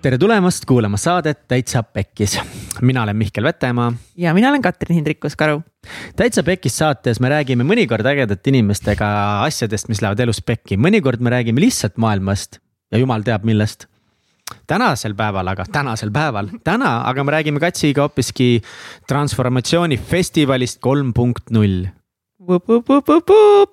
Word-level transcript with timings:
tere 0.00 0.16
tulemast 0.18 0.64
kuulama 0.64 0.96
saadet 0.96 1.42
Täitsa 1.48 1.82
Pekkis. 1.82 2.38
mina 2.80 3.02
olen 3.02 3.16
Mihkel 3.16 3.44
Vetemaa. 3.44 3.92
ja 4.16 4.34
mina 4.34 4.48
olen 4.48 4.62
Katrin 4.62 4.96
Hindrikus-Karu. 4.96 5.62
täitsa 6.16 6.42
Pekkis 6.42 6.78
saates 6.78 7.20
me 7.20 7.28
räägime 7.28 7.64
mõnikord 7.64 8.06
ägedate 8.06 8.50
inimestega 8.50 9.42
asjadest, 9.44 9.88
mis 9.88 10.00
lähevad 10.02 10.20
elus 10.20 10.40
pekki, 10.42 10.76
mõnikord 10.76 11.20
me 11.20 11.30
räägime 11.30 11.60
lihtsalt 11.60 11.96
maailmast 11.96 12.58
ja 12.92 12.98
jumal 12.98 13.22
teab 13.22 13.44
millest. 13.44 13.86
tänasel 14.66 15.14
päeval 15.14 15.48
aga, 15.48 15.64
tänasel 15.72 16.10
päeval, 16.10 16.48
täna 16.64 17.02
aga 17.04 17.24
me 17.24 17.32
räägime 17.32 17.60
Katsiga 17.60 18.08
hoopiski 18.08 18.62
transformatsioonifestivalist 19.08 20.80
kolm 20.80 21.12
punkt 21.12 21.50
null. 21.50 21.86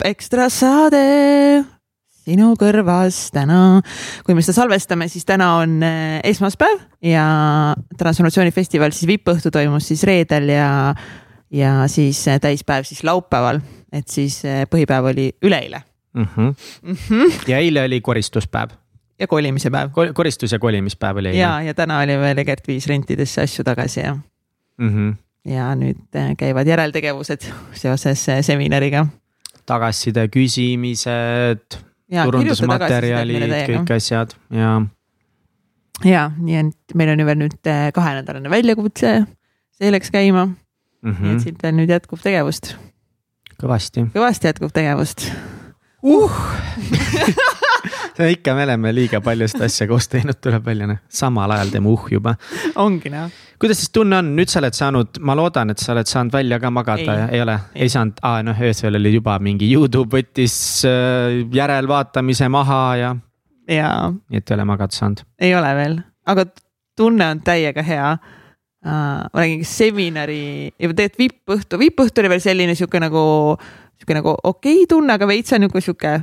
ekstra 0.04 0.50
saade 0.50 1.77
sinu 2.28 2.54
kõrvas 2.60 3.28
täna, 3.36 3.80
kui 4.28 4.36
me 4.36 4.44
seda 4.44 4.58
salvestame, 4.62 5.08
siis 5.12 5.26
täna 5.28 5.54
on 5.62 5.78
eh, 5.86 6.18
esmaspäev 6.28 6.82
ja 7.06 7.28
transformatsioonifestival 8.00 8.96
siis 8.96 9.10
vippõhtu 9.10 9.52
toimus 9.54 9.88
siis 9.92 10.04
reedel 10.08 10.52
ja, 10.52 10.72
ja 11.54 11.78
siis 11.92 12.20
eh, 12.28 12.42
täispäev 12.44 12.88
siis 12.88 13.06
laupäeval, 13.08 13.62
et 13.96 14.10
siis 14.12 14.42
eh, 14.48 14.66
põhipäev 14.72 15.14
oli 15.14 15.30
üleeile 15.46 15.82
mm. 16.14 16.28
-hmm. 16.36 16.52
Mm 16.82 16.98
-hmm. 17.06 17.40
ja 17.48 17.62
eile 17.64 17.86
oli 17.88 18.02
koristuspäev. 18.02 18.76
ja 19.20 19.28
kolimise 19.28 19.70
päev 19.72 19.92
Kol. 19.92 20.14
koristus 20.14 20.52
ja 20.52 20.60
kolimispäev 20.60 21.18
oli 21.18 21.30
eile. 21.30 21.40
ja, 21.40 21.62
ja 21.62 21.74
täna 21.74 22.00
oli 22.00 22.20
veel 22.20 22.38
Egert 22.38 22.68
viis 22.68 22.88
rentidesse 22.88 23.42
asju 23.42 23.64
tagasi 23.64 24.00
ja 24.00 24.18
mm. 24.78 24.90
-hmm. 24.90 25.16
ja 25.52 25.76
nüüd 25.76 26.36
käivad 26.38 26.68
järeltegevused 26.68 27.52
seoses 27.74 28.28
seminariga. 28.42 29.08
tagasiside 29.66 30.28
küsimised 30.28 31.88
turundusmaterjalid, 32.08 33.56
kõik 33.72 33.92
asjad 33.98 34.36
ja. 34.54 34.78
ja 36.08 36.28
nii 36.38 36.60
et 36.62 36.98
meil 36.98 37.14
on 37.14 37.24
ju 37.24 37.28
veel 37.28 37.42
nüüd 37.42 37.72
äh, 37.72 37.90
kahenädalane 37.96 38.52
väljakutse, 38.54 39.14
see 39.78 39.94
läks 39.94 40.14
käima 40.14 40.48
mm. 40.48 41.12
-hmm. 41.12 41.22
nii 41.24 41.36
et 41.36 41.46
siit 41.48 41.64
veel 41.64 41.78
nüüd 41.80 41.92
jätkub 41.92 42.24
tegevust. 42.24 42.76
kõvasti. 43.62 44.08
kõvasti 44.16 44.52
jätkub 44.52 44.74
tegevust 44.76 45.30
uh 46.04 46.42
ikka 48.36 48.56
me 48.56 48.64
oleme 48.68 48.94
liiga 48.96 49.22
palju 49.24 49.48
seda 49.52 49.68
asja 49.70 49.88
koos 49.90 50.10
teinud, 50.12 50.40
tuleb 50.44 50.66
välja 50.66 50.88
noh, 50.90 51.02
samal 51.10 51.52
ajal 51.56 51.74
teeme 51.74 51.92
uh 51.92 52.08
juba. 52.12 52.36
ongi 52.76 53.12
noh. 53.14 53.32
kuidas 53.60 53.82
siis 53.82 53.92
tunne 53.96 54.20
on, 54.22 54.34
nüüd 54.38 54.52
sa 54.52 54.62
oled 54.62 54.78
saanud, 54.78 55.20
ma 55.20 55.36
loodan, 55.38 55.74
et 55.74 55.84
sa 55.84 55.94
oled 55.96 56.10
saanud 56.10 56.34
välja 56.34 56.60
ka 56.64 56.72
magada 56.74 57.18
ja 57.22 57.28
ei 57.34 57.42
ole, 57.44 57.58
ei 57.76 57.90
saanud, 57.94 58.22
aa 58.28 58.44
noh, 58.46 58.62
öösel 58.70 59.00
oli 59.00 59.14
juba 59.16 59.38
mingi 59.44 59.70
Youtube 59.72 60.20
võttis 60.20 60.58
äh, 60.88 61.42
järelvaatamise 61.54 62.50
maha 62.54 62.82
ja. 63.02 63.12
jaa. 63.72 64.12
nii 64.30 64.42
et 64.42 64.52
ei 64.52 64.60
ole 64.60 64.68
magada 64.70 64.96
saanud. 64.98 65.26
ei 65.42 65.56
ole 65.56 65.76
veel, 65.82 66.00
aga 66.26 66.48
tunne 66.98 67.32
on 67.36 67.44
täiega 67.46 67.86
hea 67.86 68.14
uh,. 68.14 68.90
ma 69.34 69.44
räägin 69.44 69.66
seminari 69.66 70.72
tegelikult 70.78 71.22
vippõhtu, 71.22 71.80
vippõhtu 71.82 72.24
oli 72.24 72.34
veel 72.36 72.44
selline 72.44 72.76
sihuke 72.78 73.02
nagu, 73.02 73.22
sihuke 74.00 74.18
nagu 74.18 74.34
okei 74.38 74.82
okay 74.84 74.90
tunne, 74.90 75.14
aga 75.18 75.30
veits 75.30 75.54
on 75.56 75.66
nagu 75.68 75.82
sihuke 75.82 76.20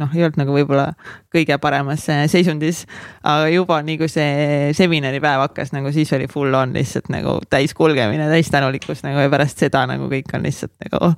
noh, 0.00 0.10
ei 0.14 0.24
olnud 0.26 0.38
nagu 0.40 0.54
võib-olla 0.56 0.88
kõige 1.32 1.56
paremas 1.62 2.06
äh, 2.10 2.24
seisundis, 2.30 2.82
aga 3.22 3.46
juba 3.52 3.78
nii 3.86 3.98
kui 4.00 4.10
see 4.10 4.72
seminaripäev 4.76 5.44
hakkas 5.44 5.70
nagu 5.74 5.92
siis 5.94 6.10
oli 6.16 6.26
full 6.30 6.54
on 6.58 6.74
lihtsalt 6.74 7.10
nagu 7.14 7.36
täis 7.50 7.76
kulgemine, 7.78 8.26
täis 8.30 8.50
tänulikkus 8.50 9.04
nagu 9.06 9.22
ja 9.22 9.30
pärast 9.32 9.62
seda 9.62 9.84
nagu 9.90 10.08
kõik 10.10 10.34
on 10.34 10.46
lihtsalt 10.46 10.74
nagu 10.82 11.12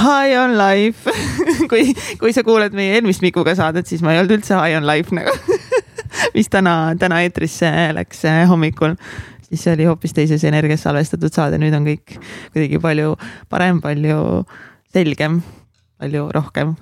high 0.00 0.34
on 0.40 0.56
life. 0.58 1.14
Kui, 1.70 1.90
kui 2.20 2.34
sa 2.34 2.44
kuuled 2.46 2.74
meie 2.76 2.96
eelmist 2.98 3.22
Mikuga 3.24 3.56
saadet, 3.58 3.88
siis 3.90 4.02
ma 4.04 4.14
ei 4.14 4.20
olnud 4.20 4.36
üldse 4.38 4.58
high 4.58 4.78
on 4.78 4.86
life 4.86 5.14
nagu 5.14 5.32
mis 6.36 6.50
täna, 6.52 6.94
täna 6.98 7.22
eetrisse 7.26 7.70
läks 7.96 8.24
äh, 8.26 8.44
hommikul. 8.50 8.96
Siis 9.46 9.62
see 9.62 9.76
oli 9.76 9.86
hoopis 9.86 10.14
teises 10.14 10.42
energias 10.48 10.82
salvestatud 10.82 11.30
saade, 11.34 11.60
nüüd 11.62 11.74
on 11.78 11.86
kõik 11.86 12.16
kuidagi 12.50 12.82
palju 12.82 13.14
parem, 13.52 13.78
palju 13.84 14.42
selgem, 14.90 15.38
palju 16.02 16.26
rohkem 16.34 16.74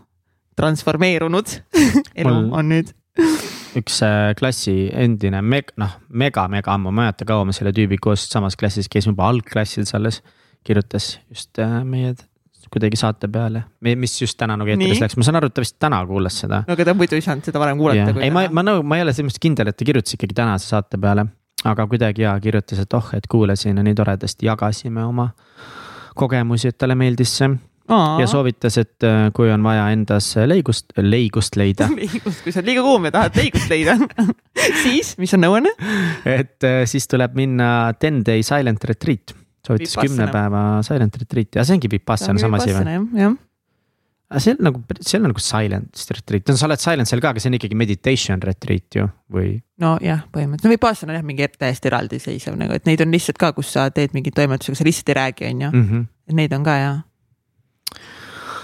transformeerunud 0.58 1.56
elu 2.20 2.34
Mul... 2.34 2.50
on 2.54 2.70
nüüd 2.72 2.92
üks 3.78 4.00
äh, 4.06 4.32
klassi 4.38 4.88
endine 4.94 5.40
meg-, 5.42 5.72
noh, 5.80 5.96
mega-mega 6.10 6.74
ammu, 6.74 6.92
ma 6.94 7.08
ei 7.08 7.10
mäleta, 7.10 7.26
kaua 7.28 7.46
me 7.46 7.54
selle 7.56 7.74
tüübi 7.74 7.98
koos 8.02 8.26
samas 8.30 8.58
klassis 8.58 8.90
käisime, 8.90 9.14
juba 9.14 9.28
algklassides 9.32 9.94
alles. 9.98 10.22
kirjutas 10.64 11.18
just 11.28 11.58
äh, 11.60 11.82
meie 11.84 12.14
kuidagi 12.74 12.98
saate 12.98 13.28
peale, 13.30 13.64
mis 13.84 14.14
just 14.18 14.38
täna 14.40 14.56
nagu 14.58 14.70
eetris 14.72 15.02
läks, 15.02 15.16
ma 15.20 15.26
saan 15.26 15.38
aru, 15.38 15.50
et 15.50 15.54
ta 15.54 15.62
vist 15.62 15.76
täna 15.82 16.00
kuulas 16.08 16.40
seda. 16.42 16.62
no 16.66 16.74
aga 16.74 16.86
ta 16.88 16.94
muidu 16.96 17.18
ei 17.18 17.24
saanud 17.24 17.46
seda 17.46 17.60
varem 17.62 17.78
kuulata. 17.78 18.14
ei, 18.18 18.32
ma, 18.34 18.46
ma 18.50 18.64
nagu, 18.66 18.82
ma 18.86 18.98
ei 18.98 19.04
ole 19.04 19.14
selles 19.14 19.30
mõttes 19.30 19.42
kindel, 19.42 19.70
et 19.70 19.78
ta 19.78 19.86
kirjutas 19.86 20.16
ikkagi 20.16 20.36
tänase 20.38 20.70
saate 20.72 20.98
peale. 21.00 21.26
aga 21.64 21.86
kuidagi 21.90 22.24
ja 22.24 22.34
kirjutas, 22.42 22.80
et 22.82 22.96
oh, 22.96 23.12
et 23.16 23.28
kuulasin 23.30 23.78
ja 23.78 23.86
nii 23.86 23.94
toredasti 24.00 24.48
jagasime 24.48 25.04
oma 25.04 25.30
kogemusi, 26.18 26.72
et 26.72 26.78
talle 26.78 26.96
meeldis 26.98 27.36
see 27.38 27.52
Aa. 27.92 28.16
ja 28.20 28.26
soovitas, 28.30 28.78
et 28.80 29.04
äh, 29.04 29.26
kui 29.36 29.50
on 29.52 29.64
vaja 29.66 29.90
endas 29.92 30.30
leigust, 30.48 30.94
leigust 30.96 31.58
leida 31.60 31.90
leigust, 31.98 32.40
kui 32.44 32.54
sa 32.54 32.62
oled 32.62 32.70
liiga 32.70 32.84
kuum 32.86 33.08
ja 33.10 33.12
tahad 33.12 33.36
leigust 33.36 33.68
leida 33.72 33.98
siis, 34.84 35.14
mis 35.20 35.34
on 35.36 35.44
nõuanne? 35.44 35.74
et 36.24 36.64
äh, 36.64 36.82
siis 36.88 37.08
tuleb 37.10 37.36
minna 37.36 37.68
ten 38.00 38.22
day 38.24 38.44
silent 38.46 38.88
retreat, 38.88 39.36
soovitas 39.66 39.98
kümne 40.00 40.30
päeva 40.32 40.64
silent 40.86 41.20
retreat 41.20 41.60
ja 41.60 41.66
see 41.66 41.76
ongi 41.76 41.92
Vipassana 41.92 42.40
sama 42.40 42.62
asi 42.62 42.72
või? 42.72 43.34
aga 44.32 44.40
see 44.40 44.56
on 44.56 44.64
nagu, 44.70 44.82
see 44.98 45.20
on 45.20 45.28
nagu 45.28 45.42
silent 45.44 46.04
retreat, 46.16 46.48
no 46.48 46.56
sa 46.58 46.68
oled 46.70 46.80
silent 46.82 47.10
seal 47.10 47.20
ka, 47.20 47.34
aga 47.34 47.42
see 47.42 47.52
on 47.52 47.58
ikkagi 47.60 47.76
meditation 47.78 48.42
retreat 48.48 48.96
ju 48.96 49.08
või? 49.32 49.58
nojah, 49.84 50.24
põhimõtteliselt, 50.32 50.70
no 50.70 50.72
Vipassana 50.78 51.12
on 51.12 51.20
jah 51.20 51.26
mingi 51.28 51.48
täiesti 51.52 51.92
eraldiseisev 51.92 52.56
nagu, 52.58 52.80
et 52.80 52.88
neid 52.88 53.04
on 53.04 53.12
lihtsalt 53.12 53.38
ka, 53.40 53.52
kus 53.56 53.76
sa 53.76 53.90
teed 53.94 54.16
mingeid 54.16 54.40
toimetusi, 54.40 54.72
aga 54.72 54.80
sa 54.80 54.88
lihtsalt 54.88 55.12
ei 55.12 55.18
räägi, 55.20 55.50
on 55.52 55.66
ju. 55.66 55.74
Mhm. 55.82 56.06
et 56.32 56.40
neid 56.40 56.56
on 56.56 56.64
ka 56.64 56.78
ja 56.80 56.94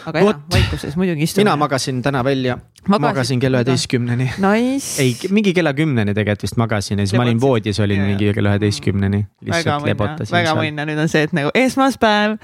aga 0.09 0.23
jah, 0.23 0.41
vaikuses 0.53 0.97
muidugi 0.99 1.27
istume. 1.27 1.45
mina 1.45 1.57
magasin 1.61 2.01
täna 2.03 2.23
välja, 2.25 2.57
magasin 2.89 3.41
kella 3.41 3.61
üheteistkümneni 3.61 4.27
nice.. 4.43 5.03
ei, 5.03 5.15
mingi 5.31 5.53
kella 5.57 5.73
kümneni 5.77 6.15
tegelikult 6.17 6.47
vist 6.47 6.59
magasin 6.61 6.99
ja 6.99 7.07
siis 7.07 7.15
Lebotsid. 7.15 7.21
ma 7.21 7.29
olin 7.29 7.41
voodis, 7.41 7.81
olin 7.81 8.01
yeah. 8.01 8.09
mingi 8.09 8.33
kella 8.37 8.55
üheteistkümneni. 8.55 9.23
väga 9.51 9.79
mõnna, 9.85 10.29
väga 10.33 10.57
mõnna, 10.59 10.89
nüüd 10.91 11.05
on 11.05 11.13
see, 11.13 11.25
et 11.29 11.37
nagu 11.37 11.53
esmaspäev, 11.55 12.37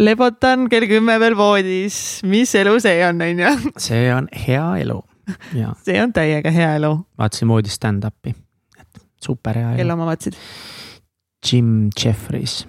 lebotan 0.00 0.68
kell 0.72 0.88
kümme 0.90 1.18
veel 1.22 1.36
voodis, 1.38 1.96
mis 2.28 2.54
elu 2.58 2.76
see 2.82 3.00
on, 3.06 3.24
on 3.28 3.46
ju. 3.46 3.54
see 3.88 4.04
on 4.14 4.28
hea 4.46 4.66
elu, 4.84 5.00
see 5.86 5.98
on 6.02 6.14
täiega 6.16 6.54
hea 6.54 6.74
elu. 6.80 6.94
vaatasin 7.20 7.52
voodis 7.52 7.78
stand-up'i, 7.80 8.36
et 8.80 9.02
super 9.22 9.58
hea 9.60 9.74
elu. 9.74 9.82
kelle 9.82 9.98
oma 9.98 10.08
vaatasid? 10.12 10.38
Jim 11.42 11.90
Jeffries 11.98 12.62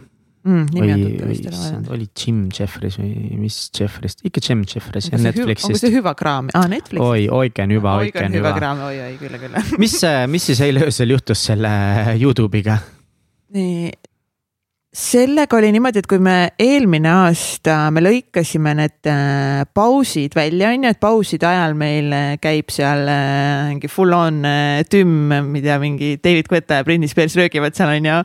mm,. 0.44 0.66
või, 0.76 0.94
või 1.24 1.94
oli 1.96 2.08
Jim 2.12 2.46
Jeffries 2.54 2.98
või 3.02 3.40
mis 3.42 3.58
Jeffries, 3.80 4.18
ikka 4.24 4.44
Jim 4.44 4.64
Jeffries 4.68 5.10
ja 5.12 5.20
Netflixist. 5.22 5.70
onko 5.72 5.82
see 5.82 5.94
hüva 5.96 6.16
kraam 6.20 6.50
ah,, 6.54 6.68
Netflix? 6.72 7.04
oi, 7.04 7.28
oiken 7.42 7.76
hüva, 7.76 7.98
oiken 8.04 8.38
hüva. 8.38 8.56
oi, 8.90 8.96
oi, 9.10 9.12
küll, 9.22 9.38
küll. 9.42 9.60
mis, 9.82 10.00
mis 10.32 10.50
siis 10.52 10.64
eile 10.66 10.88
öösel 10.88 11.16
juhtus 11.16 11.46
selle 11.52 11.74
Youtube'iga? 12.22 12.80
Sellega 14.94 15.58
oli 15.58 15.72
niimoodi, 15.74 16.04
et 16.04 16.08
kui 16.10 16.20
me 16.22 16.36
eelmine 16.62 17.10
aasta, 17.10 17.88
me 17.94 18.02
lõikasime 18.04 18.76
need 18.78 19.10
äh, 19.10 19.64
pausid 19.74 20.36
välja, 20.38 20.70
on 20.70 20.86
ju, 20.86 20.92
et 20.94 21.00
pauside 21.02 21.48
ajal 21.50 21.74
meil 21.78 22.14
äh, 22.14 22.36
käib 22.42 22.70
seal 22.74 23.02
äh, 23.10 23.72
mingi 23.72 23.90
full 23.90 24.14
on 24.14 24.44
tümm, 24.94 25.34
tea, 25.58 25.80
mingi 25.82 26.14
David 26.22 26.52
Guetta 26.52 26.78
ja 26.78 26.86
Britney 26.86 27.10
Spears 27.10 27.34
röögivad 27.40 27.74
seal 27.74 27.96
on 27.96 28.10
ju. 28.12 28.20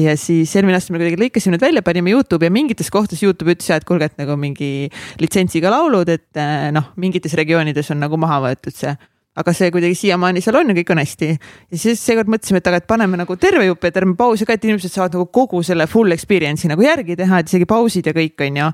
ja 0.00 0.16
siis 0.16 0.56
eelmine 0.56 0.78
aasta 0.78 0.94
me 0.94 1.02
kuidagi 1.02 1.20
lõikasime 1.20 1.58
need 1.58 1.68
välja, 1.68 1.84
panime 1.84 2.16
Youtube'i 2.16 2.48
ja 2.48 2.56
mingites 2.56 2.88
kohtades 2.92 3.20
Youtube 3.26 3.52
ütles, 3.52 3.68
et 3.76 3.88
kuulge, 3.88 4.08
et 4.08 4.16
nagu 4.20 4.38
mingi 4.40 4.88
litsentsiga 5.20 5.72
laulud, 5.76 6.08
et 6.08 6.44
noh, 6.72 6.92
mingites 7.00 7.36
regioonides 7.36 7.92
on 7.92 8.00
nagu 8.06 8.16
maha 8.20 8.40
võetud 8.48 8.76
see 8.76 8.96
aga 9.40 9.54
see 9.56 9.70
kuidagi 9.74 9.96
siiamaani 9.98 10.42
seal 10.44 10.60
on 10.60 10.72
ja 10.72 10.76
kõik 10.78 10.92
on 10.94 11.02
hästi. 11.02 11.30
ja 11.70 11.80
siis 11.80 12.02
seekord 12.04 12.30
mõtlesime, 12.32 12.60
et 12.62 12.70
aga, 12.70 12.80
et 12.82 12.88
paneme 12.90 13.20
nagu 13.20 13.36
terve 13.40 13.66
jupi 13.66 13.90
ja 13.90 13.96
terve 13.96 14.14
pausi 14.18 14.46
ka, 14.48 14.56
et 14.56 14.68
inimesed 14.68 14.92
saavad 14.92 15.16
nagu 15.18 15.26
kogu 15.32 15.62
selle 15.66 15.86
full 15.90 16.12
experience'i 16.16 16.70
nagu 16.70 16.84
järgi 16.84 17.16
teha, 17.18 17.40
et 17.40 17.52
isegi 17.52 17.68
pausid 17.70 18.10
ja 18.10 18.16
kõik 18.16 18.46
on 18.46 18.62
ju. 18.62 18.70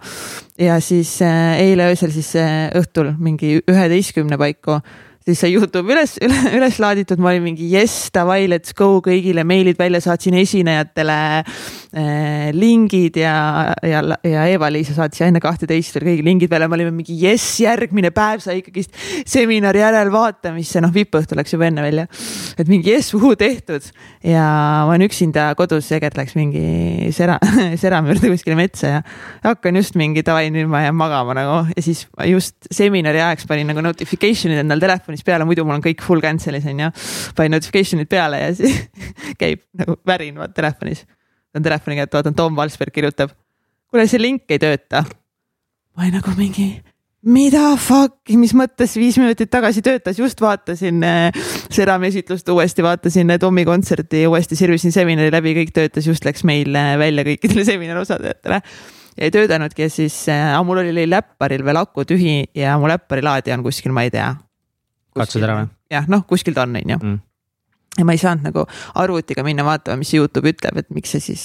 ja 0.66 0.78
siis 0.80 1.16
äh, 1.24 1.56
eile 1.64 1.90
öösel 1.92 2.14
siis 2.14 2.34
äh, 2.40 2.70
õhtul 2.76 3.14
mingi 3.18 3.58
üheteistkümne 3.62 4.38
paiku 4.40 4.80
siis 5.26 5.40
sai 5.42 5.50
Youtube 5.56 5.90
üles, 5.90 6.12
üle, 6.22 6.36
üles 6.54 6.76
laaditud, 6.78 7.18
ma 7.22 7.32
olin 7.32 7.42
mingi 7.48 7.66
jess, 7.72 8.12
davai, 8.14 8.44
let's 8.50 8.74
go 8.76 9.00
kõigile 9.02 9.42
meilid 9.46 9.78
välja, 9.78 9.98
saatsin 10.04 10.36
esinejatele 10.38 11.16
äh, 11.42 12.52
lingid 12.54 13.18
ja, 13.18 13.34
ja, 13.82 14.02
ja 14.22 14.44
Eva-Liisa 14.52 14.94
saatis 14.94 15.24
enne 15.26 15.42
kahteteist 15.42 15.98
veel 15.98 16.06
kõigi 16.12 16.26
lingid 16.26 16.52
välja, 16.52 16.68
me 16.70 16.78
olime 16.78 16.92
mingi 16.94 17.16
jess, 17.24 17.56
järgmine 17.64 18.12
päev 18.14 18.44
sai 18.44 18.60
ikkagist 18.60 18.94
seminari 19.26 19.82
järelvaatamisse, 19.82 20.84
noh, 20.84 20.94
vippõhtu 20.94 21.38
läks 21.38 21.56
juba 21.56 21.66
enne 21.72 21.82
välja. 21.82 22.06
et 22.54 22.70
mingi 22.70 22.94
jess, 22.94 23.14
uhuu 23.18 23.34
tehtud. 23.36 23.90
Ja 24.22 24.46
ma 24.86 24.94
olen 24.94 25.08
üksinda 25.08 25.48
kodus, 25.58 25.90
Egert 25.96 26.20
läks 26.20 26.38
mingi 26.38 27.10
sera, 27.16 27.40
serami 27.82 28.14
juurde 28.14 28.30
kuskile 28.30 28.58
metsa 28.58 28.94
ja 28.94 29.02
hakkan 29.42 29.82
just 29.82 29.98
mingi 29.98 30.22
davai, 30.26 30.52
nüüd 30.54 30.70
ma 30.70 30.84
jään 30.86 30.94
magama 30.94 31.34
nagu. 31.34 31.58
Ja 31.74 31.82
siis 31.82 32.06
just 32.30 32.70
seminari 32.70 33.24
ajaks 33.24 33.50
panin 33.50 33.74
nagu 33.74 33.82
notification'id 33.82 34.62
endal 34.62 34.82
telefoni 34.82 35.15
telefonis 35.16 35.24
peale, 35.24 35.46
muidu 35.46 35.64
mul 35.64 35.78
on 35.78 35.84
kõik 35.84 36.02
full 36.04 36.20
cancel'is 36.20 36.66
on 36.66 36.80
ju. 36.80 36.90
panin 37.36 37.56
notification'id 37.56 38.08
peale 38.08 38.40
ja 38.40 38.54
siis 38.54 38.88
käib 39.40 39.62
nagu 39.76 39.98
värin 40.06 40.36
vaat 40.38 40.54
telefonis. 40.54 41.06
võtan 41.52 41.64
telefoni 41.64 41.96
kätte, 41.96 42.16
vaatan 42.16 42.34
Tom 42.34 42.56
Valsberg 42.56 42.92
kirjutab. 42.92 43.30
kuule, 43.90 44.06
see 44.06 44.20
link 44.20 44.50
ei 44.50 44.58
tööta. 44.58 45.04
ma 45.96 46.02
olin 46.04 46.20
nagu 46.20 46.34
mingi 46.36 46.82
mida 47.26 47.74
fuck'i, 47.76 48.36
mis 48.38 48.52
mõttes 48.54 48.94
viis 48.96 49.16
minutit 49.18 49.50
tagasi 49.50 49.82
töötas, 49.82 50.18
just 50.18 50.40
vaatasin 50.40 51.02
äh, 51.02 51.32
Serami 51.70 52.06
esitlust 52.12 52.48
uuesti, 52.48 52.84
vaatasin 52.86 53.30
äh, 53.30 53.40
Tommi 53.40 53.64
kontserti 53.66 54.26
uuesti, 54.26 54.56
sirvisin 54.56 54.94
seminari 54.94 55.32
läbi, 55.34 55.56
kõik 55.56 55.72
töötas, 55.74 56.06
just 56.06 56.24
läks 56.24 56.44
meil 56.46 56.76
äh, 56.76 56.94
välja 57.00 57.26
kõikidele 57.26 57.66
seminari 57.72 58.06
ja 58.06 58.60
ei 59.18 59.32
töötanudki 59.32 59.86
ja 59.86 59.90
siis 59.90 60.14
äh,, 60.28 60.54
mul 60.64 60.82
oli 60.82 61.06
läpparil 61.08 61.64
veel 61.64 61.80
aku 61.80 62.04
tühi 62.04 62.44
ja 62.54 62.76
mu 62.78 62.88
läppari 62.90 63.24
laadija 63.24 63.56
on 63.56 63.64
kuskil, 63.64 63.94
ma 63.96 64.04
ei 64.06 64.12
tea. 64.12 64.34
Katsusid 65.22 65.46
ära 65.46 65.60
või? 65.60 65.70
jah, 65.92 66.06
noh, 66.12 66.26
kuskil 66.28 66.56
ta 66.56 66.66
on, 66.66 66.76
on 66.76 66.94
ju 66.94 67.00
Mm. 67.02 67.18
ja 67.98 68.04
ma 68.04 68.12
ei 68.12 68.20
saanud 68.20 68.44
nagu 68.44 68.64
arvutiga 68.94 69.44
minna 69.46 69.64
vaatama, 69.64 70.00
mis 70.00 70.14
Youtube 70.14 70.52
ütleb, 70.52 70.82
et 70.82 70.90
miks 70.92 71.14
see 71.14 71.22
siis, 71.30 71.44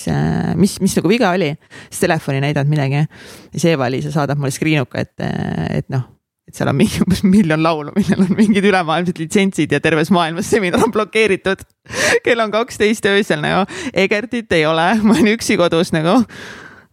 mis, 0.60 0.80
mis 0.84 0.96
nagu 0.98 1.12
viga 1.12 1.32
oli. 1.32 1.54
siis 1.90 2.02
telefon 2.04 2.36
ei 2.36 2.48
näidanud 2.48 2.72
midagi. 2.72 3.06
siis 3.52 3.72
Eva-Liisa 3.76 4.12
saadab 4.12 4.42
mulle 4.42 4.52
screen 4.52 4.82
uka, 4.84 5.06
et, 5.06 5.14
et 5.72 5.88
noh, 5.90 6.10
et 6.52 6.58
seal 6.58 6.70
on 6.72 6.76
mingi 6.76 7.00
umbes 7.04 7.24
miljon 7.36 7.64
laulu, 7.64 7.94
millel 7.96 8.26
on 8.26 8.34
mingid 8.36 8.66
ülemaailmsed 8.68 9.22
litsentsid 9.22 9.72
ja 9.72 9.80
terves 9.84 10.12
maailmas 10.12 10.50
seminar 10.52 10.84
on 10.84 10.92
blokeeritud. 10.92 11.64
kell 12.26 12.44
on 12.44 12.52
kaksteist 12.52 13.08
öösel 13.08 13.42
nagu, 13.44 13.64
Egertit 13.94 14.52
ei 14.58 14.66
ole, 14.68 14.90
ma 15.04 15.16
olen 15.16 15.36
üksi 15.38 15.58
kodus 15.60 15.94
nagu. 15.96 16.20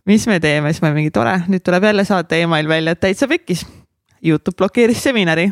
mis 0.09 0.25
me 0.27 0.39
teeme, 0.41 0.71
siis 0.73 0.81
ma 0.81 0.93
mingi 0.95 1.11
tore, 1.13 1.35
nüüd 1.51 1.61
tuleb 1.67 1.85
jälle 1.85 2.05
saata 2.09 2.39
email 2.39 2.69
välja, 2.69 2.95
et 2.95 3.01
täitsa 3.01 3.29
pekkis. 3.29 3.67
Youtube 4.25 4.57
blokeeris 4.57 5.03
seminari 5.03 5.51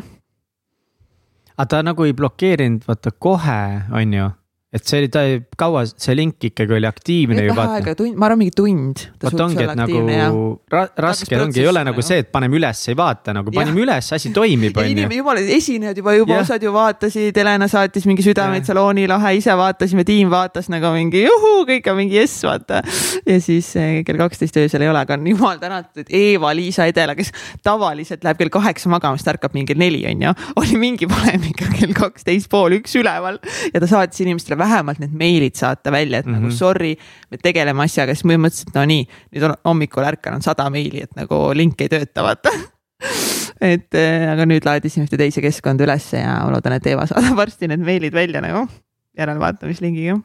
aga 1.57 1.65
ta 1.69 1.81
nagu 1.81 2.05
ei 2.05 2.13
blokeerinud, 2.13 2.83
vaata 2.87 3.11
kohe, 3.11 3.61
on 3.91 4.13
ju. 4.13 4.27
Et 4.67 4.83
see 4.83 4.99
oli, 4.99 5.07
ta 5.07 5.21
kaua 5.55 5.85
see 5.87 6.11
link 6.17 6.43
ikkagi 6.49 6.73
oli 6.75 6.87
aktiivne 6.89 7.45
ju 7.45 7.53
vähe 7.55 7.77
aega, 7.77 7.93
tund, 7.95 8.17
ma 8.19 8.27
arvan, 8.27 8.41
mingi 8.41 8.51
tund. 8.51 9.05
vot 9.23 9.43
ongi, 9.45 9.63
et 9.63 9.77
nagu 9.79 10.39
ra 10.73 10.81
raske 10.99 11.37
ongi, 11.39 11.61
ei 11.61 11.69
ole 11.71 11.85
nagu 11.87 12.03
see, 12.03 12.17
et 12.25 12.27
paneme 12.33 12.59
üles, 12.59 12.81
ei 12.91 12.97
vaata 12.99 13.31
nagu 13.37 13.53
panime 13.55 13.79
üles, 13.85 14.09
asi 14.17 14.33
toimib, 14.35 14.75
on 14.75 14.89
ju. 14.91 15.05
jumala, 15.21 15.43
esinejad 15.55 16.01
juba, 16.01 16.17
juba 16.17 16.35
Jah. 16.35 16.43
osad 16.43 16.65
ju 16.67 16.73
vaatasid, 16.75 17.39
Helena 17.39 17.69
saatis 17.71 18.09
mingi 18.09 18.25
südameid 18.25 18.67
salooni 18.67 19.05
lahe, 19.07 19.37
ise 19.39 19.55
vaatasime, 19.55 20.03
tiim 20.07 20.33
vaatas 20.33 20.67
nagu 20.73 20.91
mingi 20.97 21.23
juhuu, 21.23 21.63
kõik 21.71 21.87
on 21.93 21.99
mingi 22.01 22.19
jess, 22.19 22.43
vaata. 22.43 22.83
ja 23.23 23.39
siis 23.39 23.71
eh, 23.79 24.01
kell 24.03 24.19
kaksteist 24.19 24.59
öösel 24.59 24.83
ei 24.83 24.91
ole, 24.91 25.05
aga 25.07 25.15
jumal 25.31 25.63
tänatud 25.63 26.11
Eva-Liisa 26.11 26.89
Edela, 26.91 27.15
kes 27.15 27.31
tavaliselt 27.63 28.27
läheb 28.27 28.43
kell 28.43 28.53
kaheksa 28.59 28.91
magama, 28.91 29.15
siis 29.15 29.31
ta 29.31 29.37
ärkab 29.37 29.55
mingi 29.55 29.79
neli, 29.79 30.03
on 30.11 30.27
ju. 30.27 30.35
oli 30.59 30.83
mingi 30.83 31.07
polemika 31.07 31.71
kell 31.71 31.95
kaksteist 31.95 32.51
pool 32.51 32.81
üks 32.81 32.99
üleval 32.99 33.39
ja 33.71 33.79
ta 33.79 33.87
saatis 33.87 34.27
inimestele 34.27 34.56
vähemalt 34.57 35.01
need 35.03 35.13
meilid 35.17 35.57
saata 35.57 35.91
välja, 35.91 36.19
et 36.19 36.25
mm 36.25 36.33
-hmm. 36.33 36.39
nagu 36.39 36.47
Mhm. 36.47 36.55
sorry, 36.55 36.95
me 37.31 37.37
tegeleme 37.37 37.83
asjaga, 37.83 38.15
siis 38.15 38.25
ma 38.25 38.37
mõtlesin, 38.37 38.67
et 38.69 38.75
no 38.75 38.85
nii, 38.85 39.07
nüüd 39.35 39.43
on 39.49 39.55
hommikul 39.65 40.03
ärkan, 40.03 40.35
on 40.35 40.41
sada 40.41 40.69
meili, 40.69 41.03
et 41.03 41.15
nagu 41.15 41.51
link 41.53 41.81
ei 41.81 41.89
tööta, 41.89 42.23
vaata 42.23 42.51
et 43.61 43.93
äh, 43.93 44.31
aga 44.31 44.45
nüüd 44.45 44.65
laadisin 44.65 45.05
ühte 45.05 45.17
teise 45.17 45.41
keskkonda 45.41 45.83
ülesse 45.83 46.21
ja 46.21 46.39
ma 46.43 46.51
loodan, 46.51 46.77
et 46.77 46.87
Eeva 46.87 47.05
saadab 47.09 47.37
varsti 47.43 47.67
need 47.67 47.83
meilid 47.85 48.13
välja 48.13 48.41
nagu 48.41 48.67
järelvaatamislingiga. 49.17 50.19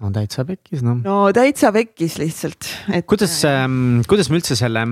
no 0.00 0.10
täitsa 0.12 0.44
pekkis 0.44 0.82
noh. 0.84 1.00
no 1.04 1.32
täitsa 1.32 1.72
pekkis 1.72 2.18
lihtsalt, 2.18 2.70
et. 2.92 3.06
kuidas 3.06 3.42
ähm,, 3.48 4.02
kuidas 4.08 4.30
me 4.30 4.40
üldse 4.40 4.56
selle 4.56 4.86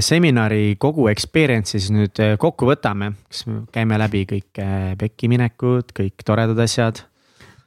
seminari 0.00 0.76
kogu 0.80 1.08
experience'i 1.12 1.80
siis 1.80 1.92
nüüd 1.94 2.20
äh, 2.22 2.34
kokku 2.40 2.68
võtame, 2.68 3.12
kas 3.28 3.44
me 3.48 3.62
käime 3.74 3.98
läbi 4.00 4.24
kõik 4.28 4.60
äh, 4.62 4.90
pekki 4.98 5.30
minekud, 5.32 5.92
kõik 5.96 6.26
toredad 6.26 6.60
asjad? 6.64 7.04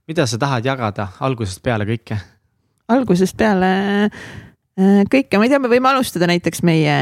mida 0.09 0.25
sa 0.25 0.39
tahad 0.41 0.65
jagada 0.65 1.11
algusest 1.21 1.61
peale 1.63 1.85
kõike? 1.89 2.17
algusest 2.89 3.37
peale 3.37 3.71
äh, 4.09 5.01
kõike, 5.11 5.37
ma 5.37 5.45
ei 5.45 5.53
tea, 5.53 5.61
me 5.61 5.71
võime 5.71 5.91
alustada 5.91 6.29
näiteks 6.29 6.63
meie, 6.65 6.95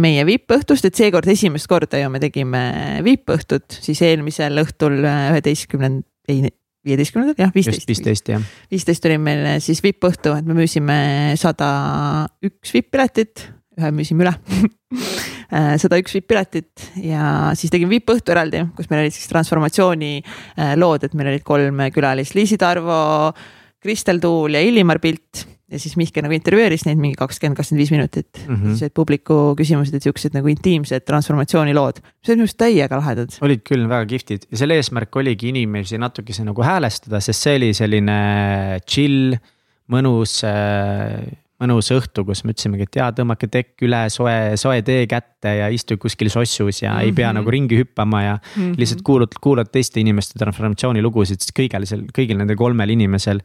meie 0.00 0.26
vippõhtust, 0.28 0.86
et 0.86 0.98
seekord 0.98 1.28
esimest 1.30 1.70
korda 1.70 2.02
ju 2.02 2.10
me 2.12 2.22
tegime 2.22 2.64
vippõhtut, 3.06 3.80
siis 3.82 4.02
eelmisel 4.06 4.62
õhtul 4.62 5.00
üheteistkümnend-, 5.02 6.06
ei 6.30 6.46
viieteistkümnendal, 6.84 7.36
jah, 7.40 7.52
viisteist. 7.54 7.88
viisteist 7.88 8.28
jah. 8.28 8.46
viisteist 8.70 9.06
oli 9.08 9.18
meil 9.18 9.46
siis 9.64 9.80
vippõhtu, 9.84 10.34
et 10.38 10.48
me 10.48 10.56
müüsime 10.58 10.96
sada 11.40 11.68
üks 12.44 12.74
vipp-piletit, 12.76 13.48
ühe 13.78 13.90
müüsime 13.94 14.26
üle 14.26 14.34
sada 15.82 15.98
üks 16.00 16.14
vipp-piletit 16.16 16.88
ja 17.04 17.54
siis 17.58 17.72
tegime 17.72 17.92
vippõhtu 17.96 18.34
eraldi, 18.34 18.64
kus 18.76 18.88
meil 18.90 19.04
olid 19.04 19.14
siis 19.14 19.28
transformatsiooni 19.30 20.14
äh, 20.20 20.74
lood, 20.80 21.06
et 21.06 21.14
meil 21.18 21.34
olid 21.34 21.44
kolm 21.46 21.84
külalist, 21.94 22.34
Liisi 22.38 22.58
Tarvo, 22.60 23.32
Kristel 23.84 24.22
Tuul 24.22 24.56
ja 24.56 24.64
Illimar 24.64 25.00
Pilt 25.02 25.44
ja 25.74 25.80
siis 25.80 25.96
Mihkel 25.98 26.24
nagu 26.24 26.34
intervjueeris 26.36 26.84
neid 26.86 27.00
mingi 27.00 27.16
kakskümmend, 27.18 27.56
kakskümmend 27.58 27.82
viis 27.82 27.92
minutit 27.94 28.42
mm. 28.44 28.54
-hmm. 28.54 28.74
siis 28.74 28.86
olid 28.86 28.96
publiku 28.96 29.38
küsimused, 29.58 29.96
et 29.96 30.06
siuksed 30.06 30.36
nagu 30.36 30.50
intiimsed 30.52 31.06
transformatsioonilood, 31.08 32.02
mis 32.02 32.30
olid 32.30 32.38
minu 32.38 32.48
arust 32.48 32.60
täiega 32.60 33.00
lahedad. 33.00 33.38
olid 33.40 33.64
küll 33.66 33.88
väga 33.88 34.06
kihvtid 34.12 34.46
ja 34.50 34.60
selle 34.60 34.78
eesmärk 34.80 35.16
oligi 35.16 35.50
inimesi 35.52 35.98
natukese 35.98 36.44
nagu 36.44 36.62
häälestada, 36.62 37.20
sest 37.20 37.48
see 37.48 37.56
oli 37.60 37.72
selline 37.74 38.18
chill, 38.86 39.38
mõnus 39.90 40.42
äh, 40.48 41.24
mõnus 41.62 41.90
õhtu, 41.94 42.24
kus 42.26 42.42
me 42.44 42.54
ütlesimegi, 42.54 42.88
et 42.88 42.96
jaa, 42.98 43.10
tõmmake 43.14 43.48
tekk 43.52 43.84
üle, 43.86 44.00
soe, 44.10 44.54
soe 44.60 44.80
tee 44.86 45.04
kätte 45.10 45.52
ja 45.60 45.68
istu 45.70 45.96
kuskil 46.00 46.30
sossus 46.32 46.82
ja 46.82 46.92
mm 46.92 46.96
-hmm. 46.98 47.04
ei 47.04 47.12
pea 47.12 47.28
Mhm. 47.28 47.36
nagu 47.38 47.50
ringi 47.50 47.78
hüppama 47.78 48.22
ja 48.22 48.34
mm 48.34 48.62
-hmm. 48.62 48.74
lihtsalt 48.78 49.02
kuulad, 49.02 49.38
kuulad 49.40 49.70
teiste 49.72 50.00
inimeste 50.00 50.38
transformatsioonilugusid, 50.38 51.40
sest 51.40 51.54
kõigil 51.58 51.86
seal, 51.86 52.02
kõigil 52.18 52.36
nendel 52.36 52.56
kolmel 52.56 52.90
inimesel. 52.90 53.40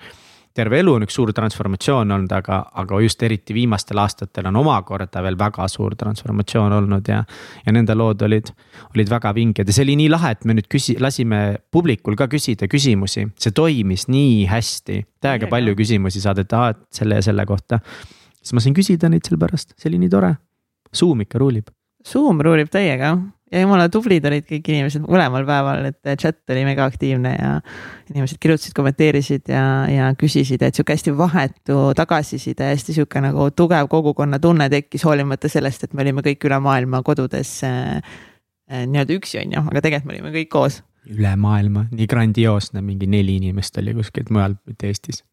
Terve 0.55 0.79
elu 0.81 0.93
on 0.97 1.05
üks 1.05 1.15
suur 1.15 1.31
transformatsioon 1.35 2.11
olnud, 2.15 2.31
aga, 2.35 2.59
aga 2.81 2.99
just 3.03 3.21
eriti 3.23 3.53
viimastel 3.55 4.01
aastatel 4.01 4.49
on 4.49 4.59
omakorda 4.61 5.23
veel 5.23 5.37
väga 5.39 5.67
suur 5.71 5.95
transformatsioon 5.99 6.75
olnud 6.79 7.09
ja. 7.11 7.21
ja 7.65 7.75
nende 7.75 7.95
lood 7.97 8.21
olid, 8.25 8.51
olid 8.95 9.11
väga 9.11 9.33
vinged 9.37 9.69
ja 9.69 9.75
see 9.75 9.85
oli 9.87 9.97
nii 10.01 10.09
lahe, 10.11 10.33
et 10.35 10.45
me 10.49 10.57
nüüd 10.57 10.69
küsi-, 10.71 10.97
lasime 11.01 11.41
publikul 11.71 12.17
ka 12.19 12.29
küsida 12.31 12.69
küsimusi, 12.71 13.27
see 13.39 13.55
toimis 13.55 14.07
nii 14.09 14.45
hästi. 14.49 15.01
täiega 15.21 15.49
palju 15.51 15.75
küsimusi 15.79 16.21
saadeti, 16.23 16.55
aa, 16.55 16.75
et 16.75 16.85
selle 17.01 17.19
ja 17.19 17.25
selle 17.29 17.45
kohta. 17.49 17.81
siis 18.41 18.55
ma 18.57 18.63
sain 18.63 18.77
küsida 18.77 19.09
neid 19.11 19.27
sellepärast, 19.27 19.75
see 19.77 19.91
oli 19.91 20.01
nii 20.05 20.13
tore. 20.13 20.35
Zoom 20.95 21.21
ikka 21.21 21.37
ruulib. 21.37 21.69
Zoom 22.07 22.39
ruulib 22.41 22.71
täiega 22.73 23.13
ja 23.51 23.63
jumala 23.63 23.89
tublid 23.91 24.25
olid 24.29 24.45
kõik 24.47 24.69
inimesed 24.71 25.03
mõlemal 25.05 25.45
päeval, 25.47 25.89
et 25.89 26.21
chat 26.21 26.53
oli 26.53 26.63
mega 26.67 26.85
aktiivne 26.89 27.33
ja 27.35 27.51
inimesed 28.11 28.39
kirjutasid, 28.41 28.75
kommenteerisid 28.77 29.49
ja, 29.51 29.63
ja 29.89 30.09
küsisid, 30.19 30.63
et 30.65 30.77
sihuke 30.77 30.95
hästi 30.95 31.13
vahetu 31.17 31.79
tagasiside, 31.97 32.71
hästi 32.73 32.97
sihuke 32.99 33.23
nagu 33.25 33.49
tugev 33.55 33.89
kogukonnatunne 33.91 34.69
tekkis, 34.73 35.05
hoolimata 35.07 35.51
sellest, 35.51 35.87
et 35.87 35.95
me 35.97 36.05
olime 36.05 36.25
kõik 36.25 36.49
üle 36.49 36.61
maailma 36.63 37.01
kodudes 37.05 37.55
äh, 37.67 37.97
nii-öelda 38.69 39.17
üksi, 39.17 39.41
on 39.41 39.57
ju, 39.57 39.65
aga 39.71 39.83
tegelikult 39.85 40.11
me 40.11 40.17
olime 40.17 40.35
kõik 40.35 40.53
koos. 40.53 40.83
üle 41.09 41.31
maailma, 41.39 41.87
nii 41.95 42.05
grandioosne, 42.09 42.83
mingi 42.85 43.07
neli 43.09 43.39
inimest 43.39 43.77
oli 43.81 43.95
kuskilt 43.97 44.29
mujalt, 44.29 44.59
mitte 44.69 44.91
Eestis. 44.91 45.23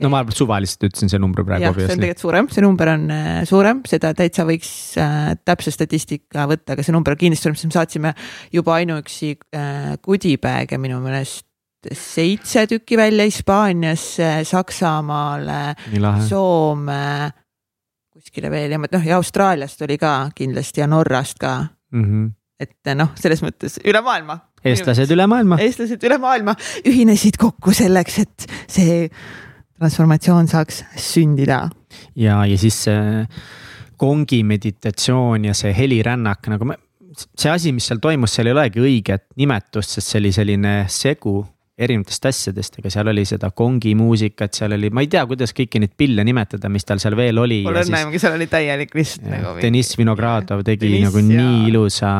No 0.00 0.10
ma 0.12 0.22
suvaliselt 0.34 0.88
ütlesin 0.88 1.12
see 1.12 1.20
numbri 1.22 1.44
praegu. 1.46 1.66
jah, 1.68 1.76
see 1.76 1.88
on 1.88 2.02
tegelikult 2.04 2.24
suurem, 2.24 2.48
see 2.52 2.64
number 2.64 2.92
on 2.94 3.04
äh, 3.14 3.28
suurem, 3.48 3.82
seda 3.88 4.14
täitsa 4.16 4.46
võiks 4.48 4.72
äh, 5.00 5.34
täpse 5.44 5.72
statistika 5.74 6.46
võtta, 6.50 6.74
aga 6.76 6.86
see 6.86 6.94
number 6.96 7.16
on 7.16 7.20
kindlasti 7.20 7.48
suurem, 7.48 7.58
sest 7.60 7.70
me 7.70 7.76
saatsime 7.76 8.14
juba 8.54 8.78
ainuüksi 8.80 9.34
äh, 9.56 9.94
goodie-bag'e 10.04 10.80
minu 10.80 11.00
meelest 11.04 11.46
seitse 11.96 12.66
tükki 12.68 12.98
välja 13.00 13.24
Hispaaniasse, 13.24 14.32
Saksamaale, 14.44 15.60
nii 15.94 16.02
lahe. 16.04 16.26
Soome, 16.28 17.04
kuskile 18.12 18.50
veel 18.52 18.76
ja 18.76 18.80
noh, 18.82 19.06
ja 19.06 19.16
Austraaliast 19.16 19.80
oli 19.86 19.96
ka 20.00 20.14
kindlasti 20.36 20.84
ja 20.84 20.90
Norrast 20.90 21.40
ka, 21.40 21.58
Mm 21.90 22.04
-hmm. 22.04 22.26
et 22.62 22.94
noh, 22.94 23.08
selles 23.18 23.40
mõttes 23.42 23.80
üle 23.82 23.98
maailma. 23.98 24.36
eestlased 24.64 25.10
üle 25.10 25.26
maailma. 25.26 25.56
eestlased 25.58 26.04
üle 26.06 26.18
maailma 26.22 26.54
ühinesid 26.86 27.34
kokku 27.38 27.72
selleks, 27.74 28.18
et 28.18 28.46
see 28.68 29.08
transformatsioon 29.80 30.48
saaks 30.50 30.82
sündida. 31.00 31.64
Ja, 32.18 32.42
ja 32.46 32.58
siis 32.60 32.76
see 32.84 33.24
kongi 34.00 34.42
meditatsioon 34.46 35.48
ja 35.48 35.54
see 35.56 35.72
helirännak 35.76 36.48
nagu 36.52 36.68
me, 36.68 36.76
see 37.16 37.50
asi, 37.52 37.72
mis 37.76 37.88
seal 37.88 38.00
toimus, 38.02 38.34
seal 38.36 38.50
ei 38.50 38.56
olegi 38.56 38.84
õiget 38.84 39.26
nimetust, 39.40 39.96
sest 39.96 40.12
see 40.12 40.20
oli 40.22 40.32
selline 40.36 40.74
segu 40.92 41.40
erinevatest 41.80 42.26
asjadest, 42.28 42.78
aga 42.80 42.92
seal 42.92 43.10
oli 43.12 43.24
seda 43.28 43.50
kongi 43.56 43.94
muusikat, 43.98 44.52
seal 44.56 44.74
oli, 44.76 44.90
ma 44.94 45.04
ei 45.04 45.08
tea, 45.12 45.22
kuidas 45.28 45.54
kõiki 45.56 45.80
neid 45.82 45.94
pille 45.98 46.24
nimetada, 46.26 46.68
mis 46.72 46.84
tal 46.88 47.00
seal 47.02 47.16
veel 47.18 47.40
oli. 47.40 47.62
mul 47.66 47.80
on 47.80 47.92
näinud, 47.94 48.16
seal 48.20 48.36
oli 48.36 48.48
täielik 48.50 48.92
lihtsalt 48.96 49.28
nagu. 49.30 49.54
Deniss 49.62 49.96
Vinogradov 49.98 50.64
tegi 50.66 50.86
Deniss, 50.86 51.08
nagu 51.08 51.24
nii 51.26 51.38
jaa. 51.38 51.70
ilusa, 51.70 52.12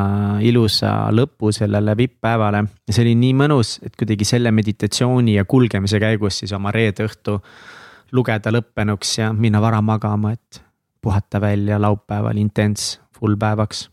ilusa 0.46 0.94
lõpu 1.16 1.52
sellele 1.56 1.96
vipp-päevale. 1.98 2.64
ja 2.88 2.96
see 2.96 3.04
oli 3.04 3.14
nii 3.20 3.36
mõnus, 3.42 3.76
et 3.84 3.98
kuidagi 4.00 4.28
selle 4.28 4.52
meditatsiooni 4.54 5.36
ja 5.36 5.44
kulgemise 5.48 6.00
käigus 6.02 6.40
siis 6.42 6.56
oma 6.56 6.72
reede 6.74 7.06
õhtu 7.08 7.38
lugeda 8.16 8.52
lõppenuks 8.54 9.18
ja 9.20 9.30
minna 9.36 9.60
vara 9.62 9.82
magama, 9.84 10.32
et 10.34 10.62
puhata 11.00 11.40
välja 11.40 11.78
laupäeval 11.80 12.40
intens 12.40 12.98
full 13.16 13.36
päevaks. 13.40 13.88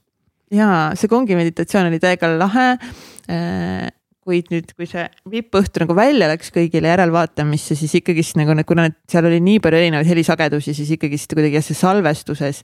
ja 0.52 0.92
see 0.96 1.12
kongi 1.12 1.36
meditatsioon 1.36 1.92
oli 1.92 2.00
täiega 2.00 2.32
lahe 2.40 2.68
äh, 2.72 3.92
kuid 4.28 4.52
nüüd, 4.52 4.74
kui 4.76 4.88
see 4.90 5.06
vippõhtu 5.32 5.84
nagu 5.84 5.96
välja 5.98 6.28
läks 6.32 6.52
kõigile 6.56 6.92
järelvaatamisse, 6.92 7.78
siis 7.80 7.96
ikkagist 8.02 8.38
nagu 8.40 8.56
kuna 8.68 8.90
seal 9.10 9.30
oli 9.30 9.40
nii 9.44 9.62
palju 9.64 9.80
erinevaid 9.80 10.10
helisagedusi, 10.12 10.76
siis 10.76 10.92
ikkagist 10.98 11.32
kuidagi 11.34 11.60
jah, 11.60 11.66
see 11.66 11.78
salvestuses 11.78 12.64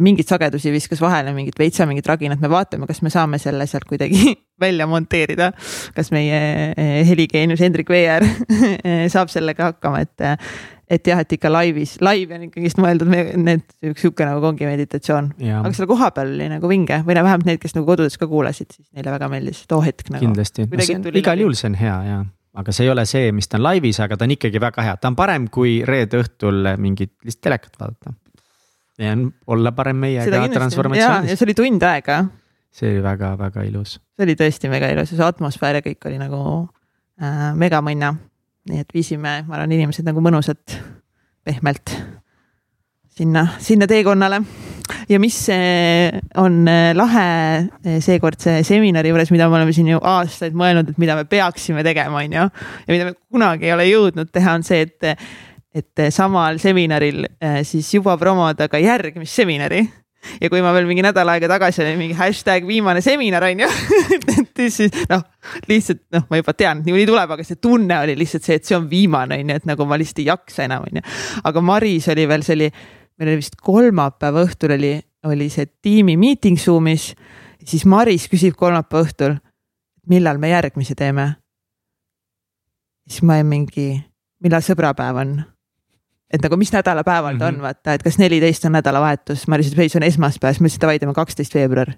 mingeid 0.00 0.28
sagedusi 0.28 0.72
viskas 0.74 1.00
vahele, 1.02 1.34
mingit 1.36 1.58
veitsa, 1.58 1.86
mingit 1.86 2.06
raginat, 2.08 2.40
me 2.42 2.50
vaatame, 2.50 2.88
kas 2.90 3.00
me 3.04 3.12
saame 3.12 3.38
selle 3.42 3.66
sealt 3.70 3.86
kuidagi 3.88 4.34
välja 4.64 4.86
monteerida. 4.90 5.52
kas 5.94 6.10
meie 6.14 6.40
eh, 6.72 7.00
heligeenius 7.08 7.62
Hendrik 7.64 7.90
Veer 7.90 8.26
saab 9.14 9.32
sellega 9.32 9.70
hakkama, 9.72 10.02
et, 10.04 10.46
et 10.90 11.10
jah, 11.10 11.22
et 11.22 11.36
ikka 11.36 11.52
laivis, 11.52 11.96
laiv 12.04 12.34
on 12.34 12.46
ikkagist 12.48 12.80
mõeldud, 12.82 13.10
need 13.40 13.66
üks 13.90 14.04
sihuke 14.04 14.26
nagu 14.26 14.42
kongi 14.44 14.68
meditatsioon. 14.68 15.34
aga 15.60 15.74
selle 15.74 15.90
koha 15.90 16.10
peal 16.16 16.34
oli 16.34 16.50
nagu 16.52 16.70
vinge 16.70 17.02
või 17.06 17.18
no 17.18 17.26
vähemalt 17.26 17.50
need, 17.50 17.62
kes 17.62 17.76
nagu 17.78 17.88
kodudes 17.88 18.18
ka 18.20 18.30
kuulasid, 18.30 18.72
siis 18.74 18.88
neile 18.96 19.14
väga 19.14 19.30
meeldis 19.32 19.64
too 19.70 19.82
hetk 19.84 20.10
nagu. 20.10 20.24
kindlasti, 20.26 20.66
igal 21.20 21.46
juhul 21.46 21.58
see 21.58 21.70
on 21.70 21.78
hea 21.78 22.00
ja 22.10 22.24
aga 22.54 22.74
see 22.74 22.86
ei 22.86 22.90
ole 22.92 23.02
see, 23.10 23.30
mis 23.34 23.50
ta 23.50 23.58
on 23.58 23.64
laivis, 23.66 23.98
aga 24.02 24.18
ta 24.18 24.26
on 24.26 24.34
ikkagi 24.34 24.60
väga 24.62 24.82
hea, 24.86 24.98
ta 24.98 25.10
on 25.10 25.16
parem 25.18 25.48
kui 25.54 25.80
reede 25.86 26.20
õhtul 26.22 26.74
mingit 26.78 27.16
lihtsalt 27.26 27.48
telekat 27.48 27.80
vaadata 27.80 28.14
ja 28.98 29.14
olla 29.46 29.72
parem 29.72 30.02
meiega 30.04 30.44
transformatsioonis. 30.52 31.30
ja 31.30 31.36
see 31.36 31.46
oli 31.48 31.56
tund 31.58 31.82
aega. 31.82 32.24
see 32.74 32.92
oli 32.92 33.02
väga-väga 33.02 33.66
ilus. 33.70 33.98
see 34.16 34.26
oli 34.26 34.36
tõesti 34.38 34.70
mega 34.72 34.90
ilus 34.94 35.14
ja 35.14 35.20
see 35.20 35.28
atmosfäär 35.28 35.80
ja 35.80 35.86
kõik 35.86 36.10
oli 36.10 36.20
nagu 36.22 36.42
äh, 37.22 37.48
megamõnna. 37.58 38.14
nii 38.70 38.84
et 38.84 38.94
viisime, 38.94 39.40
ma 39.48 39.58
arvan, 39.58 39.72
inimesed 39.76 40.06
nagu 40.06 40.22
mõnusalt, 40.24 40.78
pehmelt 41.44 41.92
sinna, 43.14 43.46
sinna 43.58 43.86
teekonnale. 43.86 44.42
ja 45.08 45.18
mis 45.20 45.48
äh, 45.48 46.20
on 46.36 46.68
äh, 46.68 46.92
lahe 46.96 47.58
äh, 47.58 48.00
seekordse 48.00 48.62
seminari 48.62 49.08
juures, 49.08 49.30
mida 49.30 49.48
me 49.48 49.56
oleme 49.56 49.72
siin 49.72 49.88
ju 49.88 50.00
aastaid 50.02 50.56
mõelnud, 50.56 50.90
et 50.90 50.98
mida 50.98 51.16
me 51.16 51.24
peaksime 51.24 51.84
tegema, 51.86 52.22
on 52.22 52.32
ju. 52.32 52.46
ja 52.86 52.92
mida 52.92 53.10
me 53.10 53.14
kunagi 53.30 53.70
ei 53.70 53.74
ole 53.76 53.88
jõudnud 53.88 54.32
teha, 54.32 54.54
on 54.58 54.66
see, 54.66 54.86
et 54.86 55.24
et 55.74 55.98
eh, 55.98 56.10
samal 56.14 56.60
seminaril 56.62 57.26
eh, 57.26 57.60
siis 57.66 57.90
juba 57.96 58.16
promoda 58.20 58.68
ka 58.70 58.78
järgmist 58.78 59.42
seminari 59.42 59.82
ja 60.40 60.50
kui 60.50 60.62
ma 60.64 60.72
veel 60.74 60.86
mingi 60.88 61.02
nädal 61.04 61.28
aega 61.32 61.48
tagasi 61.50 61.82
olin 61.84 61.98
mingi 62.00 62.16
hashtag 62.18 62.66
viimane 62.68 63.02
seminar 63.04 63.44
on 63.48 63.64
ju 63.64 63.68
et 64.54 64.62
siis 64.72 64.92
noh, 65.10 65.24
lihtsalt 65.68 66.04
noh, 66.14 66.26
ma 66.30 66.40
juba 66.40 66.54
tean, 66.56 66.80
et 66.80 66.88
niikuinii 66.88 67.08
tuleb, 67.10 67.34
aga 67.36 67.46
see 67.46 67.60
tunne 67.62 67.98
oli 68.00 68.16
lihtsalt 68.18 68.46
see, 68.46 68.58
et 68.60 68.68
see 68.68 68.76
on 68.78 68.88
viimane 68.90 69.40
on 69.40 69.52
ju, 69.52 69.60
et 69.60 69.68
nagu 69.68 69.88
ma 69.88 69.98
lihtsalt 70.00 70.22
ei 70.22 70.28
jaksa 70.30 70.66
enam 70.68 70.86
on 70.88 71.00
ju. 71.00 71.06
aga 71.50 71.64
Maris 71.64 72.08
oli 72.14 72.26
veel, 72.30 72.46
see 72.46 72.58
oli, 72.58 72.70
meil 73.18 73.32
oli 73.32 73.42
vist 73.42 73.58
kolmapäeva 73.60 74.44
õhtul 74.46 74.76
oli, 74.78 74.92
oli 75.30 75.48
see 75.52 75.70
tiimi 75.82 76.16
meeting 76.20 76.60
Zoom'is. 76.60 77.12
siis 77.64 77.86
Maris 77.88 78.28
küsib 78.32 78.56
kolmapäeva 78.60 79.08
õhtul, 79.08 79.38
millal 80.10 80.38
me 80.38 80.52
järgmise 80.54 80.96
teeme. 80.98 81.34
siis 83.08 83.24
ma 83.26 83.40
olin 83.40 83.50
mingi, 83.50 83.88
millal 84.40 84.64
sõbrapäev 84.64 85.20
on 85.24 85.42
et 86.32 86.42
nagu 86.42 86.56
mis 86.58 86.72
nädalapäeval 86.72 87.36
ta 87.36 87.36
mm 87.36 87.40
-hmm. 87.40 87.48
on, 87.48 87.54
mhm. 87.54 87.62
vaata, 87.62 87.94
et 87.94 88.02
kas 88.02 88.18
neliteist 88.18 88.64
on 88.64 88.72
nädalavahetus, 88.72 89.48
Maris 89.48 89.72
ütles, 89.72 89.82
ei 89.82 89.88
see 89.88 89.98
on 89.98 90.08
esmaspäev, 90.08 90.52
siis 90.52 90.60
ma 90.60 90.66
ütlesin 90.66 90.80
davai, 90.80 90.98
teeme 90.98 91.14
kaksteist 91.14 91.54
veebruar. 91.54 91.94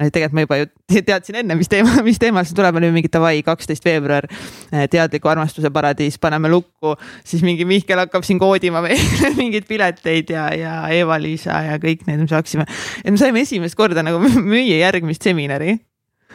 no 0.00 0.10
tegelikult 0.10 0.32
ma 0.32 0.40
juba 0.40 0.56
ju 0.56 0.66
teadsin 1.10 1.34
enne, 1.42 1.54
mis 1.54 1.68
teema, 1.68 2.02
mis 2.02 2.18
teemal 2.18 2.44
see 2.44 2.54
tuleb, 2.56 2.76
oli 2.76 2.90
mingi 2.90 3.10
davai, 3.12 3.42
kaksteist 3.42 3.84
veebruar. 3.84 4.24
Eh, 4.72 4.88
teadliku 4.88 5.28
armastuse 5.28 5.70
paradiis, 5.70 6.18
paneme 6.18 6.48
lukku, 6.48 6.94
siis 7.24 7.42
mingi 7.42 7.64
Mihkel 7.64 7.98
hakkab 7.98 8.24
siin 8.24 8.38
koodima 8.38 8.80
meile 8.86 9.34
mingeid 9.36 9.68
pileteid 9.68 10.30
ja, 10.30 10.48
ja 10.54 10.88
Eva-Liisa 10.88 11.62
ja 11.62 11.78
kõik 11.78 12.06
need, 12.06 12.20
mis 12.20 12.30
hakkasime. 12.30 12.64
et 13.04 13.10
me 13.10 13.16
saime 13.16 13.40
esimest 13.40 13.74
korda 13.74 14.02
nagu 14.02 14.22
müüa 14.54 14.78
järgmist 14.86 15.22
seminari 15.22 15.76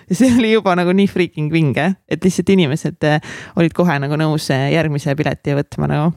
ja 0.09 0.15
see 0.15 0.29
oli 0.37 0.51
juba 0.51 0.75
nagu 0.75 0.93
nii 0.93 1.07
freaking 1.07 1.51
vinge, 1.53 1.95
et 2.07 2.23
lihtsalt 2.23 2.49
inimesed 2.49 3.09
eh, 3.09 3.19
olid 3.55 3.73
kohe 3.73 3.97
nagu 3.99 4.19
nõus 4.19 4.49
eh, 4.53 4.69
järgmise 4.75 5.15
pileti 5.15 5.57
võtma 5.57 5.89
nagu 5.89 6.13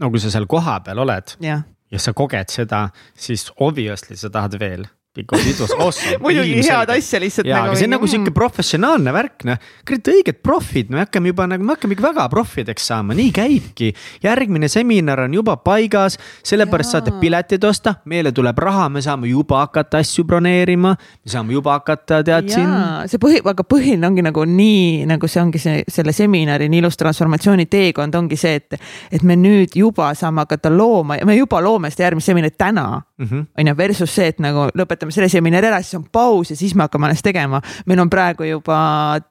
no 0.00 0.10
kui 0.12 0.22
sa 0.22 0.32
seal 0.32 0.48
kohapeal 0.50 1.00
oled 1.04 1.36
ja. 1.44 1.60
ja 1.92 2.02
sa 2.02 2.14
koged 2.16 2.52
seda, 2.52 2.88
siis 3.14 3.48
obviously 3.56 4.16
sa 4.16 4.30
tahad 4.32 4.58
veel 4.60 4.86
because 5.16 5.46
it 5.48 5.58
was 5.60 5.72
awesome 5.80 6.20
muidugi 6.24 6.62
head 6.62 6.90
asja 6.92 7.20
lihtsalt. 7.22 7.48
jaa, 7.48 7.64
aga 7.66 7.76
see 7.78 7.88
on 7.88 7.94
nagu 7.96 8.08
sihuke 8.10 8.32
professionaalne 8.36 9.12
värk, 9.14 9.46
noh. 9.48 9.60
kurat 9.88 10.10
õiged 10.12 10.40
profid, 10.44 10.92
me 10.92 11.02
hakkame 11.02 11.32
juba 11.32 11.46
nagu, 11.50 11.64
me 11.66 11.74
hakkame 11.74 11.96
ikka 11.96 12.06
väga 12.10 12.26
profideks 12.32 12.88
saama, 12.90 13.16
nii 13.16 13.32
käibki. 13.36 13.92
järgmine 14.24 14.68
seminar 14.72 15.24
on 15.24 15.36
juba 15.36 15.56
paigas, 15.64 16.18
sellepärast 16.46 16.96
saate 16.96 17.14
piletid 17.20 17.64
osta, 17.66 17.96
meile 18.10 18.32
tuleb 18.36 18.58
raha, 18.62 18.88
me 18.92 19.02
saame 19.04 19.30
juba 19.30 19.62
hakata 19.64 20.02
asju 20.04 20.26
broneerima. 20.28 20.94
me 20.96 21.32
saame 21.32 21.56
juba 21.56 21.78
hakata, 21.78 22.22
tead 22.26 22.52
siin. 22.52 22.70
see 23.10 23.22
põhi, 23.22 23.40
aga 23.44 23.66
põhiline 23.66 24.06
ongi 24.10 24.24
nagu 24.26 24.46
nii, 24.48 25.06
nagu 25.10 25.30
see 25.30 25.42
ongi 25.42 25.62
see, 25.62 25.82
selle 25.92 26.14
seminari 26.16 26.70
nii 26.72 26.84
ilus 26.84 27.00
transformatsiooni 27.00 27.68
teekond 27.72 28.14
ongi 28.18 28.38
see, 28.40 28.60
et, 28.60 28.78
et 29.12 29.26
me 29.26 29.38
nüüd 29.40 29.76
juba 29.78 30.12
saame 30.18 30.44
hakata 30.44 30.72
looma 30.72 31.20
ja 31.20 31.28
me 31.28 31.36
juba 31.38 31.62
loome 31.64 31.90
seda 31.92 32.10
järgmist 32.10 32.32
seminari 32.32 32.56
täna 32.58 32.86
Mhm. 33.18 33.46
on 33.58 33.66
ju, 33.66 33.74
versus 33.76 34.10
see, 34.12 34.28
et 34.28 34.40
nagu 34.44 34.66
lõpetame 34.76 35.05
selle 35.14 35.28
seminari 35.32 35.70
ära, 35.70 35.80
siis 35.82 35.98
on 35.98 36.06
paus 36.12 36.52
ja 36.52 36.56
siis 36.58 36.74
me 36.74 36.86
hakkame 36.86 37.08
alles 37.08 37.24
tegema. 37.24 37.60
meil 37.86 38.00
on 38.00 38.10
praegu 38.10 38.46
juba 38.48 38.78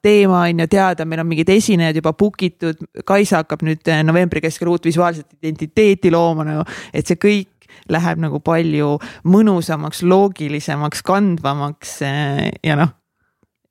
teema 0.02 0.44
on 0.46 0.64
ju 0.64 0.68
teada, 0.72 1.04
meil 1.04 1.20
on 1.20 1.30
mingid 1.30 1.50
esinejad 1.52 1.96
juba 2.00 2.12
book 2.12 2.42
itud, 2.42 2.84
Kaisa 3.04 3.42
hakkab 3.42 3.64
nüüd 3.66 3.88
eh, 3.88 4.02
novembri 4.06 4.40
keskel 4.44 4.70
uut 4.72 4.84
visuaalset 4.84 5.38
identiteeti 5.40 6.10
looma 6.10 6.46
nagu, 6.46 6.66
et 6.92 7.06
see 7.06 7.20
kõik 7.20 7.52
läheb 7.92 8.18
nagu 8.22 8.40
palju 8.42 8.96
mõnusamaks, 9.30 10.02
loogilisemaks, 10.02 11.02
kandvamaks 11.06 11.98
eh, 12.06 12.46
ja 12.66 12.78
noh 12.78 12.94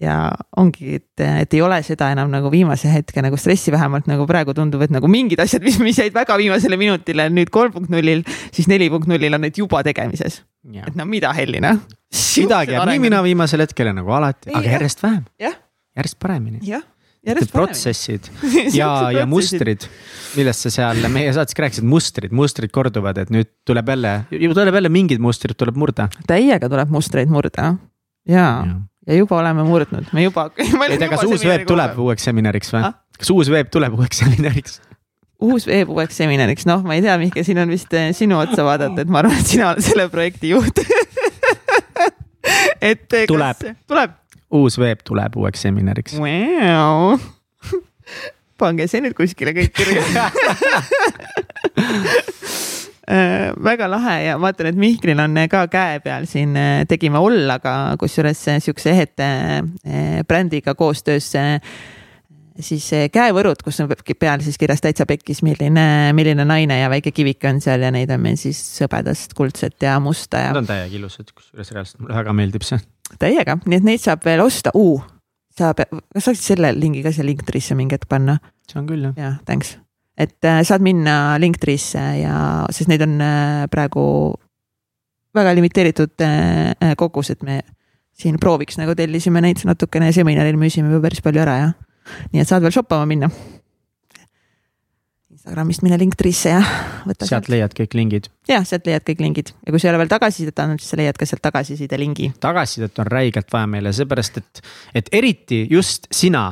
ja 0.02 0.16
ongi, 0.60 0.98
et, 1.00 1.24
et 1.24 1.54
ei 1.56 1.62
ole 1.64 1.78
seda 1.86 2.10
enam 2.14 2.32
nagu 2.34 2.50
viimase 2.52 2.90
hetke 2.92 3.24
nagu 3.24 3.38
stressi, 3.40 3.72
vähemalt 3.74 4.10
nagu 4.12 4.26
praegu 4.30 4.56
tundub, 4.58 4.84
et 4.86 4.94
nagu 4.94 5.10
mingid 5.12 5.40
asjad, 5.44 5.64
mis, 5.66 5.78
mis 5.84 6.00
jäid 6.02 6.16
väga 6.16 6.38
viimasele 6.42 6.80
minutile 6.80 7.30
nüüd 7.34 7.52
kolm 7.54 7.74
punkt 7.76 7.94
nullil, 7.94 8.26
siis 8.56 8.68
neli 8.72 8.90
punkt 8.94 9.10
nullil 9.12 9.38
on 9.38 9.46
need 9.48 9.62
juba 9.62 9.84
tegemises. 9.88 10.42
et 10.82 10.98
no 10.98 11.06
mida 11.08 11.32
helli 11.38 11.62
noh. 11.64 11.80
midagi 12.42 12.76
jääb 12.76 12.90
nii 12.90 13.06
mina 13.08 13.22
viimasel 13.24 13.64
hetkel 13.64 13.94
nagu 13.94 14.12
alati, 14.18 14.52
aga 14.52 14.76
järjest 14.78 15.06
vähem. 15.06 15.24
järjest 15.96 16.20
paremini. 16.20 16.60
jah 16.66 16.84
Need 17.26 17.50
protsessid 17.50 18.28
ja, 18.80 19.10
ja 19.10 19.24
mustrid, 19.26 19.88
millest 20.38 20.68
sa 20.68 20.70
seal 20.70 21.00
meie 21.10 21.32
saates 21.34 21.58
rääkisid, 21.58 21.88
mustrid, 21.90 22.36
mustrid 22.38 22.70
korduvad, 22.74 23.18
et 23.24 23.32
nüüd 23.34 23.50
tuleb 23.66 23.90
jälle, 23.96 24.12
tuleb 24.30 24.78
jälle 24.78 24.92
mingid 24.94 25.24
mustrid 25.24 25.58
tuleb 25.58 25.80
murda. 25.82 26.06
täiega 26.30 26.70
tuleb 26.70 26.94
mustreid 26.94 27.32
murda 27.34 27.72
ja, 28.30 28.46
ja 28.68 28.76
ja 29.08 29.18
juba 29.18 29.40
oleme 29.40 29.64
murdnud, 29.68 30.10
me 30.14 30.26
juba. 30.26 30.50
ei 30.90 30.98
tea, 30.98 31.10
kas 31.12 31.24
uus 31.28 31.46
veeb 31.46 31.66
tuleb 31.70 32.00
uueks 32.06 32.24
seminariks 32.30 32.74
või 32.74 32.84
ah?? 32.88 32.94
kas 33.20 33.32
uus 33.32 33.52
veeb 33.54 33.68
tuleb 33.74 33.96
uueks 33.98 34.22
seminariks? 34.24 34.74
uus 35.46 35.64
veeb 35.70 35.92
uueks 35.92 36.16
seminariks, 36.22 36.68
noh, 36.70 36.84
ma 36.88 36.98
ei 36.98 37.04
tea, 37.06 37.16
Mihkel, 37.22 37.46
siin 37.48 37.60
on 37.62 37.72
vist 37.72 37.92
eh, 37.98 38.12
sinu 38.18 38.40
otsa 38.42 38.66
vaadata, 38.68 39.04
et 39.04 39.12
ma 39.12 39.22
arvan, 39.22 39.38
et 39.40 39.52
sina 39.52 39.64
oled 39.74 39.86
selle 39.86 40.08
projekti 40.14 40.54
juht 40.54 40.76
et 42.92 43.20
eh, 43.20 43.28
tuleb, 43.30 43.68
tuleb., 43.90 44.16
uus 44.56 44.80
veeb 44.80 45.00
tuleb 45.06 45.32
uueks 45.42 45.60
seminariks 45.68 46.18
wow. 46.22 47.18
pange 48.62 48.88
see 48.88 49.04
nüüd 49.04 49.16
kuskile 49.18 49.52
kõik 49.58 49.74
kirja 49.76 50.30
väga 53.06 53.90
lahe 53.90 54.16
ja 54.26 54.38
vaatan, 54.42 54.72
et 54.72 54.80
Mihklil 54.80 55.20
on 55.22 55.38
ka 55.50 55.66
käe 55.72 56.00
peal 56.04 56.26
siin 56.30 56.56
äh, 56.58 56.86
tegime 56.90 57.22
Ollaga, 57.22 57.96
kusjuures 58.02 58.48
äh, 58.54 58.62
siukse 58.64 58.92
ehete 58.96 59.28
brändiga 60.28 60.76
koostöös 60.76 61.30
siis 62.60 62.88
käevõrud, 63.12 63.62
kus 63.64 63.82
on 63.84 63.92
peal 63.92 64.42
siis 64.42 64.58
kirjas 64.58 64.82
täitsa 64.82 65.06
pekkis, 65.06 65.44
milline, 65.46 66.14
milline 66.16 66.46
naine 66.48 66.80
ja 66.80 66.90
väike 66.90 67.12
kivike 67.12 67.50
on 67.52 67.62
seal 67.62 67.84
ja 67.84 67.92
neid 67.94 68.12
on 68.16 68.24
meil 68.24 68.40
siis 68.40 68.62
hõbedast, 68.82 69.36
kuldset 69.38 69.84
ja 69.84 69.98
musta 70.00 70.46
ja. 70.48 70.54
Need 70.54 70.64
on 70.64 70.72
täiega 70.72 71.00
ilusad, 71.02 71.34
kusjuures 71.36 71.74
reaalselt 71.76 72.02
mulle 72.02 72.20
väga 72.22 72.38
meeldib 72.42 72.66
see. 72.68 72.82
täiega, 73.22 73.60
nii 73.66 73.82
et 73.82 73.90
neid 73.92 74.06
saab 74.06 74.26
veel 74.26 74.46
osta 74.46 74.74
uh,, 74.74 75.04
saab, 75.60 75.84
kas 75.86 76.30
saaksid 76.30 76.56
selle 76.56 76.74
lingi 76.80 77.04
ka 77.06 77.14
siia 77.16 77.28
Linktrisse 77.28 77.78
mingi 77.78 78.00
hetk 78.00 78.10
panna? 78.10 78.40
saan 78.72 78.88
küll 78.90 79.12
jah. 79.12 79.20
jah, 79.20 79.42
thanks 79.46 79.76
et 80.18 80.48
äh, 80.48 80.62
saad 80.64 80.84
minna 80.84 81.36
Linktree'sse 81.42 82.04
ja, 82.22 82.36
sest 82.74 82.92
neid 82.92 83.04
on 83.04 83.18
äh, 83.24 83.66
praegu 83.72 84.06
väga 85.36 85.56
limiteeritud 85.58 86.24
äh, 86.24 86.94
kogus, 87.00 87.34
et 87.34 87.44
me 87.44 87.60
siin 88.16 88.40
prooviks 88.40 88.80
nagu 88.80 88.96
tellisime 88.96 89.44
neid 89.44 89.66
natukene 89.68 90.14
seminaril 90.16 90.56
müüsime 90.60 90.94
juba 90.94 91.10
päris 91.10 91.24
palju 91.24 91.44
ära 91.44 91.58
ja 91.60 91.70
nii 92.32 92.44
et 92.44 92.48
saad 92.48 92.64
veel 92.64 92.72
shoppama 92.72 93.08
minna. 93.10 93.30
Instagramist 95.36 95.84
mine 95.84 95.98
Linktree'sse 96.00 96.54
ja 96.54 96.62
võta 97.04 97.28
sealt 97.28 97.50
leiad 97.52 97.76
kõik 97.76 97.98
lingid. 97.98 98.30
jah, 98.48 98.64
sealt 98.66 98.88
leiad 98.88 99.04
kõik 99.06 99.24
lingid 99.26 99.52
ja 99.52 99.74
kui 99.74 99.82
sa 99.82 99.90
ei 99.90 99.94
ole 99.94 100.06
veel 100.06 100.14
tagasisidet 100.14 100.62
andnud, 100.64 100.80
siis 100.80 100.96
sa 100.96 101.02
leiad 101.02 101.20
ka 101.20 101.28
sealt 101.28 101.44
tagasiside 101.44 102.00
lingi. 102.00 102.32
tagasisidet 102.40 103.04
on 103.04 103.12
räigelt 103.12 103.52
vaja 103.52 103.68
meile, 103.68 103.92
seepärast 103.94 104.40
et, 104.40 104.64
et 104.96 105.12
eriti 105.12 105.66
just 105.70 106.08
sina, 106.16 106.48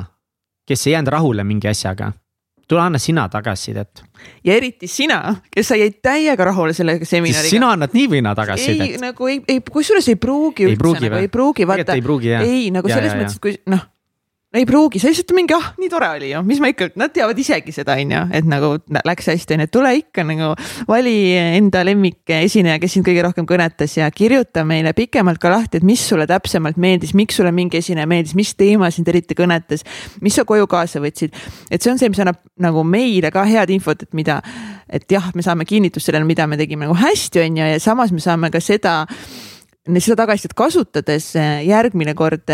kes 0.68 0.84
ei 0.86 0.98
jäänud 0.98 1.14
rahule 1.16 1.48
mingi 1.48 1.72
asjaga 1.72 2.12
tule 2.68 2.80
anna 2.80 2.98
sina 2.98 3.28
tagasisidet. 3.28 4.04
ja 4.44 4.54
eriti 4.54 4.88
sina, 4.88 5.36
kes 5.52 5.68
sa 5.72 5.78
jäid 5.78 6.00
täiega 6.02 6.50
rahule 6.50 6.76
selle 6.76 6.98
seminariga. 7.04 7.50
sina 7.50 7.72
annad 7.76 7.96
nii 7.96 8.06
või 8.16 8.22
naa 8.24 8.34
tagasisidet. 8.38 8.94
ei, 8.96 9.00
nagu 9.02 9.30
ei, 9.30 9.40
ei, 9.48 9.60
kusjuures 9.60 10.08
ei 10.12 10.20
pruugi 10.20 10.68
üldse, 10.70 11.08
nagu 11.08 11.20
ei 11.22 11.32
pruugi, 11.32 11.68
vaata. 11.68 11.98
ei 11.98 12.04
pruugi 12.04 12.32
jah. 12.32 12.46
ei, 12.46 12.70
nagu 12.74 12.90
selles 12.90 13.12
ja, 13.12 13.18
mõttes, 13.20 13.40
et 13.40 13.44
kui 13.44 13.58
noh 13.72 13.90
ei 14.54 14.66
pruugi, 14.68 15.00
see 15.02 15.10
lihtsalt 15.10 15.32
mingi, 15.34 15.54
ah, 15.56 15.72
nii 15.80 15.90
tore 15.90 16.08
oli 16.14 16.28
ju, 16.30 16.40
mis 16.46 16.60
ma 16.62 16.68
ikka, 16.70 16.92
nad 17.00 17.10
teavad 17.14 17.38
isegi 17.42 17.72
seda, 17.74 17.96
on 17.98 18.12
ju, 18.14 18.20
et 18.38 18.46
nagu 18.46 18.70
läks 19.06 19.28
hästi, 19.32 19.56
on 19.56 19.64
ju, 19.64 19.70
tule 19.74 19.90
ikka 19.98 20.22
nagu 20.28 20.52
vali 20.86 21.14
enda 21.40 21.82
lemmikesineja, 21.86 22.78
kes 22.82 22.94
sind 22.94 23.06
kõige 23.08 23.24
rohkem 23.26 23.48
kõnetas 23.50 23.96
ja 23.98 24.06
kirjuta 24.14 24.62
meile 24.68 24.94
pikemalt 24.94 25.42
ka 25.42 25.50
lahti, 25.50 25.80
et 25.80 25.86
mis 25.86 26.04
sulle 26.06 26.28
täpsemalt 26.30 26.78
meeldis, 26.80 27.16
miks 27.18 27.40
sulle 27.40 27.50
mingi 27.54 27.80
esineja 27.80 28.06
meeldis, 28.10 28.36
mis 28.38 28.54
teema 28.58 28.92
sind 28.94 29.10
eriti 29.10 29.34
kõnetas, 29.38 29.82
mis 30.22 30.38
sa 30.38 30.46
koju 30.46 30.70
kaasa 30.70 31.02
võtsid. 31.02 31.34
et 31.70 31.82
see 31.82 31.90
on 31.90 31.98
see, 31.98 32.12
mis 32.12 32.22
annab 32.22 32.38
nagu 32.62 32.86
meile 32.86 33.34
ka 33.34 33.42
head 33.48 33.74
infot, 33.74 34.06
et 34.06 34.14
mida, 34.14 34.38
et 34.86 35.10
jah, 35.10 35.32
me 35.34 35.42
saame 35.42 35.66
kinnitust 35.66 36.06
sellele, 36.06 36.28
mida 36.28 36.46
me 36.46 36.60
tegime 36.60 36.86
nagu 36.86 36.94
hästi, 36.94 37.42
on 37.42 37.58
ju, 37.58 37.72
ja 37.74 37.82
samas 37.82 38.14
me 38.14 38.22
saame 38.22 38.54
ka 38.54 38.62
seda 38.62 39.00
seda 39.84 40.22
tagasisidet 40.22 40.54
kasutades 40.56 41.34
järgmine 41.66 42.14
kord 42.16 42.48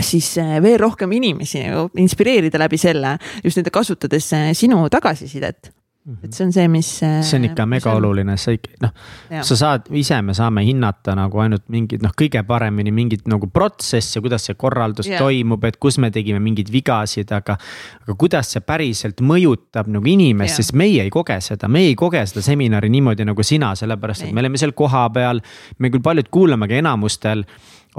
siis 0.00 0.34
äh, 0.38 0.56
veel 0.62 0.78
rohkem 0.80 1.12
inimesi 1.12 1.64
inspireerida 2.00 2.60
läbi 2.62 2.80
selle, 2.80 3.16
just 3.44 3.60
nende 3.60 3.74
kasutades 3.74 4.32
äh, 4.36 4.50
sinu 4.56 4.88
tagasisidet 4.90 5.72
Mm 6.04 6.14
-hmm. 6.14 6.24
et 6.24 6.32
see 6.32 6.46
on 6.46 6.52
see, 6.52 6.68
mis. 6.68 7.02
Äh, 7.02 7.22
see 7.22 7.38
on 7.38 7.44
ikka 7.44 7.66
mega 7.66 7.92
oluline, 7.92 8.36
sa 8.36 8.50
ikka 8.50 8.70
noh, 8.80 8.90
sa 9.42 9.56
saad, 9.56 9.82
ise 9.90 10.22
me 10.22 10.34
saame 10.34 10.64
hinnata 10.66 11.14
nagu 11.14 11.38
ainult 11.38 11.62
mingid 11.68 12.02
noh, 12.02 12.10
kõige 12.22 12.42
paremini 12.42 12.90
mingit 12.90 13.28
nagu 13.30 13.46
protsessi, 13.46 14.20
kuidas 14.20 14.48
see 14.48 14.58
korraldus 14.58 15.06
yeah. 15.06 15.22
toimub, 15.22 15.64
et 15.64 15.76
kus 15.78 15.98
me 16.02 16.10
tegime 16.10 16.40
mingeid 16.42 16.72
vigasid, 16.72 17.30
aga. 17.30 17.56
aga 18.02 18.16
kuidas 18.18 18.50
see 18.50 18.60
päriselt 18.60 19.22
mõjutab 19.22 19.86
nagu 19.86 20.06
inimest 20.06 20.50
yeah., 20.50 20.56
sest 20.56 20.74
meie 20.74 21.02
ei 21.02 21.10
koge 21.10 21.38
seda, 21.40 21.68
me 21.68 21.86
ei 21.86 21.94
koge 21.94 22.26
seda 22.26 22.42
seminari 22.42 22.90
niimoodi 22.90 23.24
nagu 23.24 23.42
sina, 23.42 23.74
sellepärast 23.78 24.26
et 24.26 24.32
me 24.32 24.42
oleme 24.42 24.58
seal 24.58 24.72
kohapeal. 24.72 25.40
me 25.78 25.90
küll 25.90 26.02
paljud 26.02 26.28
kuulame, 26.30 26.64
aga 26.64 26.82
enamustel 26.82 27.44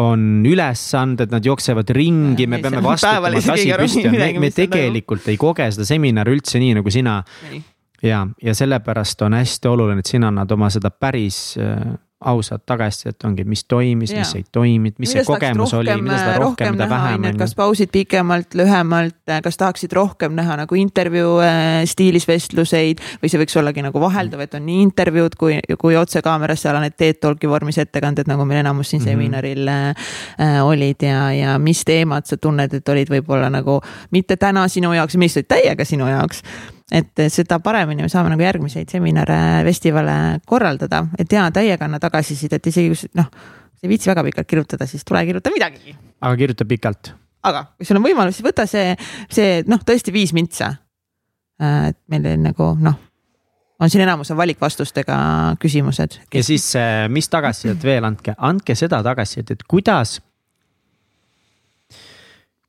on 0.02 0.46
ülesanded, 0.50 1.32
nad 1.32 1.46
jooksevad 1.46 1.90
ringi, 1.94 2.48
me 2.50 2.60
peame 2.64 2.82
vastutama, 2.84 3.30
et 3.30 3.50
asi 3.54 3.70
püsti 3.78 4.08
on, 4.10 4.18
me, 4.18 4.30
me 4.42 4.50
tegelikult 4.54 5.28
ei 5.30 5.38
koge 5.38 5.70
seda 5.76 5.86
seminari 5.86 6.34
üldse 6.34 6.62
nii 6.62 6.80
nagu 6.80 6.94
sina. 6.94 7.20
ja, 8.02 8.24
ja 8.42 8.56
sellepärast 8.58 9.22
on 9.28 9.38
hästi 9.38 9.70
oluline, 9.70 10.02
et 10.02 10.10
sina 10.10 10.32
annad 10.34 10.52
oma 10.52 10.70
seda 10.74 10.90
päris 10.92 11.60
äh, 11.62 11.94
ausat 12.26 12.64
tagasisidet 12.66 13.24
ongi, 13.28 13.44
mis 13.48 13.64
toimis, 13.70 14.14
mis 14.16 14.34
ei 14.38 14.46
toiminud, 14.52 14.98
mis 15.02 15.14
see 15.16 15.24
kogemus 15.28 15.74
oli, 15.78 15.94
mida 16.02 16.18
seda 16.20 16.36
rohkem, 16.42 16.76
mida 16.76 16.88
vähem. 16.90 17.28
kas 17.40 17.56
pausid 17.58 17.92
pikemalt, 17.94 18.58
lühemalt, 18.58 19.20
kas 19.46 19.60
tahaksid 19.60 19.94
rohkem 19.96 20.36
näha 20.38 20.58
nagu 20.64 20.78
intervjuu 20.80 21.38
äh, 21.46 21.84
stiilis 21.90 22.28
vestluseid 22.30 23.02
või 23.22 23.32
see 23.32 23.42
võiks 23.42 23.58
ollagi 23.60 23.86
nagu 23.86 24.02
vaheldav, 24.04 24.46
et 24.46 24.58
on 24.60 24.66
nii 24.68 24.82
intervjuud 24.90 25.38
kui, 25.40 25.58
kui 25.80 25.98
otsekaameras, 26.00 26.66
seal 26.66 26.80
on 26.80 26.88
need 26.88 26.98
TED 26.98 27.22
Talki 27.24 27.50
vormis 27.50 27.80
ettekanded, 27.84 28.30
nagu 28.30 28.46
meil 28.50 28.64
enamus 28.64 28.94
siin 28.94 29.02
mm 29.02 29.08
-hmm. 29.08 29.12
seminaril 29.12 29.68
äh, 29.68 30.62
olid 30.66 31.04
ja, 31.04 31.32
ja 31.34 31.58
mis 31.60 31.86
teemad 31.86 32.26
sa 32.26 32.38
tunned, 32.38 32.74
et 32.74 32.90
olid 32.90 33.10
võib-olla 33.10 33.50
nagu 33.50 33.82
mitte 34.12 34.38
täna 34.38 34.68
sinu 34.68 34.94
jaoks, 34.94 35.18
mis 35.18 35.38
olid 35.38 35.48
täiega 35.48 35.86
sinu 35.86 36.08
jaoks 36.08 36.44
et 36.92 37.24
seda 37.32 37.60
paremini 37.64 38.04
me 38.04 38.12
saame 38.12 38.34
nagu 38.34 38.44
järgmiseid 38.44 38.92
seminare, 38.92 39.38
festivale 39.68 40.40
korraldada, 40.46 41.06
et 41.20 41.32
ja 41.32 41.48
täiega 41.54 41.88
anna 41.88 42.00
tagasisidet, 42.04 42.68
isegi 42.68 42.92
kui 42.92 43.12
noh, 43.20 43.30
sa 43.74 43.88
ei 43.88 43.92
viitsi 43.94 44.12
väga 44.12 44.26
pikalt 44.28 44.50
kirjutada, 44.50 44.88
siis 44.90 45.06
tule 45.08 45.24
kirjuta 45.26 45.54
midagi. 45.54 45.96
aga 46.22 46.36
kirjuta 46.38 46.66
pikalt. 46.66 47.14
aga 47.44 47.66
kui 47.78 47.88
sul 47.88 48.02
on 48.02 48.06
võimalus, 48.06 48.40
siis 48.40 48.48
võta 48.48 48.68
see, 48.70 48.94
see 49.32 49.64
noh, 49.68 49.82
tõesti 49.86 50.14
viis 50.16 50.34
mintsa. 50.36 50.74
Äh, 51.62 51.90
et 51.94 52.00
meil 52.12 52.28
nagu 52.42 52.74
noh 52.82 53.00
on 53.84 53.90
siin 53.90 54.04
enamus 54.06 54.32
on 54.32 54.38
valikvastustega 54.38 55.16
küsimused. 55.60 56.20
ja 56.34 56.44
siis, 56.44 56.76
äh, 56.76 57.10
mis 57.10 57.30
tagasisidet 57.30 57.84
veel 57.84 58.04
andke, 58.04 58.36
andke 58.38 58.76
seda 58.76 59.04
tagasisidet, 59.04 59.52
et 59.52 59.64
kuidas. 59.68 60.22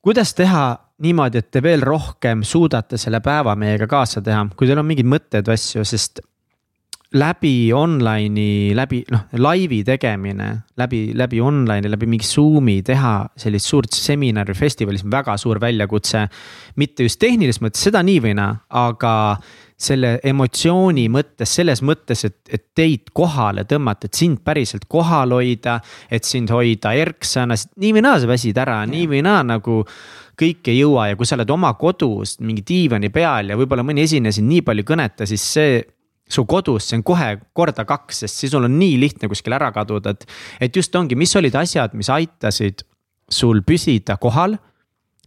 kuidas 0.03 0.35
teha 0.35 0.84
niimoodi, 1.03 1.41
et 1.41 1.51
te 1.51 1.63
veel 1.63 1.83
rohkem 1.83 2.45
suudate 2.47 2.99
selle 3.01 3.21
päeva 3.25 3.57
meiega 3.59 3.89
kaasa 3.91 4.23
teha, 4.23 4.45
kui 4.55 4.69
teil 4.69 4.79
on 4.79 4.87
mingeid 4.87 5.11
mõtteid 5.11 5.51
või 5.51 5.59
asju, 5.59 5.85
sest 5.89 6.23
läbi 7.15 7.71
online'i, 7.75 8.75
läbi 8.75 9.01
noh, 9.15 9.27
laivi 9.39 9.83
tegemine, 9.87 10.49
läbi, 10.81 11.03
läbi 11.15 11.41
online'i, 11.43 11.91
läbi 11.91 12.09
mingi 12.11 12.27
Zoom'i 12.27 12.81
teha 12.87 13.15
sellist 13.39 13.71
suurt 13.71 13.95
seminari, 13.95 14.55
festivali, 14.59 14.99
see 14.99 15.07
on 15.07 15.15
väga 15.15 15.37
suur 15.39 15.61
väljakutse. 15.63 16.25
mitte 16.77 17.07
just 17.07 17.21
tehnilises 17.23 17.63
mõttes, 17.63 17.85
seda 17.87 18.03
nii 18.03 18.19
või 18.25 18.35
naa, 18.39 18.57
aga 18.83 19.15
selle 19.85 20.17
emotsiooni 20.25 21.07
mõttes, 21.13 21.55
selles 21.55 21.83
mõttes, 21.83 22.25
et, 22.27 22.39
et 22.51 22.65
teid 22.75 23.11
kohale 23.15 23.65
tõmmata, 23.69 24.09
et 24.09 24.19
sind 24.19 24.41
päriselt 24.45 24.87
kohal 24.91 25.35
hoida, 25.35 25.81
et 26.11 26.25
sind 26.25 26.51
hoida 26.51 26.95
erksana, 26.99 27.57
sest 27.59 27.75
nii 27.79 27.95
või 27.95 28.05
naa 28.07 28.21
sa 28.23 28.31
väsid 28.31 28.59
ära, 28.59 28.81
nii 28.91 29.07
või 29.11 29.23
naa 29.27 29.43
nagu 29.47 29.83
kõik 30.39 30.71
ei 30.73 30.81
jõua 30.81 31.11
ja 31.11 31.19
kui 31.19 31.29
sa 31.29 31.37
oled 31.39 31.51
oma 31.55 31.73
kodus 31.79 32.39
mingi 32.41 32.65
diivani 32.67 33.11
peal 33.15 33.53
ja 33.53 33.59
võib-olla 33.59 33.85
mõni 33.87 34.05
esineja 34.05 34.37
sind 34.39 34.51
nii 34.51 34.65
palju 34.67 34.87
kõneta, 34.89 35.29
siis 35.29 35.45
see 35.57 35.83
su 36.31 36.45
kodus, 36.49 36.89
see 36.89 36.99
on 36.99 37.05
kohe 37.07 37.31
korda 37.57 37.85
kaks, 37.89 38.25
sest 38.25 38.41
siis 38.41 38.55
sul 38.55 38.65
on 38.67 38.79
nii 38.79 38.97
lihtne 39.03 39.29
kuskil 39.29 39.57
ära 39.57 39.71
kaduda, 39.75 40.15
et. 40.15 40.25
et 40.61 40.77
just 40.77 40.95
ongi, 40.97 41.17
mis 41.19 41.35
olid 41.37 41.55
asjad, 41.61 41.95
mis 41.95 42.11
aitasid 42.13 42.87
sul 43.31 43.63
püsida 43.67 44.17
kohal. 44.21 44.59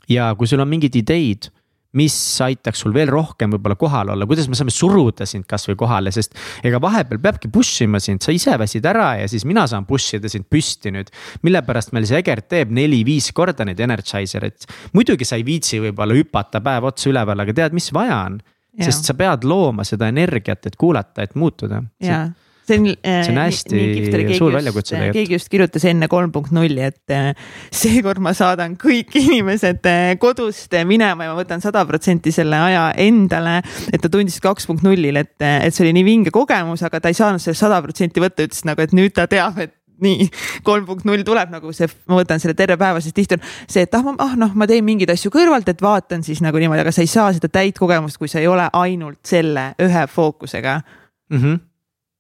ja 0.08 0.34
kui 0.40 0.48
sul 0.48 0.62
on 0.64 0.70
mingeid 0.72 0.96
ideid 0.96 1.50
mis 1.98 2.16
aitaks 2.44 2.82
sul 2.84 2.94
veel 2.96 3.10
rohkem 3.12 3.54
võib-olla 3.56 3.78
kohal 3.80 4.12
olla, 4.14 4.28
kuidas 4.28 4.50
me 4.52 4.58
saame 4.60 4.74
suruda 4.74 5.28
sind 5.30 5.48
kasvõi 5.50 5.78
kohale, 5.80 6.12
sest 6.12 6.36
ega 6.68 6.82
vahepeal 6.84 7.22
peabki 7.24 7.52
push 7.54 7.86
ima 7.86 8.02
sind, 8.04 8.24
sa 8.26 8.36
ise 8.36 8.58
väsid 8.60 8.86
ära 8.90 9.14
ja 9.22 9.30
siis 9.32 9.46
mina 9.48 9.68
saan 9.70 9.88
push 9.88 10.18
ida 10.18 10.32
sind 10.32 10.50
püsti 10.52 10.92
nüüd. 10.96 11.14
mille 11.48 11.62
pärast 11.68 11.94
meil 11.96 12.08
see 12.10 12.20
Egert 12.20 12.50
teeb 12.52 12.74
neli-viis 12.76 13.32
korda 13.36 13.66
neid 13.68 13.80
energizer 13.84 14.44
eid. 14.48 14.68
muidugi 14.94 15.28
sa 15.28 15.40
ei 15.40 15.46
viitsi 15.48 15.80
võib-olla 15.84 16.18
hüpata 16.18 16.62
päev 16.64 16.92
otsa 16.92 17.12
üleval, 17.12 17.46
aga 17.46 17.56
tead, 17.62 17.78
mis 17.78 17.92
vaja 17.96 18.20
on. 18.26 18.42
sest 18.78 19.08
sa 19.08 19.16
pead 19.18 19.48
looma 19.48 19.86
seda 19.88 20.10
energiat, 20.12 20.68
et 20.68 20.76
kuulata, 20.76 21.24
et 21.24 21.36
muutuda. 21.36 21.82
jaa 22.04 22.28
see 22.68 22.80
on, 22.80 22.88
äh, 23.04 23.24
see 23.24 23.34
on 23.34 23.40
hästi 23.42 24.36
suur 24.38 24.56
väljakutse 24.58 24.96
tegelikult. 24.96 25.18
keegi 25.18 25.38
just 25.38 25.50
kirjutas 25.52 25.86
enne 25.88 26.10
kolm 26.12 26.34
punkt 26.36 26.54
nulli, 26.56 26.84
et 26.90 27.14
äh, 27.14 27.32
seekord 27.72 28.22
ma 28.24 28.34
saadan 28.38 28.76
kõik 28.80 29.16
inimesed 29.22 29.88
äh, 29.88 30.12
kodust 30.22 30.76
minema 30.88 31.28
ja 31.28 31.34
ma 31.34 31.40
võtan 31.40 31.64
sada 31.64 31.86
protsenti 31.88 32.34
selle 32.36 32.60
aja 32.70 32.90
endale. 33.04 33.62
et 33.92 34.02
ta 34.04 34.12
tundis 34.12 34.40
kaks 34.44 34.68
punkt 34.70 34.86
nullil, 34.88 35.20
et, 35.24 35.36
et 35.40 35.74
see 35.74 35.86
oli 35.86 35.96
nii 36.00 36.08
vinge 36.08 36.36
kogemus, 36.36 36.84
aga 36.88 37.02
ta 37.02 37.14
ei 37.14 37.18
saanud 37.18 37.44
sellest 37.44 37.64
sada 37.64 37.82
protsenti 37.86 38.24
võtta, 38.24 38.48
ütles 38.48 38.66
nagu, 38.68 38.84
et 38.84 38.96
nüüd 38.96 39.16
ta 39.16 39.28
teab, 39.32 39.60
et 39.64 39.76
nii 40.04 40.28
kolm 40.68 40.86
punkt 40.86 41.08
null 41.10 41.24
tuleb 41.26 41.50
nagu 41.54 41.72
see, 41.76 41.88
ma 42.10 42.20
võtan 42.20 42.42
selle 42.42 42.54
terve 42.58 42.78
päeva, 42.80 43.02
sest 43.02 43.16
tihti 43.18 43.38
on 43.38 43.46
see, 43.66 43.86
et 43.88 43.96
ah, 43.98 44.12
ah 44.24 44.36
noh, 44.40 44.54
ma 44.58 44.68
teen 44.70 44.86
mingeid 44.86 45.12
asju 45.14 45.32
kõrvalt, 45.34 45.70
et 45.72 45.82
vaatan 45.82 46.26
siis 46.26 46.44
nagu 46.46 46.60
niimoodi, 46.62 46.84
aga 46.84 46.94
sa 46.94 47.06
ei 47.06 47.10
saa 47.12 47.32
seda 47.36 47.50
täit 47.52 47.80
kogemust, 47.80 48.20
kui 48.22 48.30
sa 48.32 48.42
ei 48.44 48.50
ole 48.50 48.68
ainult 48.78 49.24
selle 49.28 49.72
ühe 49.84 50.06
fookusega 50.12 50.80
mm. 50.82 51.40
-hmm 51.40 51.64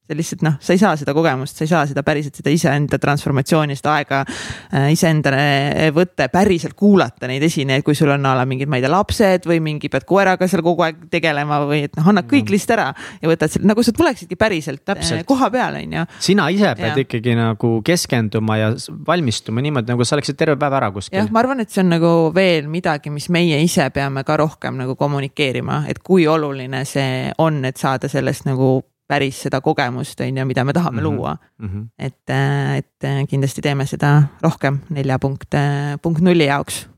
see 0.07 0.17
lihtsalt 0.17 0.43
noh, 0.45 0.55
sa 0.63 0.75
ei 0.75 0.81
saa 0.81 0.95
seda 0.99 1.13
kogemust, 1.15 1.57
sa 1.57 1.65
ei 1.65 1.71
saa 1.71 1.83
seda 1.89 2.03
päriselt 2.07 2.37
seda 2.39 2.51
iseenda 2.53 2.99
transformatsiooni, 3.01 3.75
seda 3.77 3.95
aega 3.97 4.21
äh, 4.23 4.89
iseendale 4.93 5.89
võtta 5.95 6.27
ja 6.27 6.31
päriselt 6.33 6.77
kuulata 6.79 7.27
neid 7.29 7.43
esinejaid, 7.43 7.83
kui 7.85 7.95
sul 7.97 8.11
on 8.13 8.25
a 8.27 8.33
la 8.37 8.45
mingid, 8.47 8.69
ma 8.71 8.79
ei 8.79 8.85
tea, 8.85 8.91
lapsed 8.93 9.47
või 9.49 9.59
mingi 9.63 9.91
pead 9.91 10.07
koeraga 10.07 10.47
seal 10.47 10.63
kogu 10.65 10.85
aeg 10.87 11.07
tegelema 11.11 11.59
või 11.67 11.83
et 11.87 11.99
noh, 11.99 12.07
annad 12.13 12.29
kõik 12.31 12.51
lihtsalt 12.53 12.75
ära 12.77 12.87
ja 13.21 13.31
võtad 13.31 13.53
selle 13.53 13.69
nagu 13.69 13.83
sa 13.83 13.93
tuleksidki 13.95 14.39
päriselt 14.39 14.83
äh, 14.85 14.95
Täpselt. 14.95 15.25
koha 15.27 15.51
peale, 15.53 15.83
on 15.83 15.97
ju. 15.99 16.05
sina 16.29 16.47
ise 16.53 16.73
pead 16.79 16.95
ja. 16.95 17.05
ikkagi 17.05 17.35
nagu 17.37 17.73
keskenduma 17.85 18.59
ja 18.61 18.73
valmistuma 19.07 19.63
niimoodi, 19.65 19.91
nagu 19.91 20.07
sa 20.07 20.17
oleksid 20.17 20.39
terve 20.39 20.57
päev 20.59 20.79
ära 20.79 20.91
kuskil. 20.95 21.19
jah, 21.19 21.31
ma 21.31 21.43
arvan, 21.43 21.63
et 21.63 21.73
see 21.73 21.83
on 21.83 21.91
nagu 21.97 22.13
veel 22.35 22.71
midagi, 22.71 23.11
mis 23.13 23.27
meie 23.33 23.59
ise 23.63 23.89
peame 23.95 24.23
ka 24.27 24.39
rohkem 24.39 24.79
nagu 24.79 24.95
kommunikeerima, 24.99 25.83
et 25.91 25.99
kui 25.99 26.27
oluline 26.27 26.85
see 26.87 27.33
on, 27.43 27.63
et 27.67 27.79
saada 27.79 28.09
sellest 28.11 28.47
nagu 28.47 28.77
päris 29.07 29.41
seda 29.41 29.61
kogemust, 29.61 30.19
on 30.21 30.37
ju, 30.37 30.45
mida 30.45 30.63
me 30.63 30.73
tahame 30.73 31.01
mm 31.01 31.07
-hmm. 31.07 31.17
luua 31.17 31.37
mm. 31.57 31.67
-hmm. 31.67 31.87
et, 31.99 32.29
äh, 32.29 32.77
et 32.77 33.03
äh, 33.03 33.27
kindlasti 33.27 33.61
teeme 33.61 33.85
seda 33.85 34.23
rohkem 34.41 34.79
nelja 34.89 35.19
punkt, 35.19 35.53
äh, 35.53 35.99
punkt 36.01 36.21
nulli 36.21 36.45
jaoks. 36.45 36.89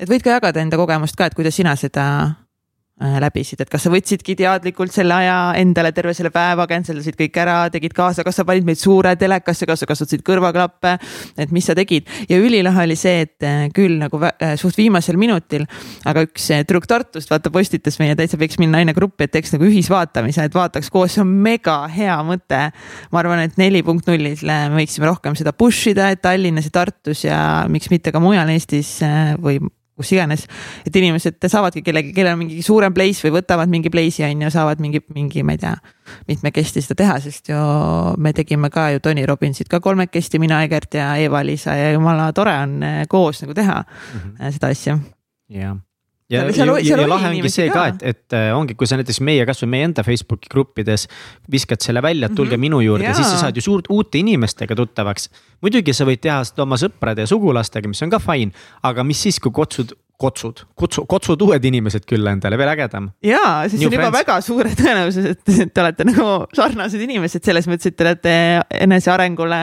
et 0.00 0.08
võid 0.10 0.22
ka 0.22 0.30
jagada 0.30 0.60
enda 0.60 0.76
kogemust 0.76 1.16
ka, 1.16 1.26
et 1.26 1.34
kuidas 1.34 1.56
sina 1.56 1.76
seda 1.76 2.30
läbisid, 2.98 3.60
et 3.62 3.70
kas 3.70 3.84
sa 3.86 3.92
võtsidki 3.92 4.34
teadlikult 4.38 4.92
selle 4.94 5.14
aja 5.14 5.36
endale 5.60 5.92
terve 5.94 6.14
selle 6.16 6.32
päeva, 6.34 6.66
cancel 6.70 6.98
dasid 6.98 7.14
kõik 7.18 7.36
ära, 7.38 7.58
tegid 7.70 7.94
kaasa, 7.94 8.24
kas 8.26 8.40
sa 8.40 8.44
panid 8.48 8.66
meid 8.66 8.80
suure 8.80 9.14
telekasse, 9.18 9.68
kas 9.70 9.84
sa 9.84 9.88
kasutasid 9.90 10.24
kõrvaklappe, 10.26 10.96
et 11.38 11.54
mis 11.54 11.68
sa 11.68 11.76
tegid 11.78 12.08
ja 12.30 12.40
ülilahe 12.42 12.88
oli 12.88 12.96
see, 12.98 13.22
et 13.26 13.46
äh, 13.46 13.68
küll 13.74 13.98
nagu 14.00 14.20
äh, 14.26 14.56
suht 14.60 14.78
viimasel 14.80 15.18
minutil, 15.20 15.66
aga 16.08 16.26
üks 16.26 16.50
tüdruk 16.50 16.88
Tartust 16.90 17.30
vaata 17.30 17.52
postitas 17.54 18.00
meie 18.02 18.16
täitsa 18.18 18.40
võiks 18.40 18.58
minna 18.58 18.80
naine 18.80 18.96
gruppi, 18.96 19.28
et 19.28 19.34
teeks 19.36 19.54
nagu 19.54 19.68
ühisvaatamise, 19.68 20.48
et 20.48 20.58
vaataks 20.58 20.90
koos, 20.90 21.14
see 21.14 21.22
on 21.22 21.30
mega 21.46 21.80
hea 21.92 22.18
mõte. 22.26 22.60
ma 23.12 23.22
arvan, 23.22 23.46
et 23.46 23.58
neli 23.60 23.84
punkt 23.86 24.10
nullile 24.10 24.60
me 24.68 24.82
võiksime 24.82 25.06
rohkem 25.06 25.38
seda 25.38 25.54
push 25.54 25.92
ida, 25.92 26.10
et 26.10 26.22
Tallinnas 26.22 26.66
ja 26.68 26.74
Tartus 26.80 27.24
ja 27.24 27.40
miks 27.70 27.90
mitte 27.94 28.12
ka 28.14 28.22
mujal 28.22 28.50
Eestis 28.50 28.98
või 29.38 29.60
kus 29.98 30.12
iganes. 30.14 30.46
et 30.86 30.96
inimesed 30.96 31.38
saavadki 31.44 31.82
kellegi, 31.86 32.14
kellel 32.16 32.36
on 32.36 32.42
mingi 32.44 32.62
suurem 32.64 32.94
place 32.94 33.24
või 33.26 33.38
võtavad 33.38 33.72
mingi 33.72 33.92
place'i 33.92 34.26
on 34.28 34.46
ju, 34.46 34.52
saavad 34.54 34.82
mingi, 34.84 35.02
mingi, 35.14 35.42
ma 35.46 35.56
ei 35.56 35.62
tea, 35.64 35.74
mitmekesti 36.30 36.82
seda 36.84 36.98
teha, 37.02 37.18
sest 37.24 37.50
ju 37.52 37.58
me 38.16 38.32
tegime 38.36 38.70
ka 38.74 38.88
ju 38.94 39.02
Tony 39.04 39.26
Robbinsit 39.28 39.68
ka 39.68 39.82
kolmekesti, 39.84 40.40
mina, 40.42 40.62
Egert 40.66 40.94
ja 40.98 41.10
Eva-Liisa 41.20 41.76
ja 41.78 41.92
jumala 41.96 42.30
tore 42.36 42.54
on 42.62 42.78
eh, 42.82 43.02
koos 43.08 43.42
nagu 43.44 43.54
teha 43.54 43.82
mm 43.82 44.20
-hmm. 44.20 44.56
seda 44.56 44.72
asja. 44.74 44.98
jah 45.48 45.76
ja, 46.28 46.44
ja, 46.44 46.64
ja, 46.64 46.96
ja 47.00 47.08
lahe 47.08 47.30
ongi 47.32 47.52
see 47.52 47.68
ka, 47.72 47.86
et, 47.92 48.02
et 48.12 48.36
äh, 48.36 48.50
ongi, 48.56 48.76
kui 48.78 48.88
sa 48.88 48.98
näiteks 49.00 49.20
meie, 49.24 49.46
kasvõi 49.48 49.70
meie 49.74 49.88
enda 49.88 50.04
Facebooki 50.06 50.50
gruppides 50.52 51.06
viskad 51.50 51.84
selle 51.84 52.02
välja, 52.04 52.28
et 52.28 52.36
tulge 52.36 52.56
mm 52.56 52.58
-hmm. 52.58 52.66
minu 52.68 52.80
juurde, 52.84 53.14
siis 53.14 53.30
sa 53.32 53.44
saad 53.46 53.56
ju 53.56 53.64
suurt 53.64 53.88
uute 53.90 54.18
inimestega 54.18 54.76
tuttavaks. 54.76 55.30
muidugi 55.62 55.92
sa 55.92 56.04
võid 56.04 56.20
teha 56.20 56.42
seda 56.44 56.62
oma 56.62 56.76
sõprade 56.76 57.24
ja 57.24 57.26
sugulastega, 57.26 57.88
mis 57.88 58.02
on 58.02 58.10
ka 58.10 58.18
fine, 58.18 58.52
aga 58.82 59.04
mis 59.04 59.22
siis, 59.22 59.40
kui 59.40 59.52
kutsud 59.52 59.96
kotsud, 60.18 60.64
kutsu, 60.74 61.04
kutsud 61.06 61.42
uued 61.46 61.64
inimesed 61.64 62.02
külla 62.08 62.32
endale, 62.34 62.58
veel 62.58 62.72
ägedam. 62.72 63.10
ja, 63.22 63.68
siis 63.70 63.80
New 63.80 63.86
on 63.86 63.92
friends. 63.92 64.08
juba 64.08 64.18
väga 64.18 64.40
suure 64.42 64.72
tõenäosus, 64.74 65.28
et 65.30 65.74
te 65.74 65.80
olete 65.80 66.06
nagu 66.08 66.24
sarnased 66.58 67.04
inimesed 67.04 67.44
selles 67.46 67.68
mõttes, 67.70 67.92
et 67.92 67.96
te 67.96 68.06
olete 68.06 68.32
enesearengule 68.80 69.60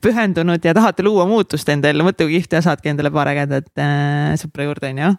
pühendunud 0.00 0.64
ja 0.64 0.72
tahate 0.78 1.04
luua 1.04 1.26
muutust 1.28 1.68
endale, 1.68 2.06
mõtle 2.06 2.24
kui 2.24 2.38
kihvt 2.38 2.56
ja 2.56 2.62
saadki 2.64 2.88
endale 2.88 3.12
paar 3.12 3.28
ägedat 3.34 3.68
äh, 3.76 4.32
sõpra 4.40 4.64
juurde, 4.70 4.94
on 4.94 5.04
ju 5.04 5.12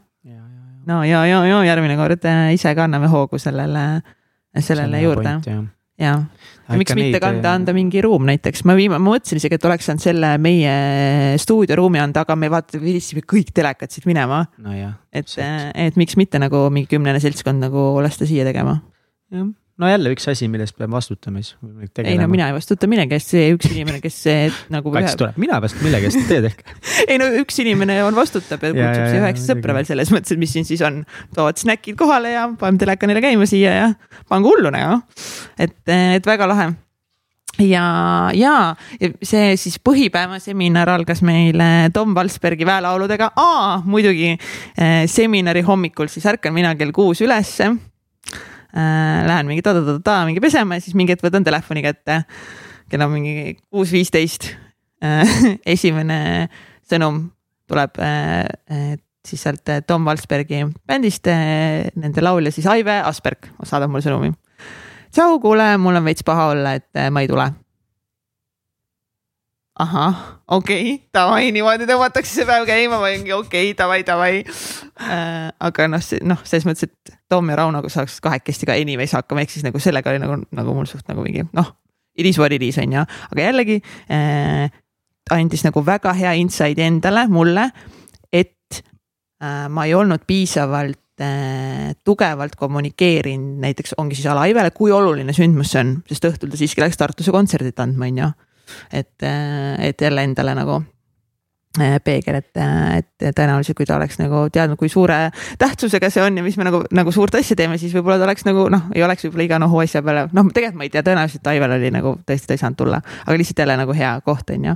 no 0.89 1.03
ja, 1.07 1.23
ja, 1.29 1.43
ja 1.47 1.61
järgmine 1.67 1.97
kord 1.99 2.27
äh, 2.29 2.51
ise 2.57 2.73
ka 2.77 2.87
anname 2.87 3.09
hoogu 3.11 3.39
sellele, 3.41 4.01
sellele 4.59 4.99
Selle 4.99 5.01
juurde. 5.01 5.33
ja, 6.01 6.13
ja 6.67 6.77
miks 6.79 6.95
mitte 6.97 7.21
kanda, 7.23 7.51
äh, 7.51 7.57
anda 7.61 7.75
mingi 7.75 8.03
ruum 8.05 8.27
näiteks, 8.29 8.65
ma 8.69 8.75
viima-, 8.79 8.99
ma 9.01 9.15
mõtlesin 9.15 9.41
isegi, 9.41 9.59
et 9.59 9.67
oleks 9.69 9.89
saanud 9.89 10.03
selle 10.03 10.35
meie 10.43 10.75
stuudioruumi 11.41 12.01
anda, 12.03 12.25
aga 12.27 12.37
me 12.39 12.51
vaata, 12.53 12.81
viitsime 12.81 13.25
kõik 13.27 13.53
telekad 13.55 13.93
siit 13.93 14.07
minema 14.09 14.43
no. 14.63 14.77
et, 15.13 15.35
et 15.39 15.99
miks 15.99 16.19
mitte 16.19 16.41
nagu 16.41 16.67
mingi 16.73 16.91
kümnene 16.95 17.21
seltskond 17.23 17.63
nagu 17.63 17.91
lasta 18.03 18.29
siia 18.29 18.47
tegema. 18.47 18.79
jah 19.33 19.51
no 19.83 19.89
jälle 19.91 20.13
üks 20.15 20.27
asi, 20.31 20.47
millest 20.51 20.77
peab 20.79 20.93
vastutama 20.93 21.41
siis. 21.43 21.57
ei 22.03 22.17
no 22.19 22.27
mina 22.31 22.47
ei 22.49 22.55
vastuta 22.55 22.87
millegi 22.91 23.17
eest, 23.17 23.33
see 23.33 23.49
üks 23.55 23.69
inimene, 23.71 23.99
kes 24.03 24.19
nagu. 24.73 24.93
kats 24.95 25.17
tuleb, 25.19 25.39
mina 25.41 25.59
vastutan 25.63 25.89
millegi 25.89 26.09
eest, 26.09 26.23
teed 26.29 26.47
ehk 26.51 26.63
ei 27.11 27.19
no 27.21 27.27
üks 27.41 27.59
inimene 27.63 27.99
on 28.07 28.15
vastutab 28.17 28.63
ja 28.69 28.73
kutsub 28.77 29.09
siia 29.11 29.23
üheksa 29.25 29.51
sõpra 29.51 29.77
veel 29.77 29.89
selles 29.89 30.13
mõttes, 30.15 30.35
et 30.35 30.41
mis 30.41 30.55
siin 30.55 30.67
siis 30.69 30.83
on. 30.85 31.03
toovad 31.35 31.59
snäkid 31.61 31.99
kohale 31.99 32.33
ja 32.35 32.47
paneme 32.59 32.81
teleka 32.81 33.09
neile 33.09 33.23
käima 33.23 33.49
siia 33.49 33.75
ja 33.81 33.91
pange 34.31 34.49
hullu 34.49 34.73
nagu. 34.73 35.01
et, 35.59 35.77
et 35.89 36.33
väga 36.33 36.49
lahe 36.49 36.71
ja, 37.61 37.85
ja 38.33 38.55
see 39.21 39.53
siis 39.59 39.77
põhipäeva 39.83 40.39
seminar 40.41 40.89
algas 40.93 41.21
meil 41.25 41.61
Tom 41.93 42.15
Valsbergi 42.15 42.65
väelauludega, 42.67 43.31
muidugi 43.85 44.33
eh, 44.33 45.03
seminari 45.11 45.61
hommikul 45.65 46.09
siis 46.11 46.25
ärkan 46.29 46.55
mina 46.55 46.73
kell 46.79 46.95
kuus 46.95 47.21
ülesse 47.21 47.73
lähen 48.73 49.49
mingi 49.49 49.61
ta-ta-ta-ta 49.61 50.23
mingi 50.25 50.41
pesema 50.41 50.79
ja 50.79 50.81
siis 50.81 50.95
mingi 50.97 51.13
hetk 51.13 51.25
võtan 51.25 51.45
telefoni 51.45 51.83
kätte. 51.85 52.23
kell 52.89 53.05
on 53.05 53.13
mingi 53.13 53.57
kuus 53.69 53.93
viisteist 53.93 54.49
äh,. 55.03 55.33
esimene 55.75 56.49
sõnum 56.89 57.27
tuleb 57.69 57.99
äh, 58.01 58.95
siis 59.27 59.43
sealt 59.45 59.69
äh, 59.69 59.83
Tom 59.87 60.05
Valsbergi 60.05 60.65
bändist 60.87 61.27
äh,, 61.31 61.89
nende 61.95 62.23
laulja 62.23 62.51
siis 62.51 62.67
Aive 62.67 62.99
Asperg 63.01 63.51
saadab 63.63 63.93
mulle 63.93 64.05
sõnumi. 64.05 64.33
tšau, 65.13 65.39
kuule, 65.43 65.75
mul 65.77 66.01
on 66.01 66.09
veits 66.09 66.25
paha 66.25 66.49
olla, 66.55 66.77
et 66.79 66.89
äh, 66.97 67.11
ma 67.13 67.23
ei 67.23 67.29
tule 67.31 67.51
ahah, 69.79 70.17
okei 70.53 70.81
okay,, 70.81 70.97
davai, 71.15 71.47
niimoodi 71.53 71.87
tõmmatakse 71.89 72.29
see 72.29 72.45
päev 72.45 72.67
käima, 72.69 72.99
ma 73.01 73.07
olingi 73.09 73.33
okei 73.33 73.71
okay,, 73.71 73.77
davai, 73.77 74.03
davai 74.05 74.33
äh,. 74.43 75.49
aga 75.49 75.87
noh, 75.89 76.03
noh, 76.29 76.43
selles 76.45 76.67
mõttes, 76.69 76.91
et 76.91 77.15
Tom 77.31 77.49
ja 77.49 77.57
Raunoga 77.57 77.89
saaks 77.89 78.19
kahekesti 78.21 78.69
ka 78.69 78.77
anyways 78.77 79.15
hakkama, 79.17 79.41
ehk 79.41 79.55
siis 79.55 79.65
nagu 79.65 79.81
sellega 79.81 80.13
oli 80.13 80.21
nagu, 80.21 80.37
nagu 80.53 80.77
mul 80.77 80.85
suht 80.89 81.09
nagu 81.09 81.25
mingi 81.25 81.47
noh, 81.57 81.73
it 82.13 82.29
is 82.29 82.37
what 82.37 82.53
it 82.53 82.61
is 82.61 82.77
on 82.77 82.93
ju, 82.99 83.05
aga 83.33 83.47
jällegi 83.49 83.79
äh, 84.13 84.69
andis 85.33 85.65
nagu 85.65 85.81
väga 85.85 86.13
hea 86.21 86.35
inside'i 86.37 86.85
endale, 86.85 87.25
mulle, 87.33 87.65
et 88.29 88.83
äh, 89.41 89.65
ma 89.73 89.89
ei 89.89 89.97
olnud 89.97 90.29
piisavalt 90.29 91.01
äh, 91.17 91.95
tugevalt 92.05 92.61
kommunikeerinud, 92.61 93.57
näiteks 93.65 93.97
ongi 93.97 94.21
siis 94.21 94.29
Alaivele, 94.29 94.69
kui 94.77 94.93
oluline 94.93 95.33
sündmus 95.33 95.73
see 95.73 95.81
on, 95.81 95.97
sest 96.13 96.29
õhtul 96.29 96.53
ta 96.53 96.61
siiski 96.61 96.85
läks 96.85 97.01
Tartusse 97.01 97.33
kontserdit 97.33 97.81
andma, 97.81 98.13
on 98.13 98.25
ju 98.27 98.33
et, 98.91 99.13
et 99.23 100.01
jälle 100.01 100.23
endale 100.23 100.55
nagu 100.55 100.79
äh, 101.81 101.97
peegel, 102.03 102.37
et, 102.37 102.59
et 102.97 103.35
tõenäoliselt, 103.35 103.77
kui 103.77 103.87
ta 103.89 103.97
oleks 103.97 104.19
nagu 104.21 104.45
teadnud, 104.53 104.77
kui 104.79 104.91
suure 104.91 105.17
tähtsusega 105.61 106.09
see 106.13 106.23
on 106.23 106.37
ja 106.37 106.45
mis 106.45 106.57
me 106.59 106.67
nagu, 106.67 106.83
nagu 106.93 107.13
suurt 107.15 107.35
asja 107.39 107.57
teeme, 107.59 107.79
siis 107.81 107.93
võib-olla 107.95 108.19
ta 108.21 108.27
oleks 108.27 108.45
nagu 108.47 108.67
noh, 108.73 108.87
ei 108.95 109.03
oleks 109.05 109.25
võib-olla 109.27 109.47
iga 109.47 109.59
nohu 109.63 109.81
asja 109.83 110.03
peale, 110.05 110.27
noh, 110.33 110.49
tegelikult 110.53 110.81
ma 110.81 110.87
ei 110.87 110.93
tea, 110.93 111.05
tõenäoliselt 111.05 111.51
Aivel 111.53 111.77
oli 111.77 111.93
nagu 111.93 112.15
tõesti, 112.27 112.49
ta 112.49 112.57
ei 112.57 112.61
saanud 112.61 112.79
tulla, 112.79 113.01
aga 113.25 113.37
lihtsalt 113.39 113.63
jälle 113.65 113.77
nagu 113.81 113.97
hea 113.97 114.13
koht 114.25 114.53
on 114.53 114.69
ju. 114.69 114.75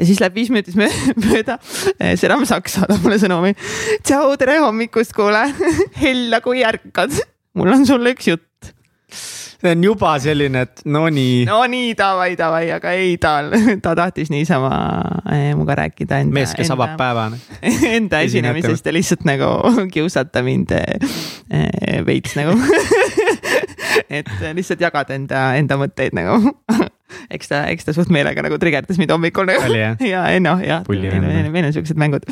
ja 0.00 0.10
siis 0.10 0.22
läheb 0.22 0.38
viis 0.40 0.52
minutit 0.54 0.78
mööda, 0.80 1.58
äh, 1.96 2.14
Seram 2.20 2.46
Saks 2.48 2.78
saadab 2.80 3.04
mulle 3.04 3.20
sõnumi. 3.22 3.56
tšau, 4.02 4.36
tere 4.40 4.60
hommikust, 4.64 5.14
kuule, 5.16 5.44
hella 6.04 6.40
kui 6.44 6.64
ärkad, 6.66 7.20
mul 7.58 7.76
on 7.76 7.88
sulle 7.88 8.16
üks 8.16 8.32
jutt 8.32 8.49
see 9.60 9.72
on 9.74 9.84
juba 9.84 10.14
selline, 10.22 10.64
et 10.64 10.82
no 10.88 11.04
nii. 11.12 11.44
no 11.48 11.60
nii, 11.68 11.92
davai, 11.98 12.32
davai, 12.38 12.64
aga 12.74 12.94
ei, 12.96 13.16
ta, 13.20 13.34
ta 13.84 13.94
tahtis 13.98 14.32
niisama 14.32 14.70
eh, 15.32 15.50
minuga 15.54 15.76
rääkida 15.82 16.22
mees, 16.32 16.54
kes 16.56 16.72
avab 16.74 16.96
päeva. 17.00 17.28
Enda 17.90 18.22
esinemisest 18.26 18.88
ja 18.88 18.94
lihtsalt 18.96 19.26
nagu 19.28 19.50
kiusata 19.94 20.44
mind 20.46 20.72
eh, 20.76 22.00
veits 22.06 22.36
nagu 22.38 22.56
et 24.20 24.30
lihtsalt 24.56 24.80
jagada 24.80 25.16
enda, 25.16 25.50
enda 25.60 25.78
mõtteid 25.80 26.16
nagu 26.16 26.54
eks 27.34 27.50
ta, 27.50 27.62
eks 27.70 27.86
ta 27.88 27.94
suht 27.94 28.10
meelega 28.14 28.42
nagu 28.44 28.58
trigerdas 28.62 28.98
mind 29.00 29.12
hommikul 29.14 29.48
nagu. 29.48 29.68
ja 30.04 30.24
noh, 30.42 30.62
jah, 30.64 30.86
meil 30.88 31.68
on 31.68 31.74
siuksed 31.74 31.98
mängud. 32.00 32.26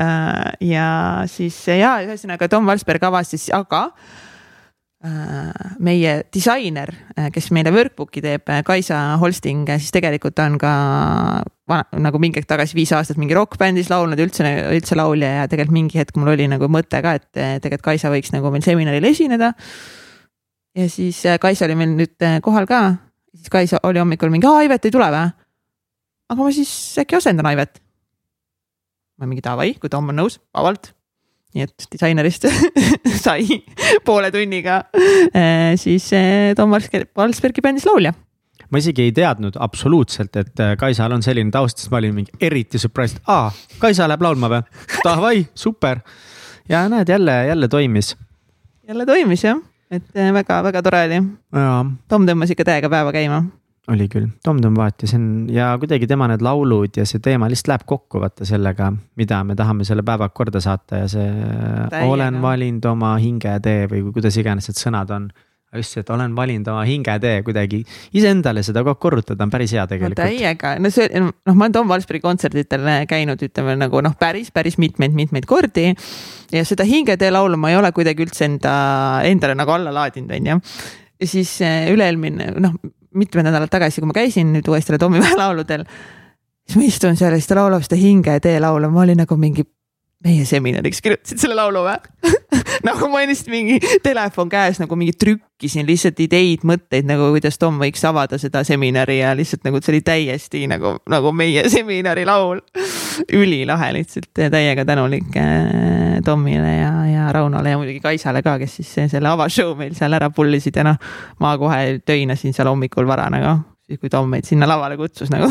Äh, 0.00 0.52
ja 0.72 0.88
siis 1.30 1.56
ja 1.68 1.96
ühesõnaga 2.04 2.48
Tom 2.50 2.66
Valsberg 2.68 3.04
avas 3.10 3.34
siis, 3.34 3.50
aga 3.54 3.90
meie 5.84 6.12
disainer, 6.32 6.88
äh, 7.18 7.28
kes 7.32 7.50
meile 7.52 7.72
workbook'i 7.74 8.22
teeb, 8.24 8.48
äh, 8.48 8.62
Kaisa 8.64 9.18
Holsting, 9.20 9.66
siis 9.76 9.92
tegelikult 9.92 10.38
on 10.40 10.56
ka 10.60 10.72
nagu 12.00 12.20
mingi 12.20 12.40
hetk 12.40 12.48
tagasi, 12.48 12.76
viis 12.76 12.92
aastat 12.96 13.20
mingi 13.20 13.36
rokkbändis 13.36 13.90
laulnud, 13.92 14.20
üldse, 14.20 14.44
üldse 14.72 14.96
laulja 14.96 15.30
ja 15.42 15.44
tegelikult 15.48 15.76
mingi 15.76 16.00
hetk 16.00 16.16
mul 16.20 16.32
oli 16.34 16.48
nagu 16.48 16.68
mõte 16.72 17.00
ka, 17.04 17.14
et 17.20 17.28
tegelikult 17.34 17.84
Kaisa 17.90 18.12
võiks 18.12 18.32
nagu 18.32 18.52
meil 18.52 18.64
seminaril 18.64 19.04
esineda. 19.08 19.52
ja 20.76 20.88
siis 20.88 21.22
Kaisa 21.40 21.68
oli 21.68 21.78
meil 21.80 21.94
nüüd 21.96 22.28
kohal 22.44 22.68
ka, 22.68 22.82
siis 23.36 23.52
Kaisa 23.52 23.80
oli 23.84 24.00
hommikul 24.00 24.32
mingi, 24.32 24.48
aa 24.48 24.64
Aivet 24.64 24.84
ei 24.84 24.92
tule 24.92 25.08
või? 25.12 25.32
aga 26.32 26.40
ma 26.40 26.52
siis 26.52 26.74
äkki 27.00 27.20
asendan 27.20 27.48
Aivet. 27.52 27.80
ma 29.20 29.28
mingi 29.28 29.44
davai, 29.44 29.74
kui 29.80 29.92
Tom 29.92 30.08
on 30.12 30.20
nõus, 30.20 30.40
vabalt 30.52 30.92
nii 31.54 31.64
et 31.66 31.86
disainerist 31.92 32.46
sai 33.24 33.60
poole 34.06 34.30
tunniga 34.34 34.82
eh, 35.30 35.74
siis 35.80 36.10
eh, 36.16 36.52
Tom 36.58 36.74
Valsbergi 36.74 37.64
bändis 37.64 37.86
laulja 37.88 38.14
ma 38.70 38.80
isegi 38.82 39.06
ei 39.06 39.12
teadnud 39.14 39.58
absoluutselt, 39.62 40.34
et 40.40 40.62
eh, 40.62 40.74
Kaisal 40.80 41.14
on 41.14 41.22
selline 41.22 41.54
taust, 41.54 41.78
siis 41.78 41.92
ma 41.92 42.00
olin 42.00 42.16
mingi 42.16 42.34
eriti 42.42 42.80
surprised, 42.82 43.22
aa, 43.30 43.52
Kaisa 43.78 44.08
läheb 44.10 44.24
laulma 44.26 44.50
või? 44.50 44.64
Davai, 45.04 45.44
super. 45.54 46.02
ja 46.68 46.86
näed, 46.90 47.08
jälle, 47.08 47.38
jälle 47.52 47.68
toimis. 47.68 48.16
jälle 48.88 49.06
toimis 49.06 49.44
jah, 49.44 49.60
et 49.90 50.10
väga-väga 50.14 50.82
tore 50.82 51.04
oli. 51.06 51.20
Tom 52.08 52.26
tõmbas 52.26 52.50
ikka 52.50 52.66
täiega 52.66 52.90
päeva 52.90 53.12
käima 53.14 53.44
oli 53.92 54.06
küll, 54.08 54.28
Tom 54.44 54.60
Tom 54.64 54.76
vaatas 54.78 55.12
ja 55.52 55.72
kuidagi 55.80 56.06
tema 56.08 56.28
need 56.30 56.44
laulud 56.44 56.96
ja 56.96 57.04
see 57.08 57.20
teema 57.24 57.50
lihtsalt 57.52 57.74
läheb 57.74 57.86
kokku 57.88 58.22
vaata 58.22 58.46
sellega, 58.48 58.90
mida 59.20 59.42
me 59.44 59.56
tahame 59.58 59.84
selle 59.84 60.04
päeva 60.06 60.30
korda 60.32 60.62
saata 60.64 61.02
ja 61.02 61.08
see 61.10 61.26
Täiega. 61.28 62.06
olen 62.12 62.40
valinud 62.42 62.86
oma 62.88 63.14
hingetee 63.20 63.88
või 63.90 64.06
kuidas 64.14 64.38
iganes 64.40 64.70
need 64.70 64.80
sõnad 64.80 65.12
on. 65.12 65.28
just 65.74 65.90
see, 65.90 66.04
et 66.04 66.10
olen 66.14 66.36
valinud 66.36 66.68
oma 66.70 66.86
hingetee 66.88 67.42
kuidagi 67.42 67.82
iseendale 68.14 68.62
seda 68.62 68.80
kogu 68.80 68.94
aeg 68.94 69.02
korrutada 69.02 69.44
on 69.44 69.52
päris 69.52 69.74
hea 69.76 69.84
tegelikult 69.90 70.22
no,. 70.22 70.30
täiega, 70.32 70.74
no 70.80 70.94
see 70.94 71.10
noh, 71.20 71.34
ma 71.52 71.66
olen 71.66 71.76
Tom 71.76 71.92
Valsbergi 71.92 72.24
kontserditel 72.24 72.88
käinud, 73.10 73.42
ütleme 73.42 73.76
nagu 73.76 74.00
noh, 74.06 74.16
päris, 74.16 74.52
päris 74.54 74.78
mitmeid-mitmeid 74.80 75.44
kordi. 75.50 75.90
ja 76.54 76.64
seda 76.64 76.88
hingetee 76.88 77.32
laulu 77.34 77.60
ma 77.60 77.74
ei 77.74 77.80
ole 77.82 77.92
kuidagi 77.92 78.24
üldse 78.24 78.48
enda, 78.48 78.74
endale 79.28 79.58
nagu 79.58 79.76
alla 79.76 79.92
laadinud, 79.92 80.32
on 80.38 80.52
ju 80.54 80.60
ja 81.20 81.30
siis 81.30 81.56
eh, 81.64 81.88
üle-eelmine, 81.92 82.52
noh, 82.62 82.76
mitmed 83.14 83.46
nädalad 83.46 83.72
tagasi, 83.72 84.02
kui 84.02 84.10
ma 84.10 84.16
käisin 84.16 84.52
nüüd 84.54 84.68
uuesti 84.70 84.98
Tommy 84.98 85.22
lauludel, 85.42 85.86
siis 86.66 86.78
ma 86.80 86.88
istun 86.88 87.18
seal 87.20 87.34
ja 87.34 87.40
siis 87.40 87.50
ta 87.50 87.58
laulab 87.60 87.84
seda 87.86 87.98
Hinge 88.00 88.38
tee 88.44 88.58
laulu, 88.62 88.90
ma 88.90 89.04
olin 89.06 89.22
nagu 89.24 89.38
mingi 89.40 89.66
meie 90.24 90.44
seminariks 90.48 91.02
kirjutasid 91.04 91.40
selle 91.42 91.56
laulu 91.58 91.84
või? 91.84 91.98
Nagu 92.86 93.08
ma 93.12 93.22
lihtsalt 93.24 93.50
mingi 93.52 93.78
telefon 94.04 94.48
käes 94.52 94.78
nagu 94.80 94.96
mingi 94.98 95.14
trükkisin 95.16 95.86
lihtsalt 95.88 96.18
ideid, 96.20 96.64
mõtteid 96.68 97.06
nagu 97.08 97.30
kuidas 97.32 97.56
Tom 97.60 97.78
võiks 97.80 98.02
avada 98.08 98.38
seda 98.40 98.64
seminari 98.66 99.18
ja 99.20 99.32
lihtsalt 99.36 99.64
nagu 99.66 99.80
see 99.80 99.94
oli 99.94 100.00
täiesti 100.04 100.64
nagu, 100.70 100.96
nagu 101.10 101.32
meie 101.36 101.64
seminari 101.72 102.26
laul. 102.28 102.60
ülilahe 103.40 103.92
lihtsalt, 103.94 104.32
täiega 104.34 104.84
tänulik 104.88 105.36
äh, 105.38 106.18
Tomile 106.24 106.72
ja, 106.80 106.92
ja 107.06 107.28
Raunole 107.32 107.70
ja 107.70 107.78
muidugi 107.78 108.02
Kaisale 108.02 108.42
ka, 108.42 108.56
kes 108.58 108.80
siis 108.80 108.90
selle 109.12 109.30
avashow 109.30 109.76
meil 109.78 109.94
seal 109.94 110.16
ära 110.18 110.32
pullisid 110.34 110.76
ja 110.76 110.86
noh, 110.88 110.98
ma 111.40 111.54
kohe 111.60 112.00
töinasin 112.04 112.56
seal 112.56 112.72
hommikul 112.72 113.06
vara 113.06 113.28
nagu, 113.32 113.60
siis 113.86 114.02
kui 114.02 114.12
Tom 114.12 114.34
meid 114.34 114.48
sinna 114.48 114.68
lavale 114.68 114.98
kutsus 115.00 115.30
nagu. 115.32 115.50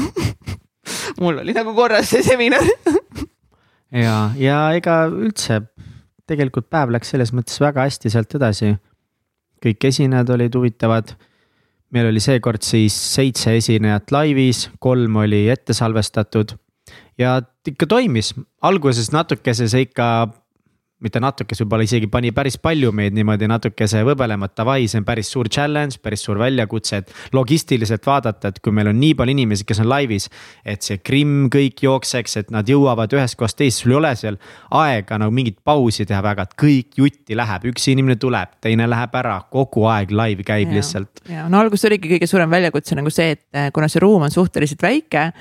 Mul 1.22 1.40
oli 1.40 1.56
nagu 1.56 1.72
korras 1.78 2.10
see 2.12 2.24
seminar 2.26 2.66
ja, 3.94 4.18
ja 4.40 4.58
ega 4.78 5.04
üldse 5.12 5.62
tegelikult 6.30 6.70
päev 6.72 6.94
läks 6.96 7.14
selles 7.14 7.34
mõttes 7.36 7.60
väga 7.62 7.88
hästi 7.88 8.12
sealt 8.14 8.36
edasi. 8.40 8.74
kõik 9.64 9.86
esinejad 9.88 10.30
olid 10.30 10.56
huvitavad. 10.56 11.16
meil 11.94 12.08
oli 12.10 12.20
seekord 12.20 12.62
siis 12.62 12.94
seitse 12.94 13.56
esinejat 13.58 14.12
laivis, 14.12 14.70
kolm 14.80 15.16
oli 15.16 15.48
ette 15.50 15.74
salvestatud 15.74 16.56
ja 17.18 17.42
ikka 17.68 17.86
toimis, 17.88 18.34
alguses 18.62 19.12
natukese 19.12 19.68
see 19.70 19.88
ikka 19.88 20.08
mitte 21.04 21.20
natuke, 21.20 21.56
võib-olla 21.58 21.86
isegi 21.88 22.08
pani 22.12 22.32
päris 22.36 22.56
palju 22.62 22.92
meid 22.96 23.16
niimoodi 23.16 23.48
natukese 23.50 24.04
võbelema, 24.08 24.48
et 24.48 24.56
davai, 24.60 24.86
see 24.88 25.02
on 25.02 25.08
päris 25.08 25.32
suur 25.34 25.50
challenge, 25.52 26.00
päris 26.04 26.24
suur 26.24 26.40
väljakutse, 26.40 27.02
et 27.02 27.12
logistiliselt 27.36 28.06
vaadata, 28.08 28.54
et 28.54 28.62
kui 28.64 28.76
meil 28.76 28.92
on 28.92 29.00
nii 29.02 29.18
palju 29.20 29.36
inimesi, 29.36 29.68
kes 29.68 29.84
on 29.84 29.90
laivis. 29.92 30.30
et 30.66 30.82
see 30.86 31.02
Krimm 31.04 31.50
kõik 31.52 31.84
jookseks, 31.84 32.38
et 32.40 32.54
nad 32.56 32.68
jõuavad 32.70 33.12
ühest 33.18 33.38
kohast 33.40 33.58
teist, 33.60 33.84
sul 33.84 33.96
ei 33.96 33.98
ole 34.00 34.14
seal 34.20 34.40
aega 34.72 35.20
nagu 35.20 35.34
mingit 35.36 35.60
pausi 35.64 36.06
teha 36.08 36.22
väga, 36.24 36.48
et 36.48 36.56
kõik 36.60 36.98
jutti 37.02 37.36
läheb, 37.36 37.68
üks 37.74 37.90
inimene 37.92 38.16
tuleb, 38.20 38.56
teine 38.64 38.88
läheb 38.88 39.20
ära, 39.20 39.40
kogu 39.52 39.88
aeg 39.92 40.14
live 40.14 40.48
käib 40.48 40.72
ja, 40.72 40.80
lihtsalt. 40.80 41.26
ja 41.30 41.50
no 41.52 41.60
alguses 41.60 41.90
oligi 41.90 42.16
kõige 42.16 42.30
suurem 42.30 42.52
väljakutse 42.54 42.96
nagu 42.96 43.12
see, 43.12 43.36
et 43.36 43.46
eh, 43.52 43.72
kuna 43.76 43.92
see 43.92 44.04
ruum 44.04 44.24
on 44.24 44.34
suhteliselt 44.34 44.84
väike 44.84 45.32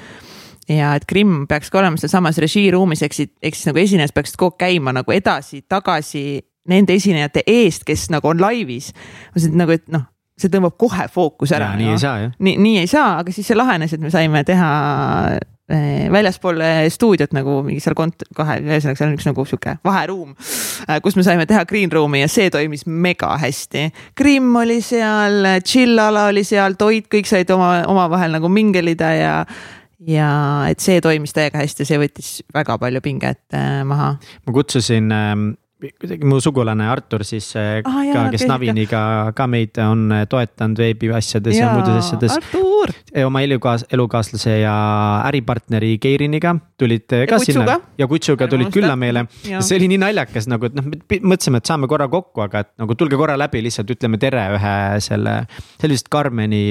ja 0.68 0.94
et 0.98 1.06
Krimm 1.08 1.46
peaks 1.50 1.70
ka 1.70 1.80
olema 1.82 1.98
sealsamas 2.00 2.38
režiiruumis, 2.42 3.02
ehk 3.02 3.16
siis, 3.16 3.34
ehk 3.42 3.58
siis 3.58 3.68
nagu 3.70 3.82
esinejad 3.82 4.14
peaksid 4.14 4.38
kogu 4.40 4.54
aeg 4.54 4.64
käima 4.66 4.94
nagu 4.94 5.14
edasi-tagasi 5.14 6.24
nende 6.70 6.94
esinejate 6.94 7.42
eest, 7.46 7.86
kes 7.86 8.08
nagu 8.14 8.28
on 8.30 8.42
laivis. 8.42 8.92
nagu, 9.50 9.74
et 9.74 9.88
noh, 9.90 10.06
see 10.38 10.52
tõmbab 10.52 10.76
kohe 10.80 11.08
fookuse 11.12 11.56
ära. 11.58 11.72
nii 11.78 11.90
no. 11.90 11.96
ei 11.96 12.02
saa 12.02 12.18
jah. 12.26 12.36
nii, 12.38 12.58
nii 12.62 12.82
ei 12.82 12.90
saa, 12.90 13.16
aga 13.22 13.34
siis 13.34 13.48
see 13.50 13.58
lahenes, 13.58 13.94
et 13.94 14.02
me 14.02 14.12
saime 14.14 14.44
teha 14.46 14.70
eh, 15.72 16.06
väljaspool 16.12 16.62
eh, 16.64 16.84
stuudiot 16.92 17.34
nagu 17.36 17.58
mingi 17.66 17.82
seal 17.82 17.96
kont-, 17.98 18.26
kahe, 18.36 18.60
ühesõnaga 18.62 19.00
seal 19.00 19.10
on 19.10 19.18
üks 19.18 19.28
nagu 19.28 19.46
sihuke 19.48 19.76
vaheruum, 19.86 20.32
eh, 20.86 21.02
kus 21.04 21.18
me 21.18 21.26
saime 21.26 21.46
teha 21.50 21.66
green 21.68 21.92
room'i 21.92 22.22
ja 22.22 22.30
see 22.30 22.50
toimis 22.54 22.86
mega 22.86 23.34
hästi. 23.42 23.88
Krimm 24.18 24.56
oli 24.62 24.80
seal, 24.84 25.58
chill 25.66 25.98
ala 25.98 26.28
oli 26.30 26.46
seal, 26.46 26.78
Toit, 26.80 27.10
kõik 27.12 27.30
said 27.30 27.50
oma, 27.54 27.74
omavahel 27.90 28.38
nagu 28.38 28.50
mingelida 28.52 29.14
ja 29.18 29.36
ja 30.08 30.28
et 30.70 30.82
see 30.82 31.00
toimis 31.04 31.34
täiega 31.36 31.62
hästi, 31.62 31.86
see 31.88 31.98
võttis 32.00 32.30
väga 32.54 32.78
palju 32.82 33.02
pinget 33.04 33.42
äh, 33.56 33.82
maha. 33.88 34.14
ma 34.46 34.54
kutsusin 34.54 35.12
ähm, 35.14 35.50
kuidagi 35.82 36.26
mu 36.28 36.38
sugulane 36.42 36.86
Artur 36.86 37.24
siis 37.26 37.48
ah, 37.58 37.82
ka, 37.82 38.02
jaa, 38.06 38.26
kes 38.30 38.44
Naviniga 38.46 39.32
ka 39.36 39.48
meid 39.50 39.78
on 39.82 40.04
äh, 40.14 40.24
toetanud 40.30 40.78
veebiasjades 40.78 41.56
ja, 41.56 41.68
ja 41.68 41.70
muudes 41.74 42.06
asjades. 42.06 42.36
oma 43.26 43.42
elukaas-, 43.46 43.86
elukaaslase 43.92 44.60
ja 44.62 44.74
äripartneri 45.28 45.96
Keiriniga 46.02 46.54
tulid 46.78 47.06
ja 47.10 47.26
ka 47.30 47.38
kutsuga. 47.38 47.52
sinna 47.52 47.78
ja 47.98 48.08
Kutsuga 48.10 48.48
tulid 48.50 48.70
külla 48.74 48.94
meile. 48.98 49.26
see 49.42 49.78
oli 49.78 49.90
nii 49.94 50.02
naljakas 50.02 50.48
nagu, 50.50 50.70
et 50.70 50.78
noh, 50.78 50.86
mõtlesime, 51.20 51.62
et 51.62 51.70
saame 51.70 51.90
korra 51.90 52.08
kokku, 52.10 52.44
aga 52.46 52.66
et 52.66 52.72
nagu 52.82 52.98
tulge 52.98 53.18
korra 53.18 53.38
läbi, 53.38 53.62
lihtsalt 53.66 53.90
ütleme 53.94 54.18
tere 54.22 54.48
ühe 54.58 54.76
selle, 55.02 55.42
see 55.78 55.90
oli 55.90 55.98
vist 55.98 56.10
Karmeni 56.12 56.62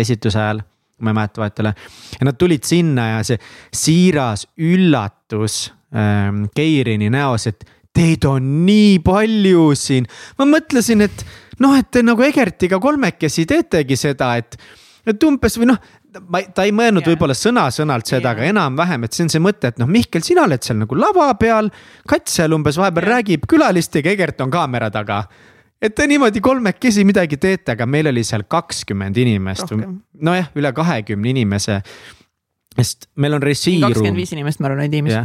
esituse 0.00 0.40
ajal 0.40 0.64
ma 1.00 1.10
ei 1.10 1.18
mäleta 1.18 1.42
vahetele. 1.42 1.74
ja 2.20 2.28
nad 2.28 2.38
tulid 2.38 2.64
sinna 2.66 3.08
ja 3.16 3.22
see 3.26 3.38
siiras 3.74 4.46
üllatus 4.58 5.72
ähm, 5.94 6.44
Keirini 6.54 7.10
näos, 7.10 7.48
et 7.50 7.64
teid 7.94 8.24
on 8.28 8.66
nii 8.66 8.98
palju 9.04 9.72
siin. 9.78 10.06
ma 10.38 10.48
mõtlesin, 10.48 11.04
et 11.06 11.26
noh, 11.62 11.76
et 11.78 11.90
te 11.90 12.02
nagu 12.02 12.22
Egertiga 12.26 12.80
kolmekesi 12.82 13.46
teetegi 13.46 13.98
seda, 13.98 14.34
et, 14.40 14.58
et 15.06 15.28
umbes 15.28 15.58
või 15.60 15.70
noh 15.72 15.82
ma, 16.28 16.42
ta 16.54 16.66
ei 16.66 16.74
mõelnud 16.74 17.02
yeah. 17.02 17.14
võib-olla 17.14 17.36
sõna-sõnalt 17.38 18.10
seda 18.10 18.30
yeah., 18.30 18.36
aga 18.36 18.50
enam-vähem, 18.52 19.06
et 19.06 19.16
see 19.16 19.26
on 19.26 19.32
see 19.32 19.42
mõte, 19.42 19.72
et 19.72 19.80
noh, 19.82 19.90
Mihkel, 19.90 20.24
sina 20.26 20.44
oled 20.46 20.62
seal 20.64 20.78
nagu 20.80 20.98
lava 20.98 21.30
peal. 21.40 21.70
Kats 22.10 22.38
seal 22.38 22.54
umbes 22.56 22.78
vahepeal 22.80 23.06
yeah. 23.06 23.16
räägib 23.16 23.48
külalistega, 23.50 24.14
Egert 24.14 24.42
on 24.44 24.52
kaamera 24.54 24.90
taga 24.94 25.24
et 25.84 25.94
te 25.94 26.06
niimoodi 26.08 26.40
kolmekesi 26.44 27.04
midagi 27.04 27.38
teete, 27.40 27.74
aga 27.76 27.86
meil 27.86 28.08
oli 28.10 28.24
seal 28.24 28.46
kakskümmend 28.48 29.18
inimest, 29.20 29.74
nojah, 30.24 30.50
üle 30.56 30.72
kahekümne 30.76 31.34
inimese. 31.34 31.80
sest 32.74 33.10
meil 33.16 33.36
on 33.36 33.42
režiiruum. 33.42 33.92
kakskümmend 33.92 34.18
viis 34.18 34.32
inimest, 34.34 34.60
ma 34.60 34.70
arvan, 34.70 34.84
oli 34.86 34.94
tiimis 34.96 35.18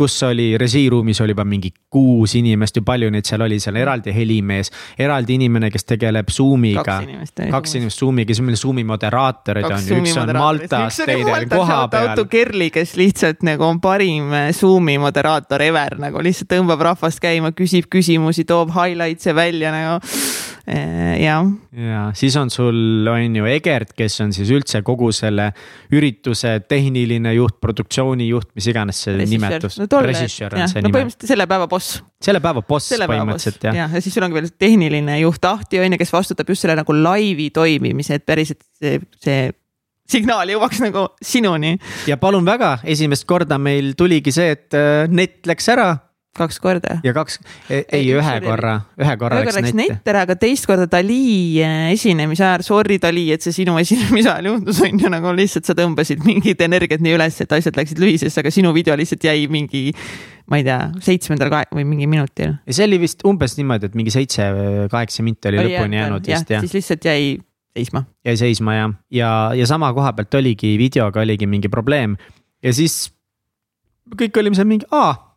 kus 0.00 0.16
oli 0.24 0.54
režiiruumis 0.58 1.20
oli 1.20 1.34
juba 1.34 1.44
mingi 1.44 1.72
kuus 1.92 2.34
inimest 2.38 2.78
või 2.80 2.86
palju 2.88 3.10
neid 3.12 3.28
seal 3.28 3.44
oli, 3.44 3.58
seal 3.60 3.76
eraldi 3.76 4.14
helimees, 4.16 4.72
eraldi 4.98 5.36
inimene, 5.36 5.68
kes 5.72 5.84
tegeleb 5.92 6.30
Zoom'iga. 6.32 6.84
kaks 6.86 7.08
inimest, 7.08 7.42
kaks 7.52 7.76
inimest 7.76 8.00
Zoom'iga, 8.00 8.36
siis 8.36 8.46
meil 8.46 8.56
Zoom'i 8.60 8.84
moderaatorid 8.88 9.68
on 9.68 9.84
ju, 9.84 9.98
üks 10.00 10.16
on 10.22 10.32
Maltas, 10.36 11.00
teine 11.04 11.34
on 11.34 11.48
kohapeal. 11.52 12.12
Auto 12.14 12.24
Kerli, 12.32 12.70
kes 12.72 12.96
lihtsalt 13.00 13.44
nagu 13.46 13.66
on 13.68 13.82
parim 13.84 14.32
eh, 14.36 14.48
Zoom'i 14.56 14.96
moderaator 15.02 15.66
ever 15.68 15.98
nagu 16.00 16.24
lihtsalt 16.24 16.48
tõmbab 16.54 16.86
rahvast 16.90 17.20
käima, 17.20 17.52
küsib 17.56 17.90
küsimusi, 17.92 18.46
toob 18.48 18.72
highlights'e 18.76 19.36
välja 19.36 19.74
nagu 19.74 20.00
jah. 20.70 21.46
ja 21.76 22.02
siis 22.16 22.36
on 22.40 22.50
sul, 22.52 23.06
on 23.10 23.36
ju 23.36 23.48
Egert, 23.50 23.92
kes 23.96 24.20
on 24.24 24.34
siis 24.36 24.50
üldse 24.54 24.82
kogu 24.86 25.10
selle 25.14 25.50
ürituse 25.96 26.56
tehniline 26.68 27.34
juht, 27.36 27.58
produktsiooni 27.62 28.28
juht, 28.30 28.50
mis 28.58 28.70
iganes 28.70 29.02
see 29.04 29.16
Resisjör. 29.16 29.34
nimetus 29.36 29.78
no,. 29.80 30.02
režissöör 30.06 30.56
on 30.56 30.66
see 30.70 30.82
no, 30.82 30.88
nime. 30.88 30.98
põhimõtteliselt 30.98 31.34
selle 31.34 31.48
päeva 31.50 31.70
boss. 31.70 32.00
selle 32.22 32.42
päeva 32.44 32.64
boss 32.66 32.92
selle 32.94 33.08
põhimõtteliselt 33.10 33.70
jah. 33.70 33.78
jah, 33.82 33.96
ja 33.96 34.04
siis 34.04 34.16
sul 34.16 34.26
on 34.26 34.36
veel 34.36 34.50
tehniline 34.58 35.20
juht 35.22 35.48
Ahti 35.50 35.80
on 35.82 35.96
ju, 35.96 36.00
kes 36.00 36.14
vastutab 36.14 36.52
just 36.52 36.66
selle 36.66 36.76
nagu 36.78 36.94
laivi 36.94 37.48
toimimise, 37.54 38.20
et 38.20 38.26
päriselt 38.28 38.62
see, 38.78 39.00
see 39.22 39.48
signaal 40.10 40.50
jõuaks 40.50 40.82
nagu 40.82 41.06
sinuni. 41.22 41.76
ja 42.10 42.18
palun 42.20 42.46
väga, 42.46 42.78
esimest 42.84 43.26
korda 43.30 43.58
meil 43.62 43.94
tuligi 43.98 44.34
see, 44.34 44.54
et 44.56 44.78
äh, 44.78 45.06
net 45.10 45.46
läks 45.48 45.68
ära 45.72 45.92
kaks 46.36 46.60
korda. 46.62 46.98
ja 47.04 47.12
kaks, 47.14 47.38
ei, 47.70 47.82
ei 47.92 48.10
ühe 48.14 48.34
korra, 48.44 48.74
ühe 49.00 49.14
korra 49.18 49.40
läks 49.42 49.56
nett. 49.58 49.76
nett 49.78 50.10
ära, 50.12 50.22
aga 50.28 50.36
teist 50.38 50.66
korda 50.68 50.86
Dali 50.90 51.58
eh, 51.58 51.90
esinemise 51.94 52.44
ajal, 52.46 52.64
sorry 52.66 53.00
Dali, 53.02 53.26
et 53.34 53.42
see 53.42 53.54
sinu 53.60 53.74
esinemise 53.80 54.30
ajal 54.30 54.52
juhtus, 54.52 54.78
on 54.86 55.02
ju 55.02 55.10
nagu 55.10 55.32
lihtsalt 55.34 55.66
sa 55.66 55.74
tõmbasid 55.78 56.22
mingit 56.26 56.62
energiat 56.66 57.02
nii 57.02 57.16
üles, 57.18 57.40
et 57.42 57.54
asjad 57.58 57.78
läksid 57.80 58.02
lühisesse, 58.02 58.42
aga 58.42 58.52
sinu 58.54 58.70
video 58.76 58.94
lihtsalt 58.98 59.26
jäi 59.26 59.48
mingi. 59.50 59.90
ma 60.50 60.58
ei 60.58 60.66
tea, 60.66 60.78
seitsmendal 61.02 61.52
või 61.74 61.86
mingi 61.86 62.06
minutil. 62.10 62.54
ja 62.62 62.76
see 62.78 62.86
oli 62.86 63.00
vist 63.02 63.24
umbes 63.26 63.56
niimoodi, 63.58 63.90
et 63.90 63.98
mingi 63.98 64.14
seitse-kaheksa 64.14 65.26
minti 65.26 65.50
oli, 65.50 65.62
oli 65.62 65.72
lõpuni 65.74 65.98
jah, 65.98 66.06
jäänud 66.06 66.28
vist 66.30 66.52
jah. 66.54 66.62
siis 66.62 66.76
lihtsalt 66.78 67.08
jäi 67.10 67.24
seisma. 67.74 68.04
jäi 68.26 68.36
seisma 68.38 68.76
jah, 68.78 68.94
ja, 69.10 69.32
ja 69.58 69.66
sama 69.66 69.90
koha 69.94 70.14
pealt 70.14 70.38
oligi 70.38 70.76
videoga 70.78 71.26
oligi 71.26 71.50
mingi 71.50 71.70
probleem 71.70 72.14
ja 72.62 72.74
siis 72.74 73.08
kõik 74.14 74.38
olime 74.42 74.58
seal 74.58 74.70
mingi, 74.70 74.86
aa 74.94 75.29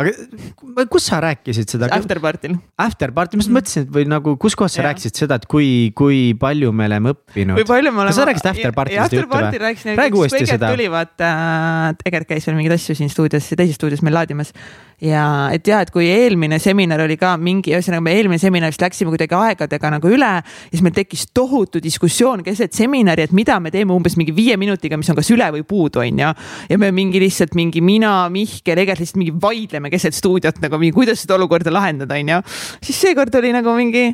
aga 0.00 0.86
kus 0.90 1.06
sa 1.10 1.20
rääkisid 1.24 1.74
seda? 1.74 1.88
Afterparty'l. 1.94 2.56
Afterparty, 2.80 3.38
ma 3.38 3.44
just 3.44 3.54
mõtlesin, 3.54 3.86
et 3.86 3.94
või 3.94 4.06
nagu, 4.10 4.34
kus 4.40 4.56
kohas 4.58 4.76
sa 4.76 4.82
ja. 4.82 4.88
rääkisid 4.90 5.22
seda, 5.22 5.40
et 5.40 5.46
kui, 5.50 5.90
kui 5.96 6.20
palju 6.40 6.72
me 6.76 6.88
oleme 6.90 7.14
õppinud. 7.14 7.60
kui 7.60 7.68
oleme. 7.84 8.06
kas 8.08 8.20
sa 8.20 8.28
rääkisid 8.30 8.50
Afterparty'st 8.52 9.18
juttu 9.18 9.32
või? 9.34 9.62
rääkisin, 9.64 10.04
uuesti 10.20 10.44
seda. 10.48 10.72
tuli 10.74 10.88
vaata 10.92 11.30
äh,, 11.30 12.06
Egert 12.10 12.30
käis 12.30 12.48
veel 12.48 12.58
mingeid 12.58 12.76
asju 12.78 12.96
siin 12.98 13.12
stuudios, 13.12 13.52
teises 13.52 13.78
stuudios 13.78 14.04
meil 14.06 14.16
laadimas 14.18 14.54
ja 15.00 15.24
et 15.54 15.66
ja, 15.66 15.80
et 15.80 15.90
kui 15.92 16.06
eelmine 16.10 16.58
seminar 16.60 17.00
oli 17.04 17.16
ka 17.20 17.32
mingi, 17.40 17.72
ühesõnaga 17.72 18.04
me 18.04 18.14
eelmine 18.18 18.40
seminarist 18.40 18.82
läksime 18.82 19.12
kuidagi 19.12 19.36
aegadega 19.36 19.90
nagu 19.96 20.10
üle. 20.12 20.30
siis 20.70 20.82
meil 20.84 20.94
tekkis 20.96 21.26
tohutu 21.34 21.80
diskussioon 21.82 22.44
keset 22.44 22.76
seminari, 22.76 23.24
et 23.28 23.34
mida 23.36 23.58
me 23.60 23.72
teeme 23.72 23.94
umbes 23.94 24.16
mingi 24.20 24.34
viie 24.36 24.56
minutiga, 24.60 24.98
mis 25.00 25.10
on 25.10 25.18
kas 25.18 25.30
üle 25.32 25.48
või 25.56 25.64
puudu, 25.66 26.02
on 26.04 26.24
ju. 26.24 26.32
ja 26.70 26.78
me 26.78 26.90
mingi 26.92 27.20
lihtsalt 27.20 27.54
mingi 27.58 27.80
mina, 27.80 28.28
Mihkel, 28.30 28.78
Egert 28.78 29.00
lihtsalt 29.00 29.20
mingi 29.20 29.36
vaidleme 29.40 29.90
keset 29.90 30.16
stuudiot 30.16 30.60
nagu 30.60 30.80
mingi, 30.80 30.94
kuidas 30.96 31.24
seda 31.24 31.38
olukorda 31.38 31.72
lahendada, 31.72 32.18
on 32.20 32.34
ju. 32.34 32.42
siis 32.84 33.00
seekord 33.06 33.34
oli 33.40 33.54
nagu 33.56 33.76
mingi, 33.76 34.10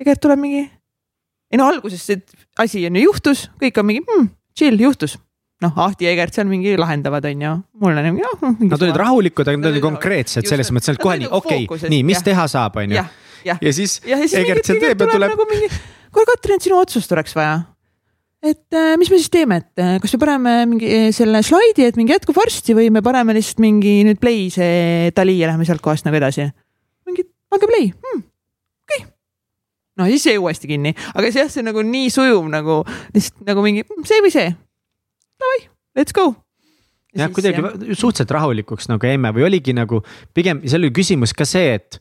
Egert 0.00 0.20
tuleb 0.20 0.42
mingi. 0.42 0.66
ei 1.48 1.56
no 1.56 1.68
alguses 1.68 2.04
see 2.04 2.20
asi 2.58 2.84
on 2.86 2.96
ju 2.96 3.08
juhtus, 3.08 3.48
kõik 3.62 3.80
on 3.80 3.88
mingi 3.88 4.04
hmm, 4.04 4.28
chill, 4.58 4.80
juhtus 4.80 5.16
noh, 5.64 5.78
Ahti 5.84 6.06
ja 6.06 6.12
Egert 6.14 6.36
seal 6.36 6.48
mingi 6.50 6.74
lahendavad, 6.78 7.24
on 7.28 7.42
ju. 7.42 7.54
mul 7.82 7.94
on 7.94 8.06
nagu 8.06 8.20
jah. 8.22 8.44
Nad 8.60 8.84
olid 8.84 9.00
rahulikud, 9.02 9.48
aga 9.48 9.60
nad 9.60 9.70
olid 9.72 9.84
konkreetsed 9.84 10.46
selles 10.48 10.70
mõttes, 10.74 10.94
et 10.94 11.02
kohe 11.02 11.16
nii, 11.22 11.30
okei 11.40 11.64
okay,, 11.66 11.90
nii, 11.90 12.04
mis 12.06 12.20
jah. 12.20 12.28
teha 12.30 12.44
saab, 12.50 12.78
on 12.82 12.94
ju. 12.94 13.06
ja 13.48 13.72
siis 13.74 13.98
Egert 14.06 14.68
seal 14.68 14.78
teeb 14.82 15.02
ja 15.02 15.10
tuleb. 15.10 15.34
Nagu 15.34 15.48
mingi, 15.50 15.70
kuule 16.14 16.30
Katrin, 16.30 16.62
sinu 16.62 16.78
otsust 16.78 17.12
oleks 17.16 17.34
vaja. 17.38 17.58
et 18.38 18.78
äh, 18.78 18.94
mis 19.00 19.10
me 19.10 19.18
siis 19.18 19.32
teeme, 19.34 19.58
et 19.64 19.82
äh, 19.82 19.96
kas 20.02 20.14
me 20.14 20.22
paneme 20.22 20.54
mingi 20.70 20.92
äh, 20.94 21.08
selle 21.14 21.42
slaidi, 21.42 21.88
et 21.90 21.98
mingi 21.98 22.14
jätkub 22.14 22.38
varsti 22.38 22.76
või 22.78 22.86
me 22.94 23.02
paneme 23.02 23.34
lihtsalt 23.34 23.58
mingi 23.64 23.98
nüüd 24.06 24.22
play 24.22 24.46
see 24.54 25.10
tali 25.16 25.40
ja 25.40 25.50
läheme 25.50 25.66
sealt 25.66 25.82
kohast 25.82 26.06
nagu 26.06 26.20
edasi. 26.20 26.46
mingi, 27.08 27.26
pange 27.50 27.66
play 27.66 27.90
hmm,, 27.90 28.22
okei 28.86 29.02
okay. 29.02 29.10
no 29.98 30.06
siis 30.12 30.28
jäi 30.30 30.38
uuesti 30.38 30.70
kinni, 30.70 30.94
aga 31.18 31.34
see 31.34 31.42
jah, 31.42 31.50
see 31.50 31.66
nagu 31.66 31.82
nii 31.82 32.14
sujuv 32.14 32.46
nagu 32.54 32.84
lihtsalt 33.10 33.42
nagu 33.50 33.66
mingi 33.66 33.82
hmm, 33.82 34.06
see 34.06 34.22
või 34.22 34.34
see 34.36 34.54
davai, 35.38 35.64
let's 35.98 36.14
go. 36.14 36.34
jah, 37.16 37.32
kuidagi 37.32 37.62
jah. 37.62 37.74
suhteliselt 37.94 38.36
rahulikuks 38.36 38.90
nagu 38.90 39.08
jäime 39.08 39.32
või 39.34 39.48
oligi 39.48 39.74
nagu 39.76 40.02
pigem 40.36 40.62
seal 40.66 40.84
oli 40.84 40.94
küsimus 40.94 41.34
ka 41.36 41.46
see, 41.48 41.74
et 41.78 42.00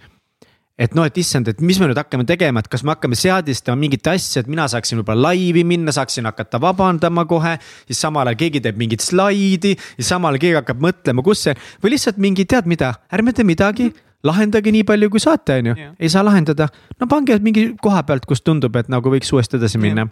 et 0.78 0.94
noh, 0.94 1.08
et 1.10 1.16
issand, 1.18 1.48
et 1.50 1.62
mis 1.66 1.80
me 1.82 1.88
nüüd 1.90 1.98
hakkame 1.98 2.26
tegema, 2.30 2.62
et 2.62 2.68
kas 2.70 2.84
me 2.86 2.94
hakkame 2.94 3.18
seadistama 3.18 3.80
mingit 3.82 4.06
asja, 4.12 4.44
et 4.44 4.50
mina 4.52 4.68
saaksin 4.70 5.00
võib-olla 5.00 5.32
laivi 5.32 5.64
minna, 5.66 5.94
saaksin 5.96 6.30
hakata 6.30 6.60
vabandama 6.62 7.26
kohe. 7.26 7.56
siis 7.90 8.02
samal 8.04 8.30
ajal 8.30 8.38
keegi 8.44 8.62
teeb 8.62 8.78
mingit 8.78 9.02
slaidi, 9.02 9.74
siis 9.96 10.12
samal 10.14 10.36
ajal 10.36 10.44
keegi 10.44 10.60
hakkab 10.60 10.84
mõtlema, 10.86 11.26
kus 11.26 11.48
see 11.48 11.56
või 11.82 11.96
lihtsalt 11.96 12.22
mingi, 12.22 12.46
tead 12.46 12.70
mida, 12.70 12.94
ärme 13.10 13.34
tee 13.34 13.48
midagi 13.48 13.90
lahendage 14.26 14.72
nii 14.74 14.86
palju, 14.86 15.10
kui 15.14 15.22
saate, 15.22 15.60
on 15.62 15.72
ju, 15.72 15.76
ei 16.00 16.10
saa 16.14 16.24
lahendada. 16.26 16.70
no 17.00 17.10
pange 17.10 17.40
mingi 17.42 17.72
koha 17.82 18.04
pealt, 18.06 18.26
kus 18.30 18.42
tundub, 18.46 18.76
et 18.78 18.90
nagu 18.90 19.14
võiks 19.14 19.34
uuesti 19.34 19.58
edasi 19.58 19.82
minna. 19.82 20.08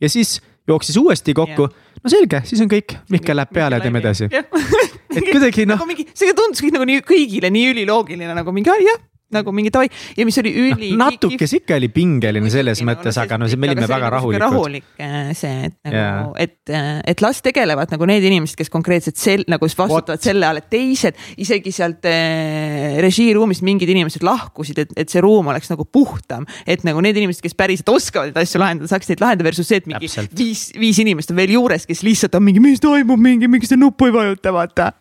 ja 0.00 0.08
siis 0.08 0.40
jooksis 0.68 0.96
uuesti 1.00 1.34
kokku, 1.36 1.68
no 2.02 2.12
selge, 2.12 2.42
siis 2.48 2.62
on 2.64 2.70
kõik, 2.70 2.96
Mihkel 3.12 3.36
läheb 3.36 3.52
peale 3.54 3.80
ja 3.80 3.84
teeme 3.84 4.00
edasi. 4.00 4.28
et 4.32 5.26
kuidagi 5.30 5.64
noh. 5.68 5.76
nagu 5.76 5.88
mingi, 5.88 6.06
see 6.16 6.36
tundus 6.36 6.64
kõik 6.64 6.76
nagu 6.78 6.88
nii 6.88 7.04
kõigile 7.06 7.50
nii 7.52 7.74
üliloogiline 7.74 8.36
nagu 8.36 8.54
mingi 8.54 8.72
jah 8.72 9.02
nagu 9.32 9.52
mingi 9.56 9.72
davai 9.72 9.88
ja 10.18 10.26
mis 10.28 10.36
oli 10.40 10.52
üli 10.52 10.90
no,. 10.92 11.08
natuke 11.08 11.48
ikka 11.48 11.78
oli 11.78 11.88
pingeline 11.92 12.50
selles 12.52 12.82
no, 12.82 12.90
mõttes, 12.90 13.16
aga 13.20 13.38
no 13.40 13.48
see, 13.48 13.60
me 13.60 13.70
olime 13.70 13.88
väga 13.88 14.10
rahulikud. 14.16 14.42
rahulik 14.42 15.02
äh, 15.02 15.30
see, 15.36 15.70
et 15.70 15.76
nagu 15.88 15.96
yeah., 15.96 16.30
et, 16.44 16.56
äh, 16.68 17.00
et 17.14 17.24
las 17.24 17.40
tegelevad 17.44 17.92
nagu 17.94 18.08
need 18.10 18.26
inimesed, 18.28 18.58
kes 18.58 18.72
konkreetselt 18.72 19.20
sel 19.20 19.44
nagu 19.50 19.64
vastutavad 19.64 20.18
What? 20.18 20.26
selle 20.26 20.48
all, 20.48 20.60
et 20.60 20.68
teised 20.72 21.18
isegi 21.40 21.72
sealt 21.74 22.08
äh, 22.10 22.98
režiiruumist 23.04 23.64
mingid 23.66 23.90
inimesed 23.94 24.24
lahkusid, 24.26 24.82
et, 24.84 24.96
et 25.00 25.12
see 25.12 25.22
ruum 25.24 25.48
oleks 25.52 25.72
nagu 25.72 25.86
puhtam. 25.88 26.48
et 26.66 26.84
nagu 26.86 27.00
need 27.04 27.16
inimesed, 27.20 27.42
kes 27.44 27.56
päriselt 27.58 27.88
oskavad 27.94 28.32
neid 28.32 28.42
asju 28.44 28.60
lahendada, 28.60 28.90
saaksid 28.92 29.14
neid 29.14 29.24
lahendada 29.24 29.48
versus 29.48 29.70
see, 29.70 29.80
et 29.82 29.88
mingi 29.88 30.10
Täpselt. 30.10 30.36
viis, 30.38 30.66
viis 30.78 31.00
inimest 31.02 31.32
on 31.32 31.40
veel 31.40 31.56
juures, 31.56 31.88
kes 31.88 32.04
lihtsalt 32.06 32.36
on 32.38 32.44
mingi, 32.44 32.62
mis 32.62 32.82
toimub, 32.82 33.20
mingi, 33.20 33.50
miks 33.50 33.72
te 33.72 33.80
nuppu 33.80 34.10
ei 34.10 34.14
vajuta, 34.14 34.52
vaata 34.54 34.92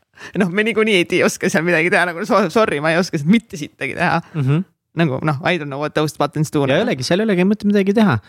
noh, 0.41 0.51
me 0.53 0.65
niikuinii 0.69 1.01
ei 1.03 1.23
oska 1.25 1.49
seal 1.51 1.65
midagi 1.67 1.91
teha, 1.93 2.05
nagu 2.11 2.25
sorry, 2.27 2.79
ma 2.83 2.93
ei 2.93 3.01
oska 3.01 3.19
sealt 3.19 3.31
mitte 3.31 3.59
sittagi 3.59 3.97
teha 3.97 4.21
mm. 4.21 4.41
-hmm. 4.41 4.63
nagu 5.01 5.19
noh, 5.25 5.43
I 5.43 5.57
don't 5.57 5.71
know 5.71 5.81
what 5.81 5.93
those 5.93 6.15
buttons 6.19 6.53
do. 6.53 6.65
ja 6.67 6.79
ei 6.79 6.87
olegi, 6.87 7.03
seal 7.03 7.23
ei 7.23 7.29
olegi 7.29 7.47
mõtet 7.47 7.69
midagi 7.69 7.95
teha 7.97 8.19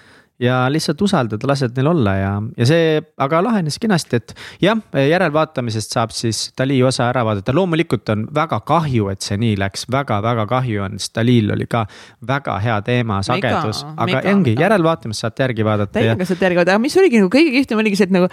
ja 0.43 0.65
lihtsalt 0.71 1.03
usaldada, 1.03 1.47
lased 1.47 1.77
neil 1.77 1.89
olla 1.93 2.15
ja, 2.19 2.31
ja 2.59 2.67
see 2.67 2.87
aga 3.23 3.39
lahenes 3.45 3.77
kenasti, 3.79 4.19
et 4.19 4.35
jah, 4.63 4.81
järelvaatamisest 4.99 5.95
saab 5.95 6.15
siis 6.15 6.49
Dali 6.59 6.81
osa 6.83 7.07
ära 7.13 7.23
vaadata, 7.27 7.55
loomulikult 7.55 8.11
on 8.11 8.27
väga 8.35 8.59
kahju, 8.67 9.09
et 9.13 9.23
see 9.23 9.39
nii 9.39 9.55
läks 9.63 9.87
väga,, 9.87 10.19
väga-väga 10.25 10.49
kahju 10.51 10.83
on, 10.89 10.99
sest 10.99 11.15
Dalil 11.15 11.55
oli 11.55 11.69
ka 11.71 11.85
väga 12.27 12.59
hea 12.65 12.81
teema, 12.87 13.21
sagedus, 13.27 13.85
aga 13.95 14.25
ongi 14.35 14.57
järelvaatamist 14.59 15.23
saate 15.23 15.47
järgi 15.47 15.67
vaadata. 15.67 15.95
täiega 16.01 16.27
saate 16.27 16.49
järgi 16.49 16.63
vaadata, 16.63 16.79
aga 16.79 16.87
mis 16.89 16.99
oligi 16.99 17.23
nagu 17.23 17.31
kõige 17.37 17.55
kihvtim 17.55 17.85
oligi 17.85 18.01
see, 18.01 18.11
et 18.11 18.19
nagu 18.19 18.31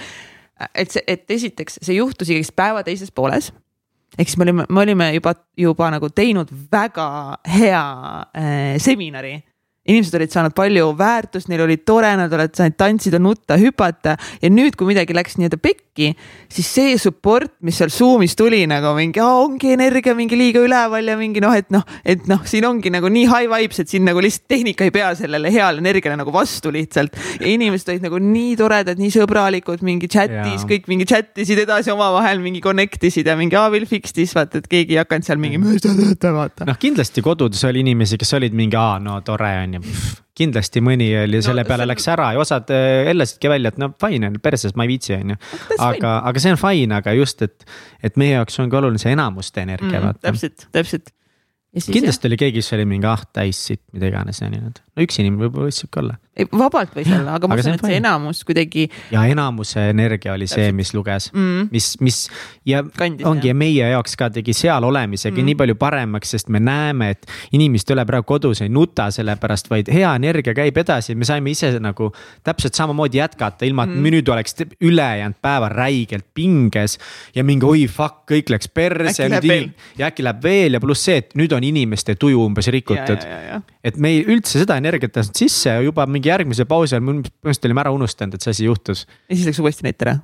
et 0.75 0.91
see, 0.91 1.03
et 1.07 1.31
esiteks 1.31 1.79
see 1.81 1.97
juhtus 1.97 2.29
ikkagist 2.29 2.55
päeva 2.55 2.83
teises 2.83 3.11
pooles. 3.11 3.51
ehk 4.17 4.27
siis 4.27 4.37
me 4.37 4.47
olime, 4.47 4.65
me 4.69 4.81
olime 4.81 5.13
juba, 5.15 5.35
juba 5.57 5.91
nagu 5.91 6.09
teinud 6.09 6.51
väga 6.71 7.07
hea 7.47 7.85
äh, 8.35 8.75
seminari 8.77 9.37
inimesed 9.89 10.13
olid 10.19 10.29
saanud 10.33 10.53
palju 10.53 10.91
väärtust, 10.97 11.49
neil 11.49 11.63
oli 11.65 11.79
tore, 11.81 12.11
nad 12.19 12.33
olid 12.35 12.53
saanud 12.57 12.77
tantsida, 12.77 13.17
nutta, 13.21 13.57
hüpata. 13.57 14.13
Ja 14.41 14.51
nüüd, 14.53 14.75
kui 14.77 14.91
midagi 14.91 15.15
läks 15.17 15.39
nii-öelda 15.39 15.57
pekki, 15.61 16.11
siis 16.51 16.67
see 16.69 16.97
support, 17.01 17.55
mis 17.65 17.79
seal 17.81 17.89
Zoom'is 17.93 18.37
tuli 18.37 18.61
nagu 18.69 18.93
mingi, 18.97 19.21
ongi 19.25 19.73
energia 19.73 20.13
mingi 20.17 20.37
liiga 20.37 20.61
üleval 20.61 21.09
ja 21.09 21.15
mingi 21.17 21.41
noh, 21.41 21.55
et 21.57 21.71
noh, 21.73 21.81
et 22.05 22.27
noh, 22.29 22.43
siin 22.47 22.67
ongi 22.69 22.91
nagu 22.93 23.09
nii 23.11 23.25
high 23.31 23.49
vibes, 23.49 23.81
et 23.81 23.89
siin 23.91 24.05
nagu 24.05 24.21
lihtsalt 24.21 24.45
tehnika 24.51 24.85
ei 24.85 24.93
pea 24.93 25.09
sellele 25.17 25.49
heale 25.53 25.81
energiale 25.81 26.19
nagu 26.19 26.33
vastu 26.35 26.71
lihtsalt. 26.73 27.17
ja 27.39 27.49
inimesed 27.49 27.89
olid 27.95 28.05
nagu 28.05 28.21
nii 28.21 28.53
toredad, 28.61 29.01
nii 29.01 29.11
sõbralikud, 29.17 29.81
mingi 29.87 30.11
chat'is 30.11 30.67
kõik 30.69 30.87
mingi 30.91 31.09
chat 31.09 31.41
isid 31.41 31.63
edasi 31.65 31.89
omavahel, 31.93 32.41
mingi 32.43 32.61
connect 32.61 33.09
isid 33.09 33.27
ja 33.27 33.35
mingi 33.39 33.57
aa, 33.57 33.73
will 33.73 33.89
fix 33.89 34.13
this, 34.13 34.35
vaata, 34.37 34.61
et 34.61 34.69
keegi 34.69 34.95
ei 34.95 35.01
hakanud 35.01 35.25
seal 35.25 35.41
mingi, 35.41 35.57
noh, 36.69 36.79
kindlasti 36.81 37.25
kodudes 37.25 37.65
oli 37.65 37.81
inimesi, 37.81 38.21
kes 38.21 38.37
olid 38.37 38.55
mingi, 38.57 38.77
aa, 38.77 39.01
no 39.01 39.19
tore 39.25 39.51
on 39.63 39.70
ju 39.77 39.93
kindlasti 40.41 40.81
mõni 40.83 41.07
oli 41.21 41.39
no, 41.39 41.45
selle 41.45 41.65
peale 41.67 41.85
see... 41.85 41.91
läks 41.91 42.07
ära 42.13 42.27
ja 42.35 42.41
osad 42.41 42.71
ellasidki 42.71 43.49
äh, 43.49 43.53
välja, 43.55 43.71
et 43.73 43.79
no 43.81 43.91
fine 44.01 44.31
on, 44.31 44.37
perses 44.43 44.75
ma 44.79 44.87
ei 44.87 44.93
viitsi, 44.93 45.15
on 45.17 45.33
ju. 45.33 45.39
aga, 45.77 46.17
aga 46.29 46.43
see 46.43 46.53
on 46.55 46.61
fine, 46.61 46.97
aga 46.97 47.15
just, 47.17 47.43
et, 47.45 47.65
et 48.03 48.19
meie 48.21 48.37
jaoks 48.37 48.61
ongi 48.63 48.79
oluline 48.79 49.01
see 49.01 49.13
enamuste 49.15 49.63
energia 49.63 49.99
mm,. 49.99 50.21
täpselt, 50.23 50.67
täpselt 50.71 51.11
kindlasti 51.71 52.25
jah. 52.25 52.31
oli 52.31 52.39
keegi, 52.39 52.59
kes 52.59 52.73
oli 52.75 52.87
mingi 52.89 53.07
ah 53.07 53.23
täis 53.33 53.59
sitt, 53.71 53.83
mida 53.95 54.09
iganes 54.11 54.41
ja 54.41 54.49
nii 54.51 54.59
edasi. 54.63 54.83
No 54.95 55.05
üks 55.05 55.21
inimene 55.21 55.45
võib-olla 55.45 55.69
võis 55.69 55.79
sihuke 55.81 56.01
olla. 56.01 56.17
vabalt 56.51 56.95
võis 56.95 57.07
olla, 57.15 57.37
aga 57.37 57.47
ma 57.47 57.57
usun, 57.59 57.77
et 57.77 57.85
see 57.85 57.99
enamus 58.01 58.41
kuidagi. 58.47 58.87
ja 59.13 59.23
enamuse 59.31 59.85
energia 59.93 60.33
oli 60.35 60.49
see, 60.51 60.71
mis 60.75 60.91
luges 60.93 61.29
mm., 61.31 61.69
mis, 61.71 61.93
mis 62.03 62.19
ja 62.67 62.83
Kandis, 62.97 63.25
ongi 63.27 63.51
ja 63.51 63.55
meie 63.57 63.91
jaoks 63.93 64.17
ka 64.19 64.27
tegi 64.33 64.55
seal 64.57 64.83
olemisega 64.87 65.37
mm. 65.37 65.47
nii 65.47 65.57
palju 65.61 65.77
paremaks, 65.79 66.33
sest 66.35 66.51
me 66.51 66.59
näeme, 66.63 67.13
et 67.15 67.55
inimesed 67.55 67.91
ei 67.93 67.97
ole 67.97 68.05
praegu 68.09 68.27
kodus, 68.33 68.63
ei 68.65 68.71
nuta 68.73 69.07
selle 69.15 69.37
pärast, 69.39 69.71
vaid 69.71 69.91
hea 69.91 70.11
energia 70.19 70.55
käib 70.57 70.81
edasi, 70.83 71.15
me 71.15 71.27
saime 71.27 71.55
ise 71.55 71.71
nagu 71.79 72.11
täpselt 72.43 72.75
samamoodi 72.75 73.21
jätkata, 73.21 73.67
ilma 73.69 73.87
et 73.87 73.95
mm. 73.95 74.11
nüüd 74.11 74.33
oleks 74.35 74.59
ülejäänud 74.81 75.39
päeva 75.41 75.71
räigelt 75.71 76.27
pinges 76.35 76.97
ja 77.35 77.47
mingi 77.47 77.67
oi 77.67 77.87
fuck, 77.87 78.25
kõik 78.31 78.51
läks 78.51 78.67
perse. 78.75 79.31
ja 79.31 80.11
äkki 80.11 80.27
läheb 80.27 80.43
veel 80.43 80.75
ja 80.75 80.83
pluss 80.83 81.07
see, 81.07 81.21
et 81.23 81.35
nüüd 81.39 81.55
on 81.55 81.61
on 81.61 81.69
inimeste 81.69 82.17
tuju 82.17 82.41
umbes 82.41 82.67
rikutud. 82.73 83.21
et 83.83 83.97
me 83.97 84.11
ei 84.15 84.25
üldse 84.25 84.61
seda 84.61 84.79
energiat 84.81 85.15
lasknud 85.17 85.39
sisse 85.39 85.71
ja 85.71 85.85
juba 85.85 86.05
mingi 86.09 86.31
järgmise 86.31 86.67
pausi 86.69 86.97
ajal 86.97 87.05
me 87.05 87.15
põhimõtteliselt 87.21 87.69
olime 87.69 87.85
ära 87.85 87.95
unustanud, 87.95 88.35
et 88.35 88.45
see 88.45 88.55
asi 88.57 88.67
juhtus. 88.67 89.05
ja 89.29 89.37
siis 89.37 89.49
läks 89.51 89.63
uuesti 89.63 89.87
net 89.87 90.05
ära? 90.07 90.17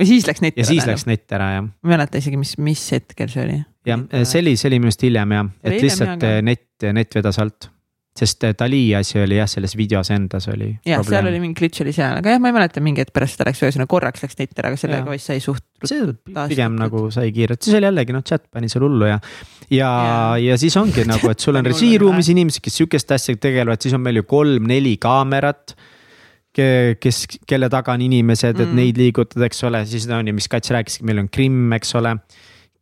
või 0.00 0.10
siis 0.12 0.28
läks 0.28 0.44
net 0.44 0.56
ära? 0.56 0.64
ja 0.64 0.70
siis 0.70 0.88
läks 0.88 1.06
net 1.10 1.36
ära 1.36 1.50
jah. 1.56 1.66
ma 1.66 1.90
ei 1.90 1.96
mäleta 1.96 2.22
isegi, 2.22 2.40
mis, 2.40 2.56
mis 2.60 2.86
hetkel 2.96 3.32
see 3.32 3.44
oli. 3.46 3.58
jah, 3.88 4.06
see 4.22 4.44
oli, 4.44 4.56
see 4.60 4.70
oli 4.70 4.80
minu 4.82 4.92
arust 4.92 5.06
hiljem 5.08 5.36
jah, 5.36 5.52
et 5.64 5.78
lihtsalt 5.86 6.26
net, 6.46 6.90
net 7.00 7.20
vedas 7.20 7.40
alt 7.42 7.70
sest 8.16 8.42
Dali 8.58 8.94
asi 8.94 9.20
oli 9.22 9.36
jah, 9.38 9.48
selles 9.48 9.76
videos 9.78 10.10
endas 10.10 10.48
oli. 10.50 10.72
jah, 10.86 11.02
seal 11.06 11.28
oli 11.30 11.38
mingi 11.42 11.56
glitch 11.60 11.84
oli 11.84 11.92
seal, 11.94 12.18
aga 12.18 12.34
jah, 12.34 12.40
ma 12.42 12.50
ei 12.50 12.56
mäleta 12.56 12.82
mingi 12.82 13.04
hetk 13.04 13.14
pärast 13.16 13.36
seda 13.36 13.46
läks, 13.48 13.62
ühesõnaga 13.62 13.90
korraks 13.92 14.24
läks 14.24 14.38
net 14.40 14.58
ära, 14.58 14.72
aga 14.72 14.80
sellega 14.80 15.14
vist 15.14 15.30
sai 15.30 15.38
suht. 15.44 15.64
see 15.86 16.02
pigem 16.50 16.76
nagu 16.80 17.06
sai 17.14 17.30
kiirelt, 17.36 17.62
siis 17.62 17.78
oli 17.78 17.88
jällegi 17.88 18.16
noh, 18.16 18.26
chat 18.26 18.48
pani 18.50 18.68
seal 18.72 18.84
hullu 18.88 19.08
ja. 19.08 19.20
ja, 19.70 19.92
ja 20.42 20.58
siis 20.60 20.76
ongi 20.80 21.06
nagu, 21.08 21.30
et 21.30 21.40
sul 21.40 21.60
on 21.60 21.68
režiiruumis 21.72 22.32
inimesed, 22.34 22.64
kes 22.66 22.80
sihukeste 22.82 23.16
asjadega 23.16 23.46
tegelevad, 23.46 23.86
siis 23.86 23.96
on 23.96 24.04
meil 24.04 24.20
ju 24.20 24.26
kolm-neli 24.28 24.96
kaamerat 25.00 25.76
kes, 26.50 27.24
kelle 27.48 27.70
taga 27.70 27.94
on 27.94 28.02
inimesed, 28.04 28.58
et 28.58 28.66
mm. 28.66 28.76
neid 28.76 28.98
liigutada, 28.98 29.46
eks 29.46 29.62
ole, 29.68 29.84
siis 29.86 30.08
on 30.10 30.26
ju, 30.26 30.34
mis 30.34 30.50
Kats 30.50 30.74
rääkis, 30.74 30.98
meil 31.06 31.22
on 31.22 31.30
Krimm, 31.30 31.70
eks 31.78 31.94
ole 32.00 32.16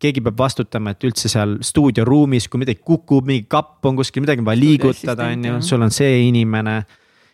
keegi 0.03 0.23
peab 0.23 0.39
vastutama, 0.39 0.95
et 0.95 1.05
üldse 1.09 1.31
seal 1.31 1.57
stuudioruumis, 1.65 2.47
kui 2.51 2.63
midagi 2.63 2.81
kukub, 2.87 3.27
mingi 3.27 3.47
kapp 3.51 3.87
on 3.89 3.99
kuskil, 3.99 4.23
midagi 4.25 4.43
on 4.45 4.49
vaja 4.49 4.61
liigutada, 4.61 5.31
on 5.33 5.49
ju, 5.51 5.61
sul 5.67 5.83
on 5.83 5.95
see 5.95 6.25
inimene. 6.29 6.81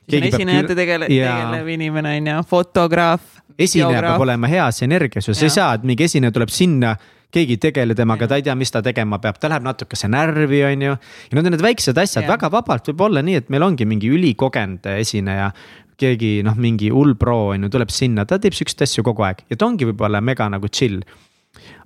esinejate 0.08 0.76
tegele, 0.76 1.08
tegelev 1.08 1.68
inimene 1.76 2.16
on 2.20 2.30
ju, 2.32 2.44
fotograaf. 2.48 3.42
esineja 3.58 4.00
peab 4.02 4.24
olema 4.24 4.48
heas 4.50 4.82
energias 4.82 5.28
ju, 5.28 5.34
sa 5.36 5.46
ei 5.46 5.52
saa, 5.52 5.74
et 5.76 5.84
mingi 5.86 6.08
esineja 6.08 6.32
tuleb 6.34 6.52
sinna 6.52 6.96
keegi 7.34 7.56
ei 7.56 7.60
tegele 7.60 7.94
temaga, 7.98 8.28
ta 8.30 8.38
ei 8.38 8.44
tea, 8.46 8.54
mis 8.58 8.70
ta 8.70 8.82
tegema 8.84 9.18
peab, 9.22 9.38
ta 9.42 9.50
läheb 9.50 9.64
natukese 9.66 10.08
närvi, 10.10 10.60
on 10.68 10.84
ju. 10.86 10.94
ja 10.94 11.36
need 11.36 11.46
on 11.46 11.54
need 11.56 11.64
väiksed 11.64 11.98
asjad, 11.98 12.28
väga 12.30 12.50
vabalt 12.52 12.90
võib 12.92 13.02
olla 13.08 13.24
nii, 13.26 13.40
et 13.42 13.50
meil 13.52 13.66
ongi 13.66 13.86
mingi 13.88 14.10
ülikogenud 14.12 14.86
esineja. 14.98 15.50
keegi 15.98 16.40
noh, 16.42 16.56
mingi 16.58 16.88
hull 16.90 17.14
pro 17.14 17.52
on 17.52 17.66
ju, 17.66 17.68
tuleb 17.70 17.92
sinna, 17.94 18.24
ta 18.26 18.40
teeb 18.42 18.54
siukseid 18.56 18.82
asju 18.82 19.04
kogu 19.06 19.22
aeg. 19.22 19.44
Ja 19.50 19.56
ta 19.56 19.68
ongi 19.68 19.86
võib-olla 19.86 20.18
mega 20.18 20.48
nagu 20.50 20.66
chill 20.66 21.04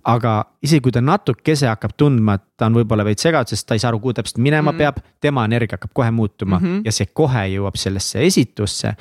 aga 0.08 0.32
isegi 0.62 0.80
kui 0.84 0.92
ta 0.94 1.02
natukese 1.04 1.68
hakkab 1.68 1.94
tundma, 2.00 2.38
et 2.38 2.44
ta 2.56 2.68
on 2.68 2.78
võib-olla 2.78 3.04
veits 3.06 3.24
segaduses, 3.26 3.64
ta 3.64 3.76
ei 3.76 3.82
saa 3.82 3.90
aru, 3.92 4.00
kuhu 4.04 4.16
täpselt 4.16 4.40
minema 4.42 4.72
mm. 4.72 4.78
peab, 4.80 5.00
tema 5.20 5.44
energia 5.48 5.78
hakkab 5.78 5.92
kohe 5.94 6.10
muutuma 6.14 6.58
mm 6.58 6.66
-hmm. 6.66 6.84
ja 6.84 6.92
see 6.92 7.10
kohe 7.12 7.44
jõuab 7.54 7.76
sellesse 7.76 8.24
esitusse. 8.26 8.94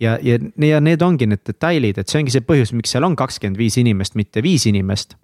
ja, 0.00 0.18
ja, 0.22 0.38
ja 0.58 0.80
need 0.80 1.02
ongi 1.02 1.26
need 1.26 1.40
detailid, 1.46 1.98
et 1.98 2.08
see 2.08 2.20
ongi 2.20 2.30
see 2.30 2.40
põhjus, 2.40 2.72
miks 2.74 2.90
seal 2.90 3.04
on 3.04 3.16
kakskümmend 3.16 3.58
viis 3.58 3.76
inimest, 3.78 4.14
mitte 4.14 4.42
viis 4.42 4.66
inimest. 4.66 5.16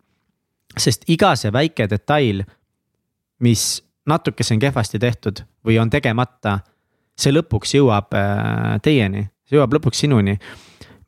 sest 0.79 1.05
iga 1.09 1.37
see 1.37 1.53
väike 1.53 1.89
detail, 1.91 2.45
mis 3.41 3.83
natukese 4.07 4.55
on 4.55 4.61
kehvasti 4.61 4.99
tehtud 4.99 5.43
või 5.67 5.81
on 5.81 5.91
tegemata, 5.91 6.59
see 7.19 7.33
lõpuks 7.33 7.75
jõuab 7.75 8.15
äh, 8.15 8.81
teieni, 8.83 9.29
see 9.45 9.57
jõuab 9.59 9.75
lõpuks 9.75 10.01
sinuni 10.01 10.39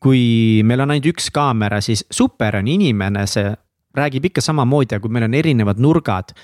kui 0.03 0.63
meil 0.67 0.83
on 0.83 0.91
ainult 0.91 1.07
üks 1.13 1.31
kaamera, 1.31 1.81
siis 1.81 2.05
super 2.11 2.57
on 2.59 2.69
inimene, 2.69 3.27
see 3.31 3.53
räägib 3.95 4.31
ikka 4.31 4.45
samamoodi, 4.45 4.97
aga 4.97 5.05
kui 5.05 5.13
meil 5.13 5.29
on 5.29 5.35
erinevad 5.35 5.81
nurgad 5.83 6.37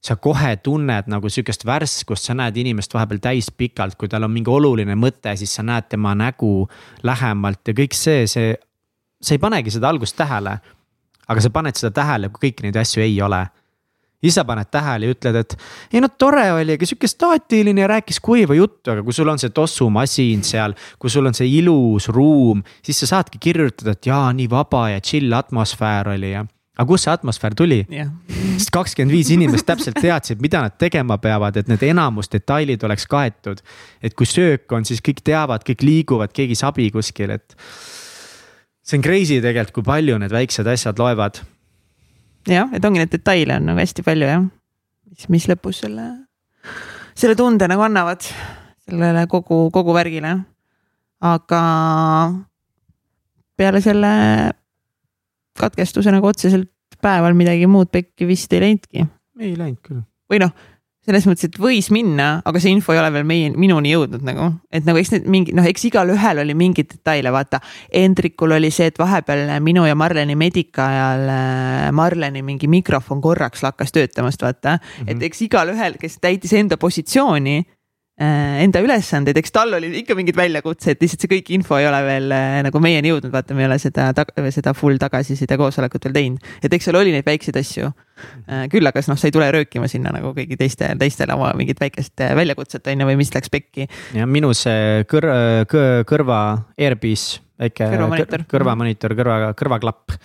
sa 0.00 0.16
kohe 0.16 0.54
tunned 0.64 1.10
nagu 1.12 1.28
sihukest 1.28 1.66
värskust, 1.68 2.30
sa 2.30 2.34
näed 2.36 2.56
inimest 2.60 2.94
vahepeal 2.96 3.20
täispikalt, 3.22 3.98
kui 4.00 4.08
tal 4.08 4.24
on 4.24 4.32
mingi 4.32 4.50
oluline 4.50 4.96
mõte, 4.96 5.34
siis 5.36 5.52
sa 5.54 5.64
näed 5.66 5.90
tema 5.92 6.14
nägu 6.16 6.64
lähemalt 7.06 7.68
ja 7.68 7.76
kõik 7.76 7.96
see, 7.96 8.26
see. 8.30 8.54
sa 9.20 9.36
ei 9.36 9.40
panegi 9.40 9.72
seda 9.74 9.90
algust 9.92 10.16
tähele. 10.16 10.58
aga 11.30 11.40
sa 11.40 11.50
paned 11.54 11.76
seda 11.78 11.92
tähele, 11.94 12.28
kui 12.28 12.48
kõiki 12.48 12.64
neid 12.64 12.76
asju 12.76 13.02
ei 13.02 13.20
ole. 13.22 13.46
sa 14.28 14.44
paned 14.44 14.70
tähele 14.70 15.06
ja 15.06 15.12
ütled, 15.12 15.36
et 15.36 15.56
ei 15.92 16.00
no 16.00 16.08
tore 16.08 16.52
oli, 16.52 16.72
aga 16.72 16.86
sihuke 16.86 17.08
staatiline 17.08 17.80
ja 17.80 17.86
rääkis 17.88 18.20
kuiva 18.20 18.54
juttu, 18.54 18.90
aga 18.90 19.02
kui 19.02 19.12
sul 19.12 19.28
on 19.28 19.38
see 19.38 19.50
tossumasin 19.50 20.42
seal. 20.42 20.74
kui 20.98 21.10
sul 21.10 21.26
on 21.26 21.34
see 21.34 21.58
ilus 21.58 22.08
ruum, 22.08 22.62
siis 22.82 23.00
sa 23.00 23.06
saadki 23.06 23.38
kirjutada, 23.38 23.92
et 23.92 24.06
jaa, 24.06 24.32
nii 24.32 24.48
vaba 24.50 24.88
ja 24.88 25.00
chill 25.00 25.32
atmosfäär 25.32 26.08
oli 26.08 26.32
ja 26.32 26.46
aga 26.80 26.88
kust 26.88 27.04
see 27.04 27.12
atmosfäär 27.12 27.54
tuli? 27.56 27.80
sest 28.56 28.72
kakskümmend 28.74 29.12
viis 29.12 29.30
inimest 29.34 29.66
täpselt 29.68 29.98
teadsid, 30.00 30.40
mida 30.40 30.62
nad 30.64 30.76
tegema 30.80 31.18
peavad, 31.20 31.58
et 31.60 31.68
need 31.68 31.82
enamus 31.90 32.30
detailid 32.32 32.82
oleks 32.88 33.06
kaetud. 33.10 33.60
et 34.02 34.16
kui 34.16 34.28
söök 34.28 34.72
on, 34.72 34.86
siis 34.88 35.02
kõik 35.04 35.20
teavad, 35.24 35.64
kõik 35.66 35.84
liiguvad, 35.84 36.32
keegi 36.36 36.56
sabi 36.58 36.90
kuskil, 36.94 37.36
et. 37.36 37.56
see 38.82 38.98
on 38.98 39.04
crazy 39.04 39.40
tegelikult, 39.40 39.74
kui 39.80 39.88
palju 39.90 40.18
need 40.22 40.32
väiksed 40.32 40.68
asjad 40.72 40.98
loevad. 40.98 41.42
jah, 42.48 42.72
et 42.72 42.84
ongi 42.84 43.04
neid 43.04 43.12
detaile 43.12 43.60
on 43.60 43.70
nagu 43.72 43.84
hästi 43.84 44.06
palju 44.06 44.32
jah, 44.32 44.48
mis, 45.12 45.28
mis 45.36 45.48
lõpus 45.52 45.84
selle, 45.84 46.08
selle 47.14 47.36
tunde 47.36 47.68
nagu 47.68 47.84
annavad 47.84 48.24
sellele 48.90 49.26
kogu, 49.30 49.68
kogu 49.74 49.94
värgile. 49.94 50.38
aga 51.20 51.60
peale 53.60 53.82
selle 53.84 54.12
katkestuse 55.60 56.12
nagu 56.14 56.30
otseselt 56.30 56.70
päeval 57.02 57.36
midagi 57.38 57.68
muud 57.70 57.90
pekki 57.92 58.28
vist 58.28 58.52
ei 58.52 58.64
läinudki. 58.66 59.06
ei 59.40 59.56
läinud 59.56 59.80
küll. 59.84 60.02
või 60.30 60.42
noh, 60.42 60.52
selles 61.06 61.24
mõttes, 61.26 61.48
et 61.48 61.56
võis 61.58 61.88
minna, 61.94 62.28
aga 62.46 62.60
see 62.60 62.72
info 62.74 62.92
ei 62.92 63.00
ole 63.00 63.08
veel 63.14 63.24
meie, 63.26 63.48
minuni 63.56 63.94
jõudnud 63.94 64.24
nagu, 64.26 64.50
et 64.72 64.84
nagu 64.86 65.00
eks 65.00 65.14
need 65.14 65.28
mingi 65.32 65.54
noh, 65.56 65.66
eks 65.66 65.86
igalühel 65.88 66.42
oli 66.42 66.54
mingeid 66.58 66.90
detaile, 66.92 67.32
vaata. 67.34 67.62
Hendrikul 67.88 68.52
oli 68.58 68.70
see, 68.74 68.90
et 68.92 69.00
vahepeal 69.00 69.48
minu 69.64 69.86
ja 69.88 69.96
Marleni 69.98 70.36
medika 70.38 70.90
ajal 70.92 71.24
äh, 71.32 71.88
Marleni 71.96 72.44
mingi 72.46 72.68
mikrofon 72.70 73.22
korraks 73.24 73.64
lakkas 73.64 73.96
töötamast, 73.96 74.42
vaata 74.44 74.76
mm. 74.76 74.80
-hmm. 74.80 75.12
et 75.14 75.28
eks 75.30 75.42
igalühel, 75.48 75.98
kes 76.00 76.18
täitis 76.20 76.52
enda 76.52 76.76
positsiooni 76.76 77.62
enda 78.20 78.82
ülesandeid, 78.84 79.38
eks 79.40 79.54
tal 79.54 79.72
oli 79.78 79.88
ikka 80.02 80.14
mingid 80.18 80.36
väljakutsed, 80.36 81.00
lihtsalt 81.00 81.24
see 81.24 81.30
kõik 81.30 81.50
info 81.56 81.78
ei 81.80 81.86
ole 81.88 82.00
veel 82.04 82.34
äh, 82.36 82.58
nagu 82.66 82.82
meieni 82.82 83.12
jõudnud, 83.12 83.32
vaata, 83.32 83.56
me 83.56 83.64
ei 83.64 83.70
ole 83.70 83.78
seda, 83.80 84.10
seda 84.52 84.74
full 84.76 85.00
tagasiside 85.00 85.56
koosolekut 85.60 86.08
veel 86.08 86.16
teinud. 86.18 86.50
et 86.60 86.76
eks 86.76 86.90
seal 86.90 86.98
oli 87.00 87.14
neid 87.14 87.28
väikseid 87.28 87.56
asju. 87.60 87.88
Äh, 88.50 88.66
küll 88.72 88.84
aga 88.84 89.00
noh, 89.08 89.16
sa 89.16 89.28
ei 89.28 89.32
tule 89.32 89.48
röökima 89.56 89.88
sinna 89.88 90.12
nagu 90.12 90.34
kõigi 90.36 90.58
teiste, 90.60 90.90
teistele 91.00 91.36
oma 91.38 91.54
mingit 91.56 91.80
väikest 91.80 92.20
väljakutset 92.36 92.90
on 92.92 93.04
ju, 93.04 93.08
või 93.08 93.20
mis 93.22 93.32
läks 93.32 93.52
pekki. 93.52 93.88
ja 94.18 94.28
minu 94.28 94.52
see 94.56 95.06
kõr-, 95.08 95.32
kõrva 96.08 96.42
Airpiece, 96.76 97.40
väike 97.60 97.88
kõrvamonitor, 97.94 98.44
kõrvamonitor, 98.52 99.16
kõrva, 99.16 99.40
kõrvaklapp 99.56 100.20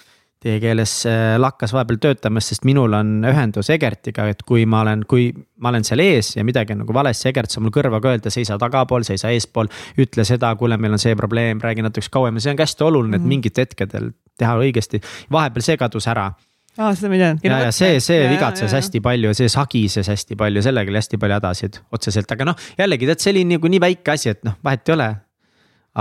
teie 0.45 0.61
keeles 0.61 0.93
äh, 1.09 1.35
lakkas 1.41 1.73
vahepeal 1.73 1.97
töötamast, 2.01 2.53
sest 2.53 2.65
minul 2.69 2.93
on 2.93 3.25
ühendus 3.25 3.71
Egertiga, 3.73 4.27
et 4.29 4.43
kui 4.45 4.67
ma 4.69 4.83
olen, 4.85 5.05
kui 5.09 5.31
ma 5.61 5.71
olen 5.71 5.85
seal 5.87 6.03
ees 6.03 6.35
ja 6.35 6.45
midagi 6.45 6.75
on 6.75 6.83
nagu 6.83 6.93
valesti, 6.95 7.31
Egert 7.31 7.53
saab 7.53 7.65
mul 7.65 7.73
kõrvaga 7.73 8.13
öelda, 8.13 8.33
seisa 8.33 8.59
tagapool, 8.61 9.05
seisa 9.07 9.33
eespool. 9.33 9.71
ütle 10.01 10.25
seda, 10.27 10.53
kuule, 10.59 10.77
meil 10.77 10.97
on 10.97 11.01
see 11.01 11.15
probleem, 11.17 11.61
räägi 11.63 11.85
natuke 11.85 12.11
kauem 12.13 12.37
ja 12.37 12.45
see 12.45 12.53
on 12.53 12.59
ka 12.59 12.67
hästi 12.67 12.85
oluline, 12.85 13.17
et 13.17 13.23
mhm. 13.23 13.31
mingitel 13.33 13.65
hetkedel 13.65 14.11
teha 14.37 14.57
õigesti. 14.61 15.01
vahepeal 15.33 15.65
see 15.65 15.79
kadus 15.81 16.09
ära 16.11 16.29
aa, 16.77 16.91
seda 16.93 17.09
ma 17.09 17.17
ei 17.17 17.23
teadnud. 17.23 17.47
ja, 17.47 17.59
ja 17.65 17.73
see, 17.75 17.99
see 18.03 18.29
vigatses 18.29 18.69
ja, 18.69 18.79
hästi 18.81 19.01
palju, 19.03 19.33
see 19.37 19.49
sagises 19.51 20.11
hästi 20.11 20.37
palju, 20.39 20.63
sellega 20.65 20.91
oli 20.91 21.01
hästi 21.01 21.21
palju 21.21 21.39
hädasid 21.39 21.81
otseselt, 21.95 22.31
aga 22.35 22.51
noh, 22.51 22.65
jällegi 22.77 23.09
tead, 23.09 23.23
see 23.23 23.33
oli 23.33 23.45
nagu 23.55 23.71
nii 23.71 23.81
väike 23.87 24.15
asi, 24.15 24.35
et 24.35 24.43
noh, 24.47 24.59
vahet 24.65 24.91
ei 24.91 24.97
ole. 24.99 25.11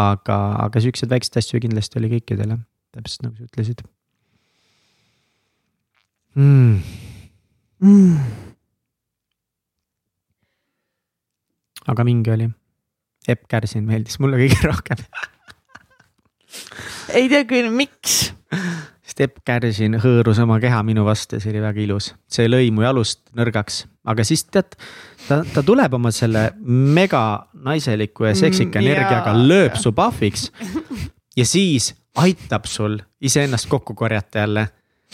aga, 0.05 0.39
aga 0.67 0.81
siukseid 0.83 1.13
väikseid 1.13 1.39
asju 1.41 1.63
kindlasti 1.63 2.01
oli 2.01 2.17
kõikidel 2.17 2.57
jah, 2.57 2.65
täpselt 2.97 3.29
nagu 3.29 3.39
sa 3.39 3.47
ütlesid 3.47 3.85
mm.. 6.35 6.83
Mm. 7.85 8.17
aga 11.87 12.05
mingi 12.07 12.33
oli, 12.33 12.49
Epp 13.29 13.45
Kärsin 13.49 13.85
meeldis 13.85 14.19
mulle 14.23 14.41
kõige 14.41 14.61
rohkem 14.67 15.05
ei 17.19 17.29
tea 17.31 17.45
küll, 17.49 17.71
miks. 17.75 18.33
sest 19.05 19.25
Epp 19.27 19.43
Kärsin 19.47 19.99
hõõrus 20.03 20.41
oma 20.43 20.59
keha 20.63 20.83
minu 20.87 21.05
vastu 21.07 21.39
ja 21.39 21.45
see 21.45 21.53
oli 21.55 21.65
väga 21.65 21.85
ilus, 21.85 22.13
see 22.31 22.49
lõi 22.51 22.71
mu 22.75 22.87
jalust 22.87 23.25
nõrgaks, 23.39 23.85
aga 24.11 24.27
siis 24.27 24.47
tead, 24.49 24.77
ta, 25.29 25.43
ta 25.43 25.65
tuleb 25.67 25.99
oma 25.99 26.13
selle 26.15 26.49
mega 26.65 27.25
naiseliku 27.67 28.31
ja 28.31 28.35
seksika 28.39 28.81
mm, 28.81 28.87
energiaga, 28.87 29.37
lööb 29.39 29.79
su 29.81 29.95
pahviks. 29.97 30.51
ja 31.37 31.47
siis 31.47 31.93
aitab 32.21 32.69
sul 32.71 33.01
iseennast 33.21 33.69
kokku 33.71 33.97
korjata 33.99 34.45
jälle. 34.45 34.69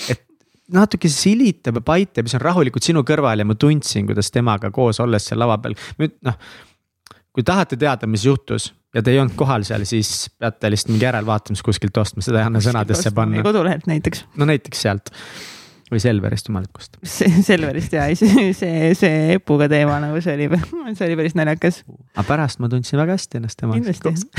et 0.09 0.27
natuke 0.75 1.11
silitab 1.13 1.81
ja 1.81 1.85
paitab 1.93 2.27
ja 2.27 2.33
siis 2.33 2.41
on 2.41 2.45
rahulikult 2.47 2.87
sinu 2.87 3.05
kõrval 3.07 3.43
ja 3.43 3.47
ma 3.49 3.57
tundsin, 3.59 4.09
kuidas 4.09 4.33
temaga 4.35 4.73
koos 4.75 5.01
olles 5.03 5.31
seal 5.31 5.41
lava 5.43 5.59
peal, 5.63 5.77
nüüd 6.01 6.19
noh. 6.27 6.37
kui 7.35 7.47
tahate 7.47 7.79
teada, 7.81 8.09
mis 8.11 8.27
juhtus 8.27 8.71
ja 8.95 9.03
te 9.03 9.15
ei 9.15 9.21
olnud 9.23 9.37
kohal 9.39 9.65
seal, 9.67 9.87
siis 9.89 10.29
peate 10.39 10.71
lihtsalt 10.73 10.95
mingi 10.95 11.07
järelvaatamist 11.07 11.65
kuskilt 11.67 11.97
ostma, 12.03 12.25
seda 12.27 12.43
ei 12.43 12.51
anna 12.51 12.63
sõnadesse 12.65 13.15
panna. 13.15 13.45
kodulehelt 13.47 13.87
näiteks. 13.91 14.27
no 14.41 14.49
näiteks 14.51 14.87
sealt 14.87 15.15
või 15.91 16.01
Selverist, 16.03 16.49
jumal 16.49 16.67
ütkost. 16.67 16.97
Selverist 17.49 17.95
ja 17.95 18.07
see, 18.19 18.51
see, 18.57 18.93
see 18.99 19.35
Epuga 19.37 19.69
teema 19.71 19.99
nagu 20.03 20.21
see 20.23 20.37
oli, 20.37 20.49
see 20.97 21.09
oli 21.09 21.19
päris 21.19 21.37
naljakas. 21.39 21.83
aga 22.15 22.27
pärast 22.29 22.63
ma 22.63 22.71
tundsin 22.73 23.01
väga 23.01 23.17
hästi 23.19 23.41
ennast 23.41 23.61
temaga. 23.61 23.95
kindlasti 23.95 24.31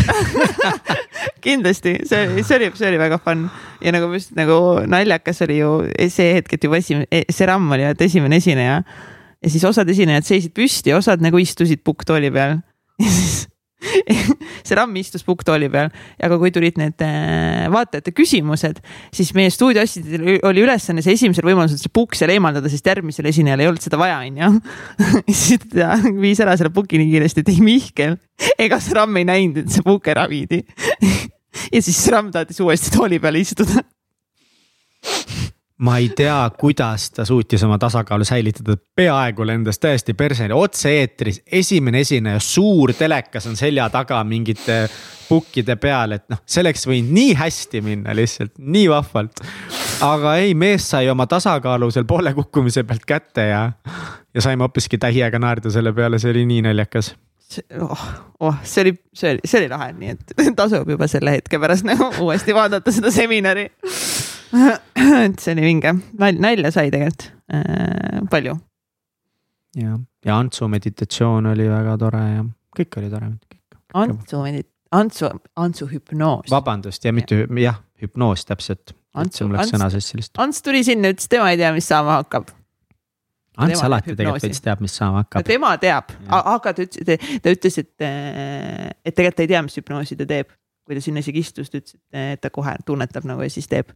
kindlasti, 1.46 1.96
see, 2.08 2.44
see 2.48 2.60
oli, 2.60 2.72
see 2.78 2.90
oli 2.92 3.02
väga 3.02 3.20
fun 3.24 3.48
ja 3.84 3.96
nagu 3.96 4.12
just 4.16 4.36
nagu 4.38 4.58
naljakas 4.90 5.44
oli 5.48 5.60
ju 5.60 5.72
see 6.14 6.36
hetk, 6.38 6.56
et 6.56 6.68
juba 6.68 6.80
esimene, 6.82 7.24
see 7.28 7.50
Ramm 7.50 7.78
oli 7.78 7.88
vaata 7.90 8.08
esimene 8.08 8.42
esineja. 8.42 8.82
ja 9.42 9.54
siis 9.54 9.66
osad 9.68 9.90
esinejad 9.92 10.28
seisid 10.28 10.56
püsti, 10.58 10.96
osad 10.96 11.24
nagu 11.24 11.42
istusid 11.42 11.84
pukktooli 11.84 12.32
peal 12.34 12.60
ja 13.02 13.10
siis 13.10 13.51
see 14.66 14.78
Ramm 14.78 14.96
istus 15.02 15.26
pukktooli 15.28 15.70
peal, 15.74 15.92
aga 16.22 16.38
kui 16.42 16.54
tulid 16.54 16.78
need 16.82 17.02
äh, 17.06 17.68
vaatajate 17.74 18.14
küsimused, 18.16 18.82
siis 19.16 19.34
meie 19.38 19.52
stuudioasjadel 19.54 20.42
oli 20.48 20.66
ülesanne 20.66 21.04
see 21.06 21.16
esimesel 21.18 21.48
võimalusel 21.50 21.82
see 21.82 21.94
pukk 21.94 22.18
seal 22.18 22.34
eemaldada, 22.34 22.72
sest 22.72 22.88
järgmisel 22.92 23.30
esinejal 23.32 23.64
ei 23.64 23.72
olnud 23.72 23.86
seda 23.86 24.00
vaja, 24.02 24.22
onju. 24.26 24.52
siis 25.42 25.66
ta 25.72 25.96
viis 26.22 26.42
ära 26.44 26.58
selle 26.60 26.74
puki 26.74 27.02
nii 27.02 27.12
kiiresti, 27.16 27.46
et 27.46 27.54
ei 27.54 27.64
Mihkel 27.66 28.18
ega 28.62 28.82
see 28.82 28.98
Ramm 28.98 29.22
ei 29.22 29.28
näinud, 29.28 29.64
et 29.64 29.74
see 29.74 29.86
pukk 29.86 30.12
ära 30.14 30.28
viidi. 30.32 30.64
Ja 31.72 31.82
siis 31.84 31.98
Ramm 32.08 32.30
tahtis 32.32 32.62
uuesti 32.64 32.94
tooli 32.94 33.18
peale 33.20 33.42
istuda 33.44 33.82
ma 35.82 35.98
ei 35.98 36.10
tea, 36.10 36.52
kuidas 36.58 37.10
ta 37.12 37.26
suutis 37.26 37.64
oma 37.64 37.78
tasakaalu 37.82 38.26
säilitada, 38.26 38.76
peaaegu 38.96 39.46
lendas 39.48 39.80
täiesti 39.80 40.14
perseni, 40.14 40.54
otse-eetris, 40.54 41.42
esimene 41.52 42.04
esineja, 42.06 42.40
suur 42.40 42.94
telekas 42.94 43.48
on 43.50 43.58
selja 43.58 43.90
taga 43.90 44.22
mingite 44.24 44.84
pukkide 45.30 45.76
peal, 45.82 46.18
et 46.18 46.28
noh, 46.30 46.42
see 46.46 46.62
oleks 46.62 46.86
võinud 46.86 47.16
nii 47.18 47.34
hästi 47.40 47.82
minna 47.86 48.14
lihtsalt, 48.18 48.54
nii 48.60 48.86
vahvalt. 48.92 49.42
aga 50.06 50.36
ei, 50.44 50.54
mees 50.54 50.90
sai 50.94 51.10
oma 51.10 51.26
tasakaalu 51.30 51.90
seal 51.92 52.06
poole 52.06 52.34
kukkumise 52.38 52.84
pealt 52.84 53.08
kätte 53.08 53.48
ja, 53.50 53.66
ja 54.34 54.44
saime 54.44 54.68
hoopiski 54.68 55.02
täiega 55.02 55.40
naerda 55.42 55.74
selle 55.74 55.94
peale, 55.98 56.20
see 56.22 56.34
oli 56.36 56.46
nii 56.46 56.66
naljakas. 56.70 57.16
Oh, 57.82 58.04
oh, 58.40 58.60
see 58.64 58.86
oli, 58.86 58.94
see 59.18 59.34
oli, 59.34 59.42
see 59.50 59.64
oli 59.64 59.72
lahe, 59.72 59.92
nii 59.98 60.14
et 60.14 60.36
tasub 60.62 60.94
juba 60.94 61.10
selle 61.12 61.40
hetke 61.40 61.60
pärast 61.60 61.90
nagu 61.90 62.12
uuesti 62.28 62.54
vaadata 62.56 62.94
seda 62.94 63.12
seminari 63.12 63.66
et 65.26 65.40
see 65.40 65.54
oli 65.56 65.64
vinge, 65.66 65.94
nalja 66.20 66.72
sai 66.74 66.92
tegelikult 66.92 67.30
äh, 67.54 68.22
palju. 68.32 68.58
ja, 69.80 70.00
ja 70.26 70.38
Antsu 70.38 70.68
meditatsioon 70.72 71.52
oli 71.54 71.70
väga 71.70 71.98
tore 72.02 72.24
ja 72.28 72.46
kõik 72.78 73.00
oli 73.02 73.12
tore. 73.12 73.32
Antsu 74.02 74.42
medit-, 74.46 74.72
Antsu, 74.92 75.30
Antsu 75.56 75.88
hüpnoos. 75.92 76.50
vabandust 76.52 77.06
ja 77.06 77.14
mitte 77.16 77.46
jah, 77.60 77.80
hüpnoos 78.02 78.46
täpselt. 78.48 78.96
Antsu, 79.14 79.48
lihtsalt. 79.52 80.38
Ants 80.40 80.62
tuli 80.64 80.86
sinna, 80.88 81.12
ütles, 81.12 81.28
tema 81.28 81.50
ei 81.52 81.58
tea, 81.60 81.72
mis 81.76 81.88
saama 81.92 82.22
hakkab. 82.22 82.52
Ants 83.60 83.84
alati 83.84 84.16
tegelikult 84.16 84.46
veits 84.48 84.64
teab, 84.64 84.80
mis 84.84 84.94
saama 84.96 85.26
hakkab. 85.26 85.44
tema 85.48 85.74
teab, 85.82 86.14
aga 86.32 86.72
ta 86.74 86.86
ütles, 86.86 87.26
ta 87.44 87.52
ütles, 87.52 87.78
et, 87.82 87.92
et 88.08 89.16
tegelikult 89.16 89.40
ta 89.40 89.44
ei 89.44 89.52
tea, 89.52 89.64
mis 89.68 89.76
hüpnoosi 89.80 90.20
ta 90.20 90.28
teeb. 90.28 90.56
kui 90.88 90.98
ta 90.98 91.04
sinna 91.04 91.22
isegi 91.22 91.44
istus, 91.44 91.70
ta 91.70 91.78
ütles, 91.78 91.96
et 92.12 92.40
ta 92.42 92.50
kohe 92.50 92.74
tunnetab 92.88 93.28
nagu 93.30 93.44
ja 93.46 93.52
siis 93.54 93.68
teeb 93.70 93.92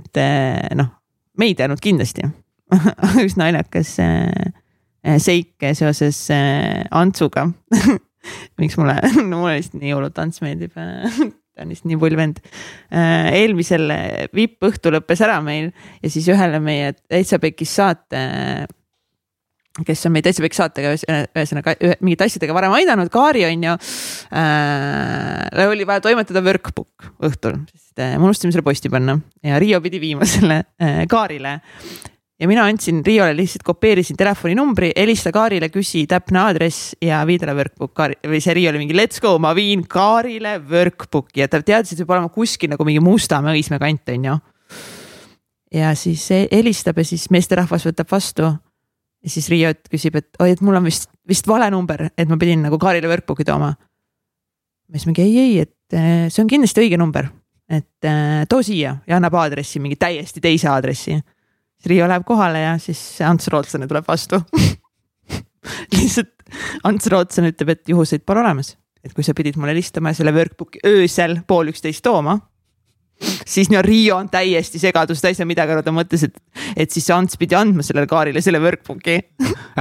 et 0.00 0.20
eh, 0.20 0.72
noh, 0.78 0.90
me 1.38 1.48
ei 1.50 1.56
teadnud 1.58 1.82
kindlasti 1.82 2.24
üsna 3.26 3.48
naljakas 3.48 3.94
eh, 4.02 5.18
seik 5.22 5.70
seoses 5.76 6.24
eh, 6.32 6.82
Antsuga 6.90 7.48
miks 8.60 8.78
mulle 8.80 8.98
mulle 9.30 9.56
lihtsalt 9.58 9.80
nii 9.82 9.94
hullult 9.94 10.20
Ants 10.22 10.42
meeldib 10.44 10.74
ta 10.76 11.64
on 11.64 11.72
lihtsalt 11.72 11.90
nii 11.90 11.98
pull 12.00 12.16
vend. 12.16 12.38
eelmisel 12.90 13.90
vippõhtu 14.32 14.94
lõppes 14.94 15.20
ära 15.26 15.40
meil 15.44 15.72
ja 16.00 16.12
siis 16.12 16.30
ühele 16.32 16.62
meie 16.64 16.94
täitsa 17.02 17.40
pekis 17.42 17.74
saate 17.76 18.22
kes 19.86 20.06
on 20.06 20.12
meid 20.12 20.26
pikk 20.28 20.56
saatega 20.56 20.92
ühesõnaga 20.98 21.74
mingite 22.04 22.26
asjadega 22.28 22.54
varem 22.56 22.74
aidanud, 22.76 23.08
Kaari 23.12 23.46
on 23.48 23.66
ju 23.68 23.74
äh,. 24.36 25.68
oli 25.68 25.86
vaja 25.88 26.02
toimetada 26.04 26.42
workbook 26.44 27.10
õhtul, 27.24 27.62
sest 27.72 28.02
äh, 28.02 28.16
me 28.18 28.28
unustasime 28.28 28.52
selle 28.52 28.66
posti 28.66 28.90
panna 28.92 29.18
ja 29.44 29.60
Riio 29.62 29.80
pidi 29.84 30.00
viima 30.02 30.28
selle 30.34 30.62
äh, 30.82 31.02
Kaarile. 31.08 31.58
ja 32.42 32.48
mina 32.50 32.66
andsin 32.68 33.00
Riiole 33.06 33.36
lihtsalt 33.38 33.64
kopeerisin 33.64 34.16
telefoninumbri, 34.20 34.92
helista 34.96 35.32
Kaarile, 35.32 35.70
küsi 35.72 36.04
täpne 36.10 36.42
aadress 36.44 36.92
ja 37.02 37.22
vii 37.28 37.38
talle 37.40 37.56
workbook 37.56 37.94
Kaari 37.96 38.18
või 38.28 38.42
see 38.44 38.56
Riio 38.58 38.72
oli 38.74 38.82
mingi 38.84 38.98
let's 38.98 39.22
go, 39.24 39.38
ma 39.40 39.54
viin 39.56 39.86
Kaarile 39.88 40.58
workbook'i 40.68 41.44
ja 41.44 41.48
ta 41.48 41.62
teadis, 41.62 41.94
et 41.94 42.02
see 42.02 42.04
peab 42.04 42.18
olema 42.18 42.32
kuskil 42.34 42.72
nagu 42.74 42.84
mingi 42.88 43.00
Mustamäe, 43.04 43.56
Õismäe 43.56 43.80
kant 43.82 44.12
on 44.12 44.28
ju 44.32 44.36
ja 45.72 45.94
siis 45.96 46.26
he- 46.30 46.48
helistab 46.52 46.98
ja 47.00 47.04
siis 47.08 47.30
meesterahvas 47.32 47.86
võtab 47.88 48.10
vastu. 48.12 48.50
Ja 49.22 49.30
siis 49.30 49.48
Riiot 49.52 49.86
küsib, 49.90 50.16
et 50.18 50.42
oi, 50.42 50.52
et 50.54 50.62
mul 50.64 50.78
on 50.78 50.86
vist, 50.86 51.08
vist 51.28 51.46
vale 51.48 51.68
number, 51.72 52.08
et 52.18 52.30
ma 52.30 52.38
pidin 52.40 52.64
nagu 52.66 52.78
Kaarile 52.80 53.10
workbook'i 53.10 53.46
tooma. 53.46 53.72
siis 54.92 55.06
mingi 55.08 55.22
ei, 55.24 55.38
ei, 55.38 55.54
et 55.66 55.96
eh, 55.96 56.26
see 56.28 56.42
on 56.42 56.50
kindlasti 56.50 56.82
õige 56.82 56.98
number, 57.00 57.30
et 57.70 58.08
eh, 58.08 58.42
too 58.50 58.62
siia 58.66 58.96
ja 59.06 59.16
annab 59.18 59.38
aadressi, 59.40 59.80
mingi 59.80 59.96
täiesti 59.96 60.42
teise 60.42 60.68
aadressi. 60.72 61.16
siis 61.78 61.90
Riio 61.90 62.08
läheb 62.10 62.26
kohale 62.26 62.66
ja 62.66 62.76
siis 62.82 63.00
Ants 63.26 63.48
Rootslane 63.48 63.88
tuleb 63.90 64.06
vastu 64.08 64.42
lihtsalt 65.96 66.34
Ants 66.84 67.06
Rootslane 67.06 67.54
ütleb, 67.54 67.76
et 67.76 67.88
juhuseid 67.88 68.26
pole 68.26 68.42
olemas, 68.42 68.76
et 69.04 69.14
kui 69.14 69.24
sa 69.24 69.34
pidid 69.34 69.56
mulle 69.56 69.72
helistama 69.72 70.10
ja 70.10 70.18
selle 70.18 70.34
workbook'i 70.34 70.82
öösel 70.86 71.40
pool 71.46 71.70
üksteist 71.72 72.02
tooma 72.04 72.40
siis 73.46 73.70
no 73.72 73.82
Riio 73.84 74.16
on 74.16 74.28
täiesti 74.32 74.80
segadus, 74.82 75.20
ta 75.22 75.30
ei 75.30 75.36
saa 75.38 75.48
midagi 75.48 75.74
aru, 75.74 75.84
ta 75.86 75.94
mõtles, 75.94 76.24
et, 76.28 76.38
et 76.76 76.92
siis 76.92 77.06
see 77.08 77.16
Ants 77.16 77.38
pidi 77.40 77.56
andma 77.58 77.84
sellele 77.86 78.08
Kaarile 78.10 78.42
selle 78.44 78.60
workbook'i. 78.62 79.18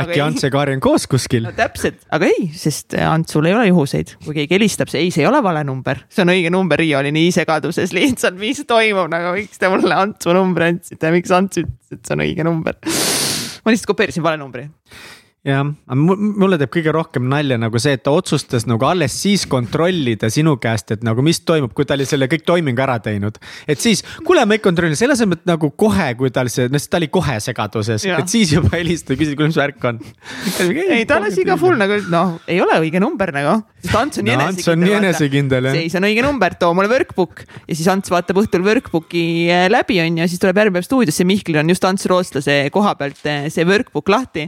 äkki 0.01 0.21
Ants 0.23 0.45
ja 0.45 0.51
Kaari 0.53 0.75
on 0.77 0.83
koos 0.83 1.07
kuskil? 1.11 1.45
No 1.47 1.53
täpselt, 1.57 2.01
aga 2.13 2.29
ei, 2.29 2.49
sest 2.57 2.97
Antsul 3.01 3.49
ei 3.49 3.55
ole 3.57 3.69
juhuseid, 3.69 4.15
kui 4.25 4.35
keegi 4.37 4.57
helistab, 4.57 4.91
see 4.91 5.05
ei, 5.05 5.13
see 5.13 5.25
ei 5.25 5.29
ole 5.29 5.41
vale 5.45 5.63
number, 5.67 6.03
see 6.11 6.25
on 6.25 6.33
õige 6.33 6.53
number, 6.53 6.81
Riio 6.81 6.99
oli 7.01 7.13
nii 7.15 7.31
segaduses 7.35 7.95
lihtsalt, 7.97 8.37
mis 8.41 8.63
toimub, 8.67 9.09
nagu 9.11 9.35
miks 9.37 9.61
te 9.61 9.71
mulle 9.71 9.97
Antsu 9.97 10.35
numbri 10.37 10.71
andsite, 10.73 11.13
miks 11.15 11.33
Ants 11.35 11.63
ütles, 11.63 11.79
et 11.91 12.03
see 12.05 12.17
on 12.17 12.27
õige 12.27 12.47
number. 12.47 12.77
ma 12.81 13.73
lihtsalt 13.73 13.91
kopeerisin 13.93 14.25
vale 14.25 14.41
numbri 14.41 14.69
jah, 15.41 15.63
aga 15.65 15.95
mulle 15.97 16.57
teeb 16.61 16.69
kõige 16.69 16.91
rohkem 16.93 17.25
nalja 17.29 17.57
nagu 17.57 17.79
see, 17.81 17.95
et 17.97 18.03
ta 18.05 18.11
otsustas 18.13 18.67
nagu 18.69 18.85
alles 18.85 19.15
siis 19.23 19.47
kontrollida 19.49 20.29
sinu 20.29 20.53
käest, 20.61 20.93
et 20.93 21.05
nagu 21.05 21.23
mis 21.25 21.39
toimub, 21.41 21.71
kui 21.73 21.87
ta 21.89 21.95
oli 21.97 22.05
selle 22.05 22.27
kõik 22.29 22.43
toimingu 22.45 22.83
ära 22.83 22.99
teinud. 23.01 23.39
et 23.65 23.81
siis, 23.81 24.03
kuule, 24.27 24.43
ma 24.45 24.57
ei 24.57 24.61
kontrolli, 24.61 24.97
selle 24.99 25.15
asemel, 25.17 25.39
et 25.41 25.49
nagu 25.49 25.71
kohe, 25.73 26.11
kui 26.19 26.29
tal 26.33 26.51
see, 26.53 26.69
noh, 26.69 26.85
ta 26.85 26.99
oli 27.01 27.09
kohe 27.09 27.39
segaduses, 27.41 28.05
et 28.05 28.29
siis 28.29 28.53
juba 28.53 28.75
helistada, 28.75 29.17
küsida, 29.17 29.39
kuule, 29.39 29.49
mis 29.49 29.57
värk 29.57 29.87
on. 29.89 30.01
ei, 30.69 31.07
ta 31.09 31.17
alles 31.17 31.39
iga 31.41 31.57
full 31.57 31.79
nagu 31.79 31.97
noh, 32.13 32.37
ei 32.45 32.61
ole 32.61 32.77
õige 32.85 33.01
number 33.01 33.33
nagu, 33.33 33.57
sest 33.81 33.97
Ants 33.97 34.21
on 34.21 34.29
nii 34.29 34.37
no, 34.37 34.45
enesekindel. 34.51 34.93
Enesekindel 34.99 35.71
jah. 35.71 35.79
seis 35.79 35.97
on 35.97 36.05
õige 36.05 36.25
number, 36.25 36.53
too 36.61 36.77
mulle 36.77 36.93
workbook 36.93 37.41
ja 37.65 37.73
siis 37.73 37.89
Ants 37.89 38.13
vaatab 38.13 38.43
õhtul 38.43 38.61
workbook'i 38.67 39.25
eh, 39.49 39.65
läbi 39.73 39.97
on 40.05 40.21
ju, 40.21 40.29
siis 40.29 40.45
tuleb 40.45 40.61
järgmine 40.61 40.77
päev 40.77 40.89
stuudiosse, 40.91 41.25
Mihklil 41.25 41.63
on 41.63 41.73
just 41.73 41.89
Ants 41.89 42.05
Rootslase 42.09 42.61
koha 42.73 42.93
pealt 42.99 43.25
eh, 43.25 43.49
see 43.49 43.65
workbook 43.65 44.13
lahti. 44.13 44.45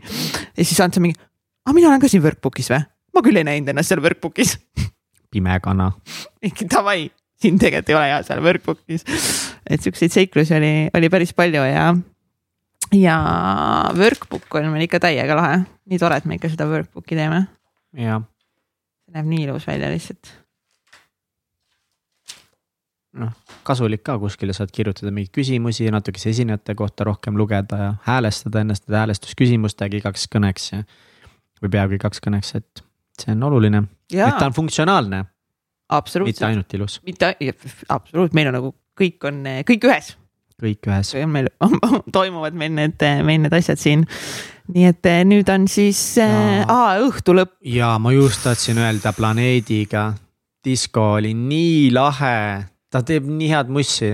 ja 0.53 0.61
siis 0.61 0.82
Ants 0.85 0.99
on 0.99 1.05
mingi, 1.07 1.17
aga 1.65 1.75
mina 1.77 1.89
olen 1.91 2.03
ka 2.03 2.11
siin 2.11 2.23
workbook'is 2.25 2.71
või? 2.73 2.83
ma 3.13 3.21
küll 3.25 3.39
ei 3.39 3.45
näinud 3.47 3.73
ennast 3.73 3.93
seal 3.93 4.01
workbook'is. 4.03 4.55
pime 5.33 5.57
kana. 5.63 5.91
ikka 6.45 6.67
davai, 6.75 7.07
siin 7.41 7.59
tegelikult 7.61 7.93
ei 7.93 7.99
ole 7.99 8.09
hea 8.11 8.19
seal 8.27 8.43
workbook'is. 8.45 9.07
et 9.69 9.85
siukseid 9.85 10.15
seiklusi 10.15 10.57
oli, 10.57 10.73
oli 10.93 11.11
päris 11.13 11.33
palju 11.37 11.65
ja, 11.69 11.87
ja 12.97 13.17
workbook 13.97 14.59
on 14.59 14.71
meil 14.73 14.87
ikka 14.89 15.01
täiega 15.07 15.39
lahe. 15.39 15.63
nii 15.89 16.01
tore, 16.01 16.21
et 16.21 16.29
me 16.29 16.39
ikka 16.39 16.51
seda 16.53 16.69
workbook'i 16.69 17.19
teeme. 17.19 17.45
jah. 17.97 18.23
see 19.05 19.17
näeb 19.17 19.29
nii 19.29 19.47
ilus 19.47 19.67
välja 19.69 19.91
lihtsalt 19.93 20.42
noh, 23.19 23.33
kasulik 23.67 24.03
ka 24.05 24.15
kuskile 24.21 24.55
saad 24.55 24.71
kirjutada 24.73 25.11
mingeid 25.13 25.33
küsimusi, 25.35 25.89
natukese 25.93 26.31
esinejate 26.33 26.75
kohta 26.77 27.07
rohkem 27.07 27.37
lugeda 27.39 27.79
ja 27.79 27.91
häälestada 28.07 28.63
ennast 28.63 28.89
häälestusküsimustega 28.89 30.01
igaks 30.01 30.25
kõneks 30.33 30.71
ja. 30.73 30.81
või 31.61 31.75
peaaegu 31.75 31.99
igaks 31.99 32.23
kõneks, 32.23 32.55
et 32.59 32.83
see 33.19 33.35
on 33.35 33.45
oluline, 33.49 33.85
et 34.13 34.39
ta 34.39 34.49
on 34.49 34.55
funktsionaalne. 34.55 35.23
mitte 36.25 36.45
ainult 36.45 36.73
ilus. 36.73 36.99
mitte, 37.05 37.35
absoluutselt, 37.89 38.33
meil 38.33 38.49
on 38.49 38.59
nagu 38.59 38.73
kõik 38.99 39.29
on, 39.29 39.43
kõik 39.69 39.87
ühes. 39.89 40.15
kõik 40.63 40.89
ühes. 40.89 41.13
meil 41.27 41.51
toimuvad 42.17 42.57
meil 42.57 42.73
need, 42.73 43.07
meil 43.23 43.45
need 43.45 43.53
asjad 43.53 43.77
siin. 43.77 44.07
nii 44.73 44.89
et 44.89 45.05
eh, 45.05 45.23
nüüd 45.27 45.49
on 45.51 45.67
siis 45.67 46.17
äh, 46.23 46.65
aa, 46.65 46.97
õhtu 47.05 47.37
lõpp. 47.37 47.59
ja 47.61 47.95
ma 47.99 48.13
just 48.15 48.43
tahtsin 48.43 48.81
öelda 48.81 49.13
planeediga, 49.13 50.13
disko 50.65 51.13
oli 51.19 51.33
nii 51.37 51.91
lahe 51.93 52.72
ta 52.93 53.01
teeb 53.05 53.25
nii 53.29 53.49
head 53.49 53.71
mussi, 53.73 54.11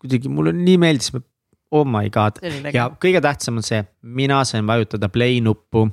kuidagi 0.00 0.32
mulle 0.32 0.54
nii 0.56 0.78
meeldis, 0.80 1.12
oh 1.74 1.84
my 1.88 2.08
god. 2.14 2.40
ja 2.72 2.88
kõige 3.02 3.20
tähtsam 3.24 3.60
on 3.60 3.66
see, 3.66 3.82
mina 4.16 4.40
sain 4.48 4.66
vajutada 4.68 5.10
play 5.12 5.42
nuppu, 5.44 5.86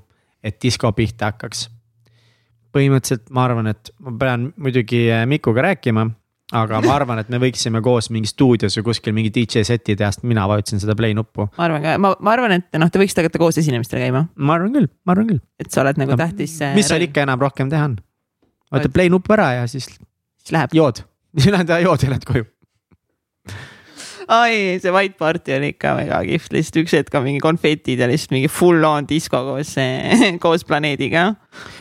et 0.44 0.62
disko 0.64 0.94
pihta 0.98 1.32
hakkaks. 1.32 1.68
põhimõtteliselt 2.72 3.28
ma 3.36 3.46
arvan, 3.50 3.68
et 3.74 3.92
ma 4.00 4.16
pean 4.20 4.52
muidugi 4.56 5.04
äh, 5.12 5.26
Mikuga 5.28 5.66
rääkima, 5.66 6.06
aga 6.56 6.80
ma 6.86 6.94
arvan, 6.96 7.20
et 7.20 7.32
me 7.32 7.42
võiksime 7.42 7.82
koos 7.84 8.08
mingi 8.16 8.32
stuudios 8.32 8.78
või 8.80 8.88
kuskil 8.88 9.16
mingi 9.18 9.34
DJ 9.36 9.66
seti 9.68 9.98
teha, 10.00 10.12
sest 10.16 10.24
mina 10.28 10.46
vajutasin 10.48 10.80
seda 10.84 10.96
play 10.96 11.16
nuppu. 11.18 11.50
ma 11.58 11.68
arvan 11.68 11.84
ka, 11.84 11.98
ma, 12.00 12.14
ma 12.16 12.36
arvan, 12.38 12.56
et 12.62 12.80
noh, 12.80 12.92
te 12.92 13.02
võiksite 13.02 13.26
hakata 13.26 13.44
koos 13.44 13.60
esinemistel 13.60 14.00
käima. 14.06 14.24
ma 14.36 14.56
arvan 14.56 14.72
küll, 14.78 14.88
ma 15.04 15.18
arvan 15.18 15.34
küll. 15.34 15.44
et 15.60 15.72
sa 15.74 15.84
oled 15.84 16.00
nagu 16.00 16.16
no, 16.16 16.22
tähtis. 16.24 16.56
mis 16.78 16.88
seal 16.88 17.10
ikka 17.10 17.28
enam 17.28 17.44
rohkem 17.44 17.74
teha 17.74 17.92
on? 17.92 18.00
vajutad 18.72 18.96
play 18.96 19.12
nuppu 19.12 19.36
ära 19.36 19.52
ja 19.60 19.68
siis. 19.68 19.90
siis 20.40 20.56
läheb. 20.56 20.72
jood 20.78 21.04
siis 21.38 21.54
lähed 21.54 21.76
jood 21.86 22.04
ja 22.04 22.12
lähed 22.14 22.26
koju. 22.28 22.48
ai, 24.32 24.80
see 24.80 24.92
White 24.94 25.18
Party 25.20 25.56
oli 25.58 25.72
ikka 25.74 25.94
väga 25.98 26.22
kihvt, 26.28 26.54
lihtsalt 26.56 26.80
üks 26.84 26.94
hetk 26.96 27.16
on 27.20 27.26
mingi 27.26 27.42
konfetid 27.44 28.00
ja 28.00 28.08
lihtsalt 28.08 28.36
mingi 28.36 28.52
full 28.52 28.86
on 28.88 29.08
disko 29.10 29.42
koos, 29.48 29.74
koos 30.44 30.66
planeediga. 30.68 31.26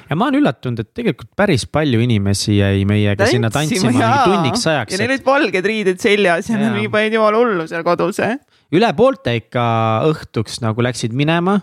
ja 0.08 0.18
ma 0.18 0.28
olen 0.28 0.40
üllatunud, 0.40 0.82
et 0.82 0.92
tegelikult 0.96 1.30
päris 1.38 1.66
palju 1.70 2.02
inimesi 2.06 2.58
jäi 2.58 2.84
meiega 2.88 3.20
Tantsima, 3.20 3.36
sinna 3.36 3.52
tantsima 3.54 3.92
mingi 3.94 4.12
tunniks 4.26 4.66
ajaks. 4.72 4.94
ja 4.94 5.02
neil 5.02 5.14
olid 5.14 5.26
valged 5.26 5.70
riided 5.72 6.02
seljas 6.02 6.50
ja 6.50 6.58
nad 6.60 6.74
mingi 6.76 6.92
panid 6.92 7.18
jumala 7.18 7.42
hullu 7.42 7.68
seal 7.70 7.86
kodus. 7.86 8.22
üle 8.70 8.94
poolte 8.98 9.36
ikka 9.42 9.66
õhtuks 10.10 10.62
nagu 10.64 10.88
läksid 10.88 11.14
minema 11.16 11.60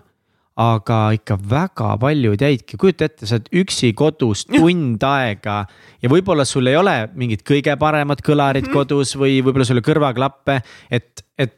aga 0.58 0.99
ikka 1.14 1.38
väga 1.49 1.91
paljud 2.01 2.41
jäidki, 2.41 2.80
kujuta 2.82 3.05
ette, 3.05 3.28
sa 3.30 3.38
oled 3.38 3.49
üksi 3.62 3.91
kodus 3.97 4.45
tund 4.49 5.03
aega 5.05 5.60
ja 6.01 6.10
võib-olla 6.10 6.47
sul 6.49 6.70
ei 6.72 6.78
ole 6.80 6.95
mingit 7.14 7.45
kõige 7.47 7.76
paremat 7.78 8.24
kõlarit 8.26 8.66
mm 8.66 8.72
-hmm. 8.72 8.80
kodus 8.80 9.16
või 9.20 9.39
võib-olla 9.45 9.68
sul 9.68 9.78
ei 9.78 9.84
ole 9.84 9.89
kõrvaklappe, 9.91 10.62
et, 10.91 11.26
et 11.38 11.55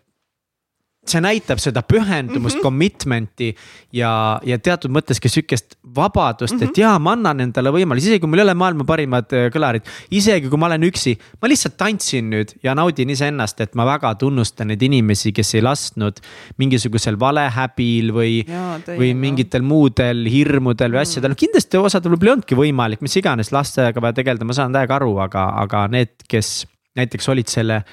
see 1.11 1.21
näitab 1.23 1.61
seda 1.61 1.83
pühendumust 1.85 2.57
mm, 2.57 2.59
-hmm. 2.59 2.63
commitment'i 2.63 3.49
ja, 3.95 4.39
ja 4.45 4.57
teatud 4.59 4.91
mõttes 4.93 5.21
ka 5.21 5.29
sihukest 5.31 5.77
vabadust 5.95 6.53
mm, 6.53 6.59
-hmm. 6.59 6.63
et 6.63 6.77
mhm. 6.77 6.81
jaa, 6.81 6.99
ma 6.99 7.13
annan 7.17 7.45
endale 7.45 7.73
võimaluse, 7.73 8.07
isegi 8.07 8.23
kui 8.23 8.29
mul 8.29 8.41
ei 8.41 8.47
ole 8.47 8.55
maailma 8.57 8.85
parimad 8.85 9.33
äh, 9.33 9.49
kõlarid. 9.53 9.85
isegi 10.11 10.49
kui 10.49 10.59
ma 10.59 10.69
olen 10.69 10.87
üksi, 10.89 11.15
ma 11.41 11.51
lihtsalt 11.51 11.77
tantsin 11.77 12.29
nüüd 12.33 12.55
ja 12.63 12.75
naudin 12.75 13.09
iseennast, 13.09 13.61
et 13.61 13.75
ma 13.75 13.85
väga 13.85 14.15
tunnustan 14.15 14.67
neid 14.67 14.81
inimesi, 14.81 15.31
kes 15.35 15.55
ei 15.55 15.63
lasknud 15.65 16.19
mingisugusel 16.57 17.19
valehäbil 17.19 18.13
või, 18.13 18.43
või 18.87 19.13
mingitel 19.13 19.61
muudel 19.61 20.25
hirmudel 20.29 20.93
või 20.93 21.03
asjadel, 21.03 21.33
mhm. 21.33 21.43
kindlasti 21.45 21.77
osadel 21.77 22.13
võib-olla 22.13 22.33
ei 22.33 22.37
olnudki 22.37 22.59
võimalik, 22.59 23.01
mis 23.01 23.15
iganes 23.15 23.51
lastega 23.55 24.01
vaja 24.01 24.19
tegeleda, 24.21 24.45
ma 24.45 24.53
saan 24.53 24.75
täiega 24.75 24.99
aru, 24.99 25.17
aga, 25.23 25.49
aga 25.63 25.87
need, 25.91 26.13
kes 26.29 26.67
näiteks 26.99 27.29
olid 27.29 27.49
selle 27.51 27.83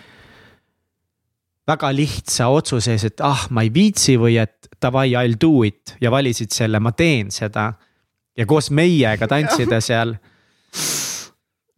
väga 1.67 1.91
lihtsa 1.95 2.49
otsuse 2.55 2.95
ees, 2.95 3.07
et 3.09 3.23
ah, 3.27 3.47
ma 3.51 3.65
ei 3.67 3.73
viitsi 3.75 4.17
või 4.21 4.39
et 4.39 4.69
davai, 4.83 5.11
I 5.11 5.27
will 5.27 5.39
do 5.41 5.65
it 5.67 5.97
ja 6.01 6.13
valisid 6.15 6.55
selle, 6.55 6.81
ma 6.81 6.93
teen 6.93 7.33
seda. 7.35 7.73
ja 8.37 8.47
koos 8.47 8.71
meiega 8.71 9.27
tantsida 9.27 9.81
seal. 9.89 10.15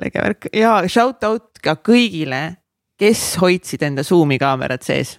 äge 0.04 0.22
värk 0.22 0.48
ja 0.52 0.82
shout 0.88 1.24
out 1.24 1.58
ka 1.62 1.78
kõigile, 1.82 2.58
kes 2.98 3.38
hoidsid 3.40 3.82
enda 3.82 4.02
Zoom'i 4.02 4.38
kaamerat 4.38 4.82
sees. 4.82 5.18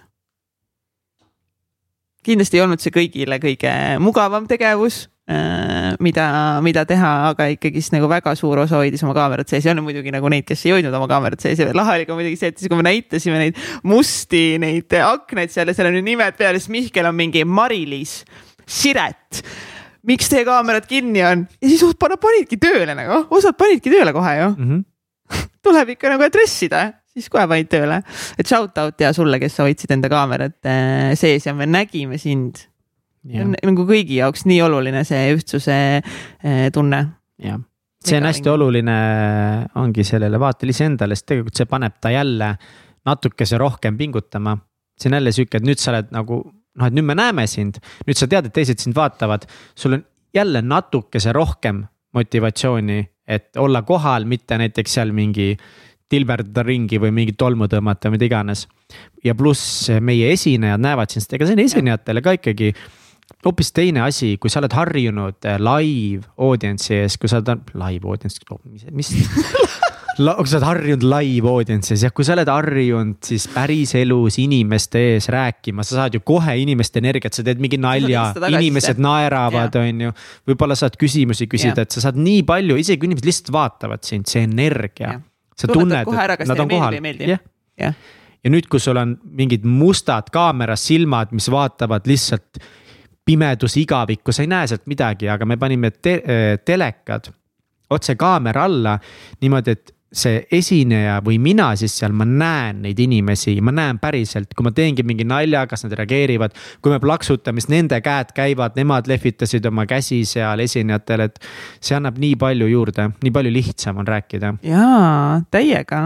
kindlasti 2.22 2.56
ei 2.56 2.62
olnud 2.62 2.80
see 2.80 2.94
kõigile 2.94 3.40
kõige 3.40 3.72
mugavam 3.98 4.46
tegevus 4.46 5.08
mida, 6.00 6.26
mida 6.64 6.84
teha, 6.88 7.10
aga 7.30 7.46
ikkagist 7.54 7.94
nagu 7.94 8.08
väga 8.10 8.32
suur 8.38 8.62
osa 8.64 8.80
hoidis 8.80 9.02
oma 9.06 9.14
kaamerat 9.16 9.50
sees. 9.50 9.66
Ja 9.66 9.74
on 9.74 9.82
muidugi 9.86 10.12
nagu 10.14 10.30
neid, 10.32 10.46
kes 10.48 10.64
ei 10.66 10.76
hoidnud 10.76 10.94
oma 10.96 11.08
kaamerat 11.10 11.42
sees. 11.44 11.60
Ja 11.60 11.70
lahe 11.76 12.00
oli 12.00 12.06
ka 12.08 12.16
muidugi 12.18 12.38
see, 12.40 12.52
et 12.52 12.60
siis 12.60 12.70
kui 12.70 12.78
me 12.80 12.86
näitasime 12.86 13.40
neid 13.42 13.58
musti, 13.86 14.44
neid 14.62 14.96
aknaid 15.00 15.52
seal 15.54 15.70
ja 15.70 15.76
seal 15.76 15.90
on 15.90 15.98
ju 16.00 16.04
nimed 16.06 16.38
peal, 16.38 16.58
siis 16.58 16.72
Mihkel 16.72 17.10
on 17.10 17.18
mingi 17.18 17.44
Mari-Liis 17.46 18.20
Siret. 18.70 19.42
Miks 20.08 20.30
teie 20.32 20.46
kaamerad 20.48 20.86
kinni 20.88 21.22
on? 21.26 21.44
Ja 21.60 21.68
siis 21.68 21.84
nad 21.84 22.16
panidki 22.22 22.56
tööle 22.60 22.96
nagu, 22.96 23.24
osad 23.36 23.58
panidki 23.60 23.92
tööle 23.92 24.14
kohe 24.16 24.32
ju 24.38 24.48
mm. 24.54 24.70
-hmm. 24.70 25.44
tuleb 25.66 25.94
ikka 25.94 26.14
nagu 26.14 26.24
adressida, 26.24 26.86
siis 27.12 27.28
kohe 27.28 27.46
panid 27.50 27.68
tööle, 27.68 28.00
et 28.38 28.48
shout 28.48 28.78
out 28.78 29.00
ja 29.00 29.12
sulle, 29.12 29.38
kes 29.38 29.58
sa 29.58 29.68
hoidsid 29.68 29.92
enda 29.92 30.08
kaamerat 30.08 30.56
äh, 30.64 31.12
sees 31.14 31.46
ja 31.46 31.54
me 31.54 31.66
nägime 31.66 32.18
sind 32.18 32.69
on 33.28 33.56
nagu 33.72 33.84
kõigi 33.88 34.20
jaoks 34.20 34.46
nii 34.48 34.60
oluline 34.64 35.02
see 35.08 35.34
ühtsuse 35.34 35.74
eh, 36.00 36.68
tunne. 36.72 37.00
jah, 37.40 37.60
see 38.04 38.20
on 38.20 38.28
hästi 38.28 38.52
oluline, 38.52 38.96
ongi 39.80 40.04
sellele 40.06 40.40
vaatele 40.40 40.74
iseendale, 40.74 41.18
sest 41.18 41.28
tegelikult 41.32 41.60
see 41.60 41.68
paneb 41.68 41.98
ta 42.00 42.12
jälle 42.14 42.54
natukese 43.06 43.58
rohkem 43.60 43.98
pingutama. 43.98 44.56
see 45.00 45.10
on 45.10 45.18
jälle 45.20 45.32
sihuke, 45.32 45.60
et 45.60 45.68
nüüd 45.68 45.80
sa 45.80 45.92
oled 45.94 46.10
nagu 46.16 46.40
noh, 46.44 46.86
et 46.86 46.96
nüüd 46.96 47.06
me 47.08 47.16
näeme 47.18 47.46
sind, 47.50 47.80
nüüd 48.06 48.18
sa 48.18 48.28
tead, 48.30 48.48
et 48.48 48.56
teised 48.56 48.80
sind 48.82 48.96
vaatavad, 48.96 49.46
sul 49.76 49.98
on 49.98 50.04
jälle 50.34 50.62
natukese 50.62 51.32
rohkem 51.36 51.84
motivatsiooni, 52.16 53.00
et 53.30 53.56
olla 53.60 53.82
kohal, 53.86 54.26
mitte 54.26 54.58
näiteks 54.58 54.96
seal 54.98 55.12
mingi 55.14 55.54
tilberdada 56.10 56.64
ringi 56.66 56.98
või 56.98 57.12
mingit 57.14 57.38
tolmu 57.38 57.68
tõmmata, 57.70 58.10
mida 58.10 58.26
iganes. 58.26 58.66
ja 59.24 59.34
pluss 59.34 59.90
meie 60.00 60.32
esinejad 60.32 60.80
näevad 60.82 61.12
sind, 61.12 61.28
ega 61.32 61.46
see 61.46 61.54
on 61.54 61.62
esinejatele 61.64 62.22
ka 62.24 62.34
ikkagi 62.38 62.72
hoopis 63.44 63.72
teine 63.76 64.02
asi, 64.04 64.34
kui 64.40 64.52
sa 64.52 64.60
oled 64.62 64.74
harjunud 64.74 65.48
eh, 65.48 65.60
live 65.62 66.28
audience'i 66.40 67.02
ees, 67.04 67.16
kui 67.20 67.30
sa 67.30 67.40
oled 67.40 67.70
live 67.78 68.08
audience, 68.08 68.42
mis, 68.74 68.84
mis 68.92 69.12
kui 70.20 70.50
sa 70.50 70.58
oled 70.58 70.66
harjunud 70.66 71.06
live 71.06 71.48
audience'is 71.48 72.04
ja 72.04 72.10
kui 72.14 72.26
sa 72.26 72.34
oled 72.36 72.50
harjunud 72.50 73.16
siis 73.24 73.46
päriselus 73.54 74.36
inimeste 74.42 75.02
ees 75.14 75.30
rääkima, 75.32 75.86
sa 75.86 76.02
saad 76.02 76.18
ju 76.18 76.24
kohe 76.26 76.56
inimeste 76.60 77.00
energiat, 77.02 77.36
sa 77.36 77.46
teed 77.46 77.62
mingi 77.62 77.80
nalja, 77.80 78.30
inimesed 78.50 79.00
naeravad, 79.02 79.80
on 79.80 80.06
ju. 80.06 80.14
võib-olla 80.50 80.76
saad 80.78 80.98
küsimusi 81.00 81.48
küsida, 81.50 81.86
et 81.86 81.96
sa 81.96 82.04
saad 82.08 82.20
nii 82.20 82.44
palju, 82.48 82.78
isegi 82.80 83.00
kui 83.00 83.10
inimesed 83.10 83.30
lihtsalt 83.30 83.52
vaatavad 83.56 84.04
sind, 84.06 84.28
see 84.30 84.44
energia. 84.44 85.16
sa 85.56 85.68
tunned, 85.70 86.08
et 86.08 86.48
nad 86.48 86.64
on 86.64 86.70
kohal. 86.70 87.00
jah, 87.80 87.96
ja 88.40 88.52
nüüd, 88.52 88.68
kui 88.72 88.80
sul 88.82 89.00
on 89.00 89.16
mingid 89.36 89.64
mustad 89.68 90.30
kaameras 90.32 90.84
silmad, 90.88 91.34
mis 91.36 91.48
vaatavad 91.52 92.08
lihtsalt 92.08 92.60
pimedus, 93.30 93.78
igavikku, 93.78 94.34
sa 94.34 94.42
ei 94.42 94.50
näe 94.50 94.66
sealt 94.70 94.90
midagi, 94.90 95.30
aga 95.30 95.46
me 95.46 95.58
panime 95.60 95.92
te 95.94 96.18
äh, 96.18 96.58
telekad 96.66 97.30
otse 97.90 98.14
kaamera 98.18 98.66
alla 98.66 98.98
niimoodi, 99.42 99.74
et 99.74 99.96
see 100.10 100.40
esineja 100.58 101.20
või 101.22 101.36
mina 101.38 101.68
siis 101.78 101.94
seal, 102.00 102.14
ma 102.16 102.26
näen 102.26 102.80
neid 102.82 102.98
inimesi, 102.98 103.54
ma 103.62 103.70
näen 103.74 104.00
päriselt, 104.02 104.56
kui 104.58 104.66
ma 104.66 104.72
teengi 104.74 105.04
mingi 105.06 105.26
nalja, 105.28 105.62
kas 105.70 105.86
nad 105.86 105.94
reageerivad. 106.00 106.56
kui 106.82 106.90
me 106.90 106.98
plaksutame, 107.02 107.62
siis 107.62 107.70
nende 107.70 108.00
käed 108.02 108.32
käivad, 108.34 108.74
nemad 108.78 109.06
lehvitasid 109.06 109.66
oma 109.70 109.86
käsi 109.86 110.24
seal 110.26 110.64
esinejatele, 110.66 111.30
et 111.30 111.38
see 111.78 111.94
annab 111.94 112.18
nii 112.18 112.34
palju 112.40 112.66
juurde, 112.72 113.10
nii 113.22 113.34
palju 113.36 113.54
lihtsam 113.54 114.02
on 114.02 114.10
rääkida. 114.10 114.56
jaa, 114.66 115.42
täiega 115.50 116.02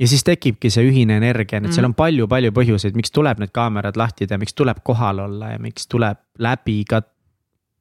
ja 0.00 0.08
siis 0.08 0.24
tekibki 0.24 0.70
see 0.72 0.86
ühine 0.88 1.18
energia, 1.20 1.60
nii 1.60 1.68
et 1.68 1.72
mm. 1.72 1.76
seal 1.76 1.88
on 1.90 1.96
palju-palju 1.98 2.52
põhjuseid, 2.56 2.96
miks 2.98 3.12
tuleb 3.14 3.42
need 3.42 3.52
kaamerad 3.56 3.98
lahti 4.00 4.26
teha, 4.26 4.40
miks 4.40 4.56
tuleb 4.56 4.80
kohal 4.86 5.24
olla 5.26 5.54
ja 5.54 5.62
miks 5.62 5.88
tuleb 5.90 6.20
läbi 6.40 6.78
ka 6.88 7.02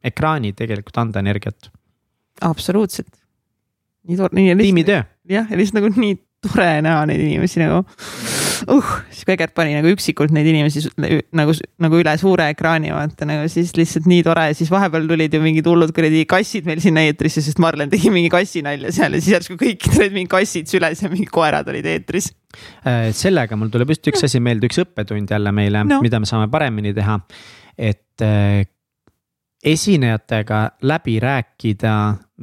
ekraani 0.04 0.54
tegelikult 0.58 0.98
anda 1.02 1.24
energiat. 1.24 1.72
absoluutselt. 2.42 3.12
nii 4.08 4.18
tore, 4.18 4.36
nii. 4.36 4.56
tiimitöö. 4.56 5.04
jah, 5.30 5.48
ja 5.50 5.58
lihtsalt 5.58 5.82
nagu 5.82 5.94
nii 5.96 6.18
tore 6.46 6.68
näha 6.86 7.04
neid 7.10 7.20
inimesi 7.20 7.60
nagu 7.60 7.82
uh, 7.84 8.92
siis 9.12 9.26
kui 9.28 9.34
Egert 9.36 9.54
pani 9.58 9.74
nagu 9.76 9.92
üksikult 9.92 10.32
neid 10.36 10.48
inimesi 10.48 10.86
nagu, 11.00 11.56
nagu 11.84 12.00
üle 12.00 12.14
suure 12.22 12.48
ekraani 12.54 12.94
vaata 12.96 13.28
nagu 13.28 13.50
siis 13.52 13.74
lihtsalt 13.78 14.08
nii 14.10 14.24
tore, 14.28 14.46
siis 14.58 14.72
vahepeal 14.72 15.08
tulid 15.10 15.36
ju 15.36 15.42
mingid 15.44 15.68
hullud 15.68 15.92
kuradi 15.96 16.24
kassid 16.30 16.70
meil 16.70 16.80
sinna 16.84 17.04
eetrisse, 17.10 17.44
sest 17.46 17.60
Marlen 17.64 17.92
tegi 17.92 18.12
mingi 18.14 18.32
kassinalja 18.32 18.94
seal 18.96 19.18
ja 19.18 19.22
siis 19.24 19.36
järsku 19.36 19.60
kõikidel 19.60 20.02
olid 20.06 20.18
mingi 20.18 20.32
kassid 20.32 20.72
süles 20.72 21.04
ja 21.04 21.12
mingid 21.12 21.32
koerad 21.34 21.68
olid 21.72 21.88
eetris. 21.92 22.32
Äh, 22.88 23.10
sellega 23.16 23.60
mul 23.60 23.72
tuleb 23.74 23.92
just 23.94 24.08
üks 24.12 24.24
asi 24.30 24.42
meelde, 24.44 24.72
üks 24.72 24.80
õppetund 24.86 25.32
jälle 25.36 25.54
meile 25.56 25.84
no., 25.86 26.02
mida 26.06 26.24
me 26.24 26.30
saame 26.30 26.50
paremini 26.52 26.96
teha. 26.96 27.20
et 27.78 28.24
äh, 28.24 28.64
esinejatega 29.64 30.60
läbi 30.88 31.20
rääkida, 31.20 31.96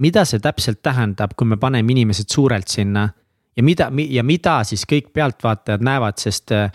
mida 0.05 0.25
see 0.29 0.43
täpselt 0.45 0.83
tähendab, 0.85 1.33
kui 1.37 1.49
me 1.49 1.57
paneme 1.57 1.95
inimesed 1.97 2.29
suurelt 2.29 2.69
sinna 2.69 3.09
ja 3.57 3.65
mida 3.65 3.91
ja 4.11 4.25
mida 4.27 4.61
siis 4.69 4.85
kõik 4.89 5.11
pealtvaatajad 5.17 5.85
näevad, 5.85 6.19
sest 6.21 6.53
äh, 6.55 6.71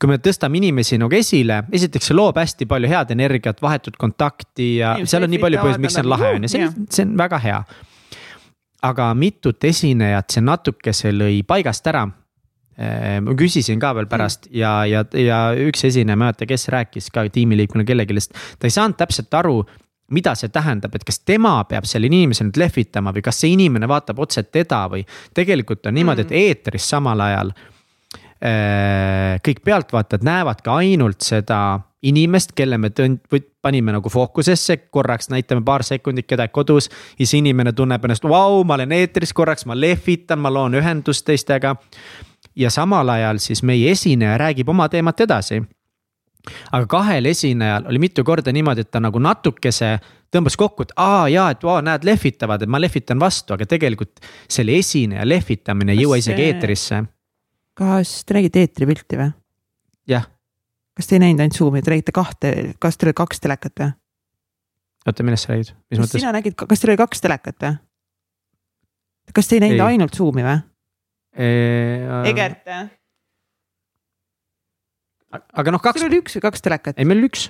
kui 0.00 0.10
me 0.10 0.18
tõstame 0.22 0.58
inimesi 0.60 0.98
nagu 1.00 1.14
esile, 1.16 1.62
esiteks 1.74 2.10
see 2.10 2.16
loob 2.16 2.38
hästi 2.40 2.68
palju 2.70 2.90
head 2.90 3.12
energiat, 3.14 3.62
vahetut 3.62 3.96
kontakti 4.00 4.76
ja 4.80 4.96
Inimesed 4.96 5.16
seal 5.16 5.26
on 5.26 5.32
nii 5.32 5.42
palju 5.42 5.62
põhjusi, 5.62 5.82
miks 5.82 5.96
see 5.96 6.04
on 6.04 6.10
lahe 6.12 6.32
on 6.36 6.46
ja 6.46 6.52
see 6.52 6.66
on, 6.66 6.88
see 6.90 7.06
on 7.06 7.14
väga 7.20 7.42
hea. 7.42 7.60
aga 8.82 9.12
mitut 9.14 9.64
esinejat 9.64 10.34
see 10.34 10.42
natukese 10.42 11.12
lõi 11.14 11.44
paigast 11.46 11.86
ära. 11.86 12.08
Äh, 12.72 13.20
ma 13.22 13.34
küsisin 13.38 13.78
ka 13.78 13.92
veel 13.94 14.08
pärast 14.08 14.48
mm. 14.48 14.56
ja, 14.56 14.72
ja, 14.88 15.04
ja 15.12 15.40
üks 15.68 15.84
esineja, 15.84 16.16
ma 16.16 16.30
ei 16.30 16.32
mäleta, 16.32 16.48
kes 16.48 16.70
rääkis 16.72 17.10
ka 17.12 17.26
tiimiliikmena 17.28 17.84
kellelegi, 17.84 18.16
ta 18.58 18.68
ei 18.68 18.72
saanud 18.72 18.96
täpselt 18.96 19.34
aru 19.36 19.58
mida 20.12 20.34
see 20.38 20.52
tähendab, 20.52 20.94
et 20.94 21.04
kas 21.08 21.20
tema 21.26 21.56
peab 21.68 21.86
selle 21.88 22.10
inimese 22.10 22.46
nüüd 22.46 22.58
lehvitama 22.60 23.12
või 23.14 23.24
kas 23.24 23.40
see 23.42 23.54
inimene 23.56 23.88
vaatab 23.90 24.20
otse 24.22 24.44
teda 24.44 24.84
või. 24.92 25.06
tegelikult 25.34 25.86
on 25.86 25.96
niimoodi, 25.98 26.26
et 26.26 26.34
mm. 26.34 26.42
eetris 26.48 26.88
samal 26.94 27.20
ajal 27.24 27.54
äh, 28.42 29.38
kõik 29.46 29.64
pealtvaatajad 29.64 30.26
näevad 30.26 30.62
ka 30.64 30.76
ainult 30.82 31.24
seda 31.24 31.62
inimest, 32.02 32.52
kelle 32.58 32.78
me 32.82 32.90
tõnd-, 32.90 33.42
panime 33.62 33.94
nagu 33.94 34.10
fookusesse, 34.10 34.76
korraks 34.90 35.30
näitame 35.30 35.62
paar 35.64 35.84
sekundit 35.86 36.26
kedagi 36.26 36.52
kodus. 36.52 36.90
ja 36.90 37.26
siis 37.26 37.34
inimene 37.38 37.72
tunneb 37.72 38.04
ennast, 38.04 38.24
vau, 38.24 38.64
ma 38.64 38.74
olen 38.74 38.92
eetris 38.92 39.32
korraks, 39.32 39.66
ma 39.66 39.78
lehvitan, 39.78 40.38
ma 40.42 40.50
loon 40.50 40.74
ühendust 40.74 41.24
teistega. 41.26 41.76
ja 42.56 42.70
samal 42.70 43.08
ajal 43.08 43.38
siis 43.38 43.62
meie 43.62 43.90
esineja 43.90 44.38
räägib 44.38 44.68
oma 44.68 44.88
teemat 44.88 45.20
edasi 45.20 45.62
aga 46.72 46.86
kahel 46.90 47.28
esinejal 47.30 47.86
oli 47.90 48.00
mitu 48.02 48.24
korda 48.26 48.52
niimoodi, 48.54 48.84
et 48.84 48.90
ta 48.90 49.00
nagu 49.02 49.20
natukese 49.22 49.94
tõmbas 50.32 50.56
kokku, 50.58 50.86
et 50.86 50.94
aa 51.00 51.26
jaa, 51.30 51.50
et 51.54 51.64
vau, 51.66 51.78
näed, 51.84 52.06
lehvitavad, 52.08 52.64
et 52.64 52.72
ma 52.72 52.80
lehvitan 52.80 53.20
vastu, 53.20 53.54
aga 53.54 53.68
tegelikult 53.68 54.22
selle 54.50 54.76
esineja 54.80 55.26
lehvitamine 55.28 55.94
ei 55.94 56.04
jõua 56.04 56.18
isegi 56.22 56.46
eetrisse. 56.48 57.02
kas 57.78 58.14
te 58.24 58.36
nägite 58.38 58.64
eetripilti 58.64 59.20
või? 59.20 59.30
jah. 60.08 60.26
kas 60.96 61.08
te 61.08 61.18
ei 61.18 61.24
näinud 61.26 61.44
ainult 61.44 61.58
Zoom'i, 61.58 61.82
te 61.84 61.94
nägite 61.94 62.16
kahte, 62.16 62.54
kas 62.82 62.98
teil 62.98 63.12
oli 63.12 63.20
kaks 63.22 63.44
telekat 63.44 63.84
või? 63.84 63.94
oota, 65.06 65.28
millest 65.28 65.46
sa 65.46 65.54
räägid, 65.54 65.74
mis 65.90 66.02
mõttes? 66.02 66.18
sina 66.18 66.34
nägid, 66.34 66.56
kas 66.58 66.82
teil 66.82 66.94
oli 66.94 67.02
kaks 67.04 67.24
telekat 67.26 67.68
või? 67.68 67.76
kas 69.36 69.48
te 69.48 69.58
ei 69.58 69.66
näinud 69.66 69.80
ei. 69.80 69.86
ainult 69.92 70.16
Zoom'i 70.18 70.46
või? 70.48 70.58
Egert 72.28 72.66
aga 75.32 75.74
noh, 75.74 75.82
kaks. 75.82 76.02
sul 76.02 76.10
oli 76.10 76.20
üks 76.22 76.38
või 76.38 76.46
kaks 76.46 76.64
telekat? 76.64 76.98
ei, 76.98 77.08
meil 77.08 77.22
oli 77.22 77.30
üks. 77.30 77.48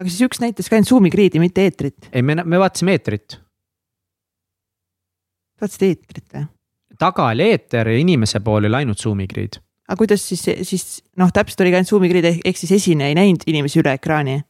aga 0.00 0.08
siis 0.08 0.24
üks 0.26 0.42
näitas 0.42 0.70
ka 0.70 0.78
ainult 0.78 0.90
Zoom'i 0.90 1.12
grid'i, 1.12 1.42
mitte 1.42 1.66
eetrit. 1.66 2.08
ei, 2.12 2.24
me, 2.26 2.38
me 2.42 2.60
vaatasime 2.62 2.96
eetrit. 2.96 3.38
vaatasite 5.62 5.92
eetrit 5.92 6.26
või? 6.36 6.46
taga 7.02 7.28
oli 7.32 7.50
eeter 7.50 7.92
ja 7.92 7.98
inimese 7.98 8.42
pool 8.44 8.68
oli 8.68 8.82
ainult 8.82 9.02
Zoom'i 9.02 9.28
grid. 9.30 9.60
aga 9.88 9.98
kuidas 10.00 10.26
siis, 10.28 10.44
siis 10.68 10.86
noh, 11.20 11.32
täpselt 11.34 11.64
oligi 11.64 11.80
ainult 11.80 11.92
Zoom'i 11.92 12.10
grid 12.12 12.30
ehk 12.32 12.58
siis 12.58 12.74
esineja 12.78 13.12
ei 13.12 13.18
näinud 13.18 13.46
inimesi 13.46 13.82
üle 13.82 13.94
ekraani? 13.98 14.40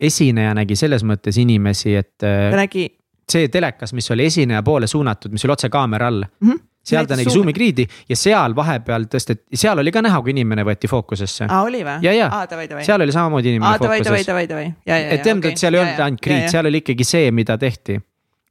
esineja 0.00 0.54
nägi 0.58 0.76
selles 0.76 1.06
mõttes 1.06 1.38
inimesi, 1.40 1.94
et. 1.94 2.16
ta 2.20 2.54
nägi. 2.58 2.88
see 3.30 3.48
telekas, 3.48 3.94
mis 3.96 4.10
oli 4.10 4.26
esineja 4.30 4.62
poole 4.66 4.90
suunatud, 4.90 5.32
mis 5.32 5.44
oli 5.46 5.54
otse 5.54 5.70
kaamera 5.72 6.10
all 6.10 6.24
mm. 6.26 6.50
-hmm 6.50 6.62
seal 6.84 7.08
ta 7.08 7.18
nägi 7.18 7.32
Zoom'i 7.32 7.54
grid'i 7.56 7.86
ja 8.08 8.16
seal 8.18 8.54
vahepeal 8.56 9.08
tõsteti, 9.10 9.58
seal 9.58 9.80
oli 9.80 9.92
ka 9.94 10.02
näha, 10.04 10.20
kui 10.24 10.34
inimene 10.34 10.64
võeti 10.66 10.90
fookusesse. 10.90 11.48
aa, 11.48 11.62
oli 11.64 11.82
või? 11.86 11.98
ja, 12.04 12.14
ja 12.16 12.30
seal 12.84 13.04
oli 13.04 13.14
samamoodi 13.14 13.54
inimene 13.54 13.70
aa, 13.70 13.82
fookuses. 13.82 14.28
et 14.84 15.22
tähendab, 15.24 15.50
et 15.52 15.60
seal 15.60 15.76
ei 15.76 15.84
olnud 15.84 16.06
ainult 16.08 16.24
grid, 16.24 16.48
seal 16.52 16.70
oli 16.70 16.84
ikkagi 16.84 17.08
see, 17.08 17.30
mida 17.34 17.58
tehti. 17.58 18.00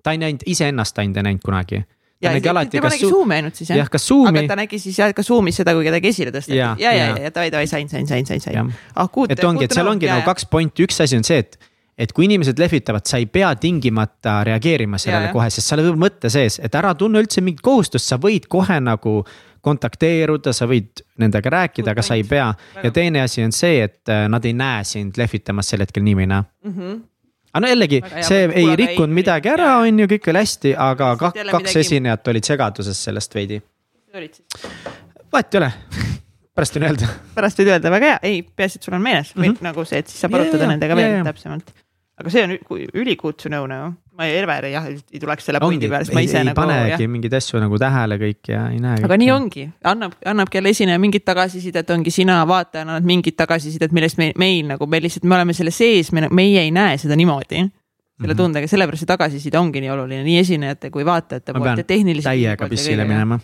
ta 0.03 0.15
ei 0.15 0.21
näinud 0.21 0.47
iseennast, 0.49 0.95
ta 0.95 1.05
ei 1.05 1.13
näinud 1.13 1.43
kunagi 1.45 1.83
ta 2.23 2.31
ja, 2.31 2.33
nägi 2.37 2.49
alati, 2.49 2.77
tema 2.77 2.89
nägi 2.91 3.09
Zoom'i 3.09 3.35
ainult 3.35 3.59
siis 3.59 3.69
jah? 3.69 3.81
jah, 3.81 3.89
kas 3.91 4.07
Zoom'i. 4.07 4.31
aga 4.31 4.47
ta 4.47 4.57
nägi 4.59 4.79
siis 4.79 4.97
jah, 4.99 5.11
ka 5.15 5.25
Zoom'is 5.25 5.59
seda, 5.59 5.75
kui 5.75 5.85
kedagi 5.87 6.09
esile 6.13 6.31
tõsteti. 6.33 6.57
ja, 6.57 6.71
ja, 6.79 6.93
ja, 6.95 7.07
ja 7.25 7.33
davai, 7.35 7.51
davai, 7.53 7.67
sain, 7.69 7.89
sain, 7.91 8.07
sain, 8.07 8.25
sain, 8.29 8.41
sain. 8.43 8.71
ah 8.95 9.09
kuud. 9.11 9.33
et 9.33 9.43
ongi, 9.43 9.67
et 9.67 9.75
seal 9.75 9.89
ongi 9.91 10.09
nagu 10.09 10.25
kaks 10.27 10.47
pointi, 10.51 10.87
üks 10.87 11.01
asi 11.03 11.19
on 11.19 11.27
see, 11.27 11.43
et 11.43 11.59
et 11.97 12.13
kui 12.13 12.25
inimesed 12.25 12.59
lehvitavad, 12.59 13.05
sa 13.05 13.19
ei 13.21 13.27
pea 13.29 13.53
tingimata 13.59 14.39
reageerima 14.47 14.97
sellele 15.01 15.29
ja, 15.29 15.33
kohe, 15.35 15.49
sest 15.53 15.69
seal 15.69 15.83
võib 15.85 15.99
mõte 16.07 16.31
sees, 16.33 16.57
et 16.63 16.75
ära 16.75 16.93
tunne 16.97 17.21
üldse 17.21 17.43
mingit 17.45 17.61
kohustust, 17.65 18.07
sa 18.09 18.17
võid 18.21 18.47
kohe 18.51 18.79
nagu 18.81 19.19
kontakteeruda, 19.63 20.51
sa 20.55 20.67
võid 20.67 21.03
nendega 21.21 21.53
rääkida, 21.53 21.93
aga 21.93 22.03
sa 22.03 22.17
ei 22.19 22.25
pea. 22.27 22.49
ja 22.83 22.91
teine 22.91 23.21
asi 23.23 23.43
on 23.45 23.53
see, 23.55 23.83
et 23.85 24.11
äh, 24.11 24.25
nad 24.31 24.45
ei 24.45 24.55
näe 24.57 24.83
sind 24.87 25.17
lehvitamas 25.17 25.69
sel 25.69 25.85
hetkel 25.85 26.03
nii 26.03 26.19
või 26.23 26.29
naa 26.33 26.43
mm. 26.43 26.77
-hmm 26.77 27.01
aga 27.53 27.61
no 27.61 27.69
jällegi, 27.69 27.99
see 28.25 28.47
ei 28.57 28.71
rikkunud 28.75 29.13
midagi 29.13 29.51
ära, 29.51 29.75
on 29.85 29.99
ju, 29.99 30.07
kõik 30.09 30.29
oli 30.31 30.41
hästi, 30.41 30.71
aga 30.73 31.11
kaks, 31.21 31.43
kaks 31.51 31.75
esinejat 31.83 32.31
olid 32.33 32.49
segaduses 32.49 33.03
sellest 33.05 33.35
veidi. 33.35 33.61
vahet 35.31 35.53
ei 35.53 35.59
ole. 35.59 35.69
Pärast 36.53 36.75
võin 36.77 36.87
öelda. 36.87 37.11
pärast 37.35 37.61
võid 37.61 37.69
öelda, 37.75 37.91
väga 37.93 38.09
hea, 38.09 38.17
ei, 38.25 38.41
peaasi, 38.41 38.81
et 38.81 38.89
sul 38.89 38.97
on 38.97 39.05
meeles. 39.05 39.35
Mm, 39.35 39.43
-hmm. 39.43 39.61
nagu 39.69 39.85
see, 39.85 40.01
et 40.01 40.09
siis 40.09 40.25
saab 40.25 40.33
arutada 40.33 40.65
nendega 40.65 40.97
veel 40.97 41.11
yeah, 41.11 41.25
täpsemalt 41.29 41.69
aga 42.19 42.29
see 42.29 42.43
on 42.45 42.53
ülikutsu 42.93 43.49
nõu 43.49 43.65
nagu, 43.69 43.93
ma 44.13 44.27
Elver 44.29 44.67
jah 44.69 44.85
ei 44.85 45.21
tuleks 45.21 45.47
selle 45.47 45.59
pundi 45.61 45.87
peale, 45.89 46.05
sest 46.05 46.13
ma 46.13 46.21
ise 46.21 46.37
ei, 46.39 46.45
nagu. 46.45 46.57
panegi 46.59 47.07
mingeid 47.09 47.33
asju 47.39 47.61
nagu 47.61 47.79
tähele 47.81 48.19
kõik 48.21 48.51
ja 48.51 48.67
ei 48.69 48.77
näe. 48.83 49.01
aga 49.07 49.17
nii 49.17 49.31
ongi, 49.33 49.65
annab, 49.89 50.13
annabki 50.29 50.59
jälle 50.59 50.73
esineja 50.75 51.01
mingit 51.01 51.25
tagasisidet, 51.25 51.89
ongi 51.95 52.13
sina 52.13 52.43
vaatajana 52.49 52.93
annad 52.93 53.09
mingit 53.09 53.37
tagasisidet, 53.39 53.95
millest 53.97 54.21
me, 54.21 54.29
meil 54.37 54.69
nagu, 54.69 54.87
me 54.89 55.01
lihtsalt, 55.01 55.25
me 55.25 55.39
oleme 55.39 55.57
selle 55.57 55.73
sees, 55.73 56.13
me, 56.13 56.27
meie 56.29 56.61
ei 56.61 56.71
näe 56.75 57.01
seda 57.01 57.17
niimoodi. 57.17 57.65
selle 58.21 58.35
mhm. 58.35 58.39
tundega, 58.39 58.69
sellepärast 58.69 59.01
see 59.01 59.09
tagasiside 59.09 59.57
ongi 59.57 59.81
nii 59.81 59.89
oluline 59.89 60.21
nii 60.23 60.37
esinejate 60.43 60.93
kui 60.93 61.05
vaatajate 61.05 61.55
poolt 61.57 61.81
ja 61.81 61.83
tehniliselt. 61.83 62.29
täiega 62.29 62.69
pissile 62.69 63.09
minema. 63.09 63.41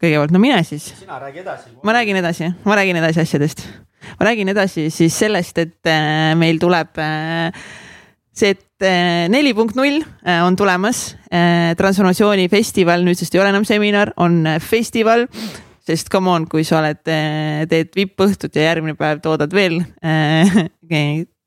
kõigepealt, 0.00 0.32
no 0.32 0.40
mine 0.40 0.62
siis. 0.64 0.94
sina 1.04 1.20
räägi 1.20 1.44
edasi. 1.44 1.76
ma 1.84 2.00
räägin 2.00 2.24
edasi, 2.24 2.54
ma 2.64 2.80
räägin 2.80 3.04
edasi 3.04 3.26
asjadest. 3.28 3.66
ma 4.16 4.30
räägin 4.30 4.48
edasi 4.56 4.88
siis 4.88 5.18
sellest, 5.18 5.58
et 5.60 5.92
äh, 5.92 6.32
meil 6.40 6.56
tuleb 6.62 6.96
äh, 6.96 7.66
see, 8.36 8.54
et 8.54 8.86
eh, 8.86 9.26
neli 9.32 9.54
punkt 9.56 9.76
null 9.78 10.02
eh, 10.02 10.40
on 10.44 10.56
tulemas. 10.58 11.14
Eh, 11.30 11.72
transformatsioonifestival, 11.78 13.04
nüüdsest 13.06 13.36
ei 13.36 13.42
ole 13.42 13.52
enam 13.54 13.66
seminar, 13.68 14.12
on 14.20 14.44
festival. 14.60 15.26
sest 15.86 16.08
come 16.10 16.32
on, 16.32 16.48
kui 16.50 16.64
sa 16.66 16.80
oled, 16.80 16.98
teed 17.70 17.92
vippõhtut 17.94 18.56
ja 18.58 18.72
järgmine 18.72 18.96
päev 18.98 19.20
toodad 19.22 19.52
veel 19.54 19.76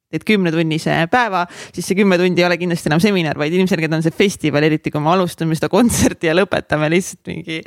teed 0.09 0.23
kümnetunnise 0.23 0.93
päeva, 1.11 1.41
siis 1.75 1.89
see 1.89 1.97
kümme 1.99 2.15
tundi 2.17 2.39
ei 2.39 2.47
ole 2.47 2.55
kindlasti 2.57 2.87
enam 2.87 3.01
seminar, 3.03 3.35
vaid 3.37 3.51
ilmselgelt 3.53 3.97
on 3.97 4.05
see 4.05 4.15
festival, 4.15 4.63
eriti 4.63 4.93
kui 4.95 5.03
me 5.03 5.11
alustame 5.11 5.57
seda 5.59 5.67
kontserti 5.75 6.31
ja 6.31 6.37
lõpetame 6.39 6.87
lihtsalt 6.95 7.33
mingi 7.33 7.59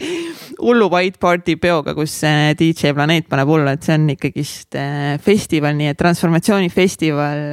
hullu 0.62 0.88
white 0.96 1.20
party 1.20 1.58
peoga, 1.60 1.92
kus 1.92 2.16
DJ 2.56 2.96
Planeet 2.96 3.28
paneb 3.28 3.52
hullu, 3.52 3.68
et 3.76 3.84
see 3.84 4.00
on 4.00 4.08
ikkagist 4.16 4.80
festival, 5.28 5.76
nii 5.76 5.92
et 5.92 6.00
transformatsioonifestival 6.00 7.44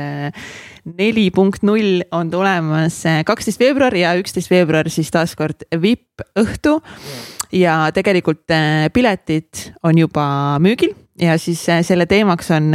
neli 0.98 1.30
punkt 1.36 1.64
null 1.68 2.04
on 2.16 2.32
tulemas 2.32 3.02
kaksteist 3.26 3.62
veebruar 3.62 3.96
ja 3.98 4.16
üksteist 4.20 4.52
veebruar 4.52 4.90
siis 4.92 5.12
taaskord 5.14 5.66
vippõhtu. 5.82 6.80
ja 7.52 7.90
tegelikult 7.94 8.46
piletid 8.94 9.74
on 9.84 9.98
juba 9.98 10.26
müügil 10.62 10.94
ja 11.22 11.38
siis 11.42 11.64
selle 11.66 12.06
teemaks 12.06 12.52
on 12.54 12.74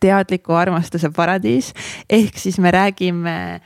teadliku 0.00 0.54
armastuse 0.58 1.10
paradiis 1.14 1.72
ehk 2.10 2.38
siis 2.38 2.58
me 2.58 2.70
räägime 2.70 3.60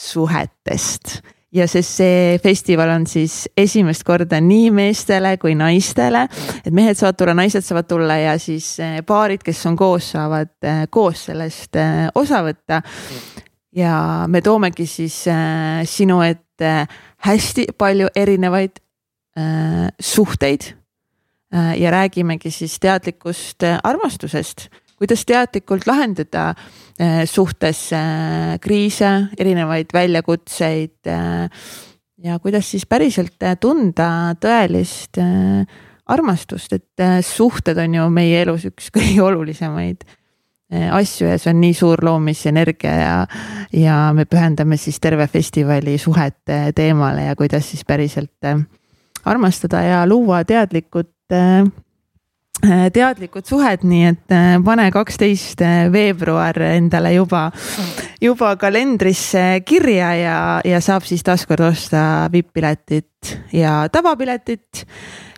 suhetest 0.00 1.20
ja 1.52 1.66
sest 1.68 1.98
see 2.00 2.38
festival 2.42 2.92
on 2.94 3.06
siis 3.10 3.44
esimest 3.58 4.04
korda 4.06 4.38
nii 4.42 4.70
meestele 4.74 5.34
kui 5.42 5.56
naistele, 5.58 6.26
et 6.64 6.72
mehed 6.74 6.98
saavad 6.98 7.18
tulla, 7.18 7.34
naised 7.38 7.66
saavad 7.66 7.88
tulla 7.90 8.18
ja 8.20 8.36
siis 8.38 8.72
eh, 8.82 9.00
paarid, 9.06 9.42
kes 9.46 9.64
on 9.70 9.78
koos, 9.78 10.12
saavad 10.14 10.52
eh, 10.62 10.84
koos 10.90 11.26
sellest 11.30 11.78
eh, 11.80 12.06
osa 12.14 12.44
võtta. 12.46 12.82
ja 13.76 14.26
me 14.26 14.40
toomegi 14.42 14.86
siis 14.86 15.24
sinu 15.86 16.20
ette 16.26 16.70
hästi 17.26 17.68
palju 17.78 18.08
erinevaid 18.16 18.80
suhteid. 20.00 20.74
Ja 21.50 21.90
räägimegi 21.90 22.50
siis 22.50 22.76
teadlikust 22.82 23.62
armastusest 23.82 24.66
kuidas 25.00 25.24
teadlikult 25.24 25.86
lahendada 25.88 26.50
äh, 27.00 27.24
suhtes 27.24 27.88
äh, 27.96 28.58
kriise, 28.60 29.30
erinevaid 29.40 29.94
väljakutseid 29.96 31.08
äh, 31.08 31.48
ja 32.20 32.38
kuidas 32.38 32.68
siis 32.68 32.84
päriselt 32.86 33.40
tunda 33.60 34.36
tõelist 34.36 35.16
armastust, 36.10 36.74
et 36.76 37.24
suhted 37.24 37.78
on 37.80 37.94
ju 37.96 38.08
meie 38.12 38.42
elus 38.44 38.66
üks 38.68 38.90
kõige 38.96 39.22
olulisemaid 39.24 40.04
asju 40.70 41.26
ja 41.26 41.38
see 41.40 41.50
on 41.50 41.58
nii 41.64 41.72
suur 41.74 41.98
loomisenergia 42.06 42.92
ja, 42.94 43.14
ja 43.74 43.94
me 44.14 44.22
pühendame 44.30 44.76
siis 44.78 45.00
terve 45.02 45.26
festivali 45.26 45.96
suhete 45.98 46.60
teemale 46.76 47.24
ja 47.24 47.34
kuidas 47.34 47.72
siis 47.72 47.82
päriselt 47.88 48.46
armastada 49.24 49.80
ja 49.82 50.04
luua 50.06 50.44
teadlikud 50.46 51.10
teadlikud 52.94 53.46
suhed, 53.48 53.84
nii 53.88 54.04
et 54.10 54.34
äh, 54.34 54.54
pane 54.64 54.88
kaksteist 54.92 55.62
äh, 55.64 55.88
veebruar 55.92 56.58
endale 56.70 57.14
juba, 57.14 57.48
juba 58.20 58.54
kalendrisse 58.60 59.62
kirja 59.66 60.12
ja, 60.18 60.36
ja 60.66 60.80
saab 60.84 61.06
siis 61.08 61.24
taaskord 61.26 61.64
osta 61.70 62.02
vipp-piletit 62.32 63.36
ja 63.56 63.82
tavapiletit. 63.92 64.86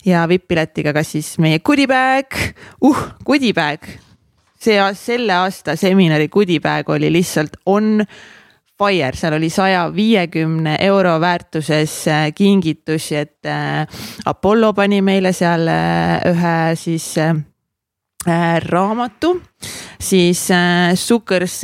ja 0.05 0.25
vipp-piletiga 0.29 0.93
kas 0.93 1.13
siis 1.15 1.37
meie 1.39 1.61
goodie 1.63 1.87
bag, 1.87 2.35
uh, 2.83 3.03
goodie 3.25 3.55
bag. 3.55 3.87
see, 4.59 4.79
selle 4.95 5.35
aasta 5.35 5.77
seminari 5.77 6.29
goodie 6.29 6.61
bag 6.61 6.91
oli 6.91 7.11
lihtsalt 7.13 7.57
on 7.67 8.05
Fire, 8.83 9.15
seal 9.15 9.37
oli 9.37 9.47
saja 9.51 9.85
viiekümne 9.95 10.75
euro 10.83 11.15
väärtuses 11.21 12.09
äh, 12.09 12.33
kingitusi, 12.35 13.17
et 13.17 13.47
äh, 13.47 13.87
Apollo 14.27 14.73
pani 14.75 14.99
meile 15.03 15.31
seal 15.33 15.69
äh, 15.71 16.19
ühe 16.33 16.57
siis 16.75 17.15
raamatu, 18.71 19.33
siis 19.99 20.45
Sukkers 20.95 21.57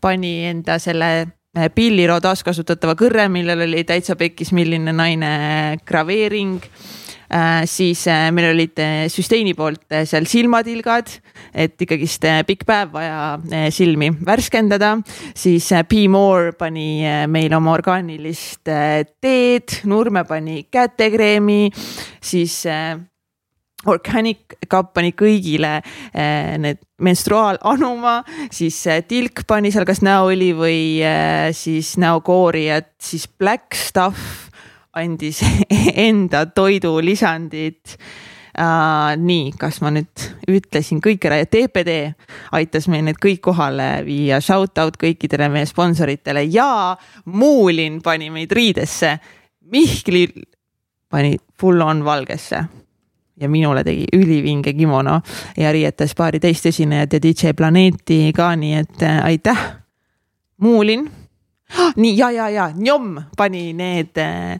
pani 0.00 0.30
enda 0.46 0.76
selle 0.78 1.08
Pilliro 1.74 2.20
taaskasutatava 2.22 2.94
kõrre, 2.94 3.24
millel 3.26 3.64
oli 3.66 3.82
täitsa 3.82 4.14
pekkis, 4.14 4.52
milline 4.54 4.94
naine 4.94 5.32
graveering 5.82 6.62
siis 7.70 8.06
äh, 8.10 8.28
meil 8.34 8.50
olid 8.50 8.78
äh, 8.82 9.04
süsteemi 9.10 9.54
poolt 9.54 9.84
seal 10.08 10.26
silmatilgad, 10.26 11.12
et 11.54 11.78
ikkagist 11.84 12.26
pikk 12.48 12.64
päev 12.68 12.94
vaja 12.94 13.68
silmi 13.74 14.10
värskendada. 14.26 14.96
siis 15.34 15.68
Be 15.88 16.08
More 16.08 16.52
pani 16.58 17.04
meile 17.30 17.56
oma 17.56 17.76
orgaanilist 17.76 18.66
teed, 18.66 19.80
Nurme 19.86 20.24
pani 20.24 20.64
kätekreemi, 20.70 21.70
siis 22.20 22.64
Organic 23.88 24.58
Cup 24.68 24.92
pani 24.92 25.14
kõigile 25.16 25.78
need 26.60 26.82
menstruaalanuma, 27.00 28.18
siis 28.52 28.82
Tilk 29.08 29.46
pani 29.48 29.72
seal 29.72 29.86
kas 29.88 30.02
näoõli 30.04 30.50
või 30.58 30.82
siis 31.56 31.94
näokoori, 32.02 32.68
et 32.74 32.92
siis 33.00 33.24
Black 33.30 33.78
Stuff 33.78 34.49
andis 34.98 35.44
enda 36.08 36.46
toidulisandid 36.46 37.98
Uh, 38.50 39.14
nii, 39.14 39.52
kas 39.54 39.76
ma 39.78 39.92
nüüd 39.94 40.24
ütlesin 40.50 40.98
kõik 41.00 41.22
ära 41.28 41.36
ja 41.38 41.46
TPD 41.46 41.92
aitas 42.58 42.88
meil 42.90 43.04
need 43.06 43.20
kõik 43.22 43.38
kohale 43.46 44.02
viia, 44.02 44.40
shout 44.42 44.74
out 44.82 44.98
kõikidele 45.00 45.46
meie 45.54 45.68
sponsoritele 45.70 46.42
ja 46.50 46.96
Muulin 47.30 48.00
pani 48.02 48.26
meid 48.34 48.50
riidesse. 48.50 49.14
Mihkli 49.70 50.26
pani 51.08 51.36
full 51.62 51.86
on 51.86 52.02
valgesse 52.04 52.64
ja 53.40 53.48
minule 53.48 53.84
tegi 53.86 54.10
ülivinge 54.18 54.74
kimono 54.74 55.20
ja 55.56 55.72
riietas 55.72 56.14
paari 56.18 56.42
teist 56.42 56.66
esinejat 56.66 57.16
ja 57.16 57.22
DJ 57.22 57.54
Planeeti 57.56 58.32
ka, 58.36 58.50
nii 58.58 58.74
et 58.82 59.06
äh, 59.06 59.22
aitäh. 59.30 59.62
Muulin 60.60 61.06
nii 61.96 62.16
ja, 62.18 62.30
ja, 62.34 62.48
ja 62.50 62.70
Njom 62.76 63.16
pani 63.36 63.70
need 63.76 64.18
äh, 64.20 64.58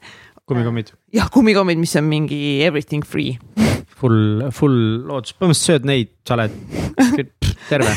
kummikommid. 0.51 0.93
jah, 1.15 1.31
kummikommid, 1.31 1.79
mis 1.79 1.97
on 1.97 2.09
mingi 2.11 2.63
everything 2.67 3.07
free. 3.07 3.39
Full, 4.01 4.47
full 4.57 5.05
loodus, 5.07 5.35
põhimõtteliselt 5.37 5.75
sööd 5.75 5.89
neid, 5.89 6.15
sa 6.25 6.39
oled 6.39 6.55
terve 7.69 7.93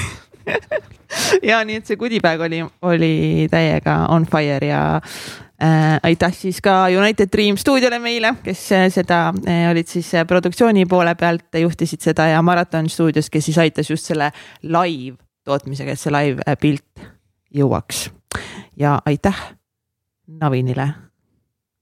ja 1.49 1.61
nii, 1.65 1.79
et 1.79 1.87
see 1.89 1.99
goodie 1.99 2.21
bag 2.23 2.41
oli, 2.43 2.59
oli 2.85 3.47
täiega 3.51 3.95
on 4.11 4.25
fire 4.29 4.67
ja 4.67 4.81
äh, 4.99 5.95
aitäh 6.03 6.35
siis 6.35 6.59
ka 6.63 6.83
United 6.91 7.31
Dream 7.31 7.57
stuudiole 7.59 7.99
meile, 8.03 8.35
kes 8.43 8.65
äh, 8.75 8.87
seda 8.93 9.25
äh, 9.47 9.69
olid 9.71 9.89
siis 9.91 10.11
äh, 10.17 10.27
produktsiooni 10.27 10.85
poole 10.89 11.15
pealt, 11.19 11.47
juhtisid 11.61 12.03
seda 12.03 12.27
ja 12.33 12.41
Maraton 12.45 12.89
stuudios, 12.91 13.31
kes 13.33 13.49
siis 13.49 13.61
aitas 13.63 13.89
just 13.93 14.09
selle 14.09 14.31
live 14.63 15.17
tootmisega, 15.47 15.95
et 15.95 16.01
see 16.01 16.13
live 16.13 16.43
äh, 16.47 16.59
pilt 16.59 17.07
jõuaks. 17.53 18.07
Ja 18.83 18.99
aitäh 19.05 19.39
Navinile 20.27 20.87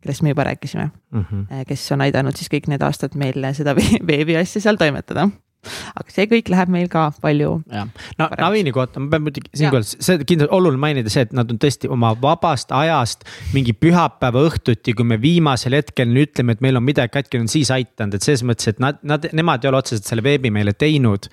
kellest 0.01 0.23
me 0.25 0.33
juba 0.33 0.43
rääkisime 0.43 0.89
mm, 1.11 1.25
-hmm. 1.31 1.65
kes 1.67 1.91
on 1.91 2.01
aidanud 2.01 2.37
siis 2.37 2.49
kõik 2.53 2.67
need 2.67 2.81
aastad 2.81 3.15
meil 3.15 3.45
seda 3.57 3.75
veebiasja 4.09 4.61
seal 4.61 4.79
toimetada 4.81 5.29
aga 5.61 6.13
see 6.13 6.27
kõik 6.31 6.49
läheb 6.51 6.71
meil 6.73 6.87
ka 6.91 7.07
palju. 7.21 7.51
jah, 7.69 7.89
no 8.17 8.27
Navini 8.39 8.73
kohta 8.73 9.01
ma 9.01 9.11
pean 9.13 9.25
muidugi 9.27 9.51
siinkohal, 9.53 9.85
see 9.85 10.17
kindlasti 10.23 10.55
oluline 10.57 10.81
mainida 10.81 11.13
see, 11.13 11.25
et 11.27 11.35
nad 11.37 11.51
on 11.53 11.59
tõesti 11.61 11.89
oma 11.91 12.13
vabast 12.21 12.73
ajast 12.75 13.27
mingi 13.55 13.75
pühapäeva 13.77 14.45
õhtuti, 14.47 14.95
kui 14.97 15.07
me 15.07 15.19
viimasel 15.21 15.77
hetkel 15.77 16.15
ütleme, 16.23 16.57
et 16.57 16.65
meil 16.65 16.79
on 16.79 16.85
midagi 16.85 17.13
katki, 17.13 17.41
on 17.41 17.51
siis 17.51 17.71
aitanud, 17.73 18.17
et 18.17 18.25
selles 18.25 18.45
mõttes, 18.47 18.71
et 18.71 18.81
nad, 18.81 18.97
nad, 19.05 19.27
nemad 19.37 19.61
ei 19.63 19.71
ole 19.71 19.81
otseselt 19.83 20.09
selle 20.09 20.25
veebi 20.25 20.53
meile 20.53 20.73
teinud. 20.73 21.29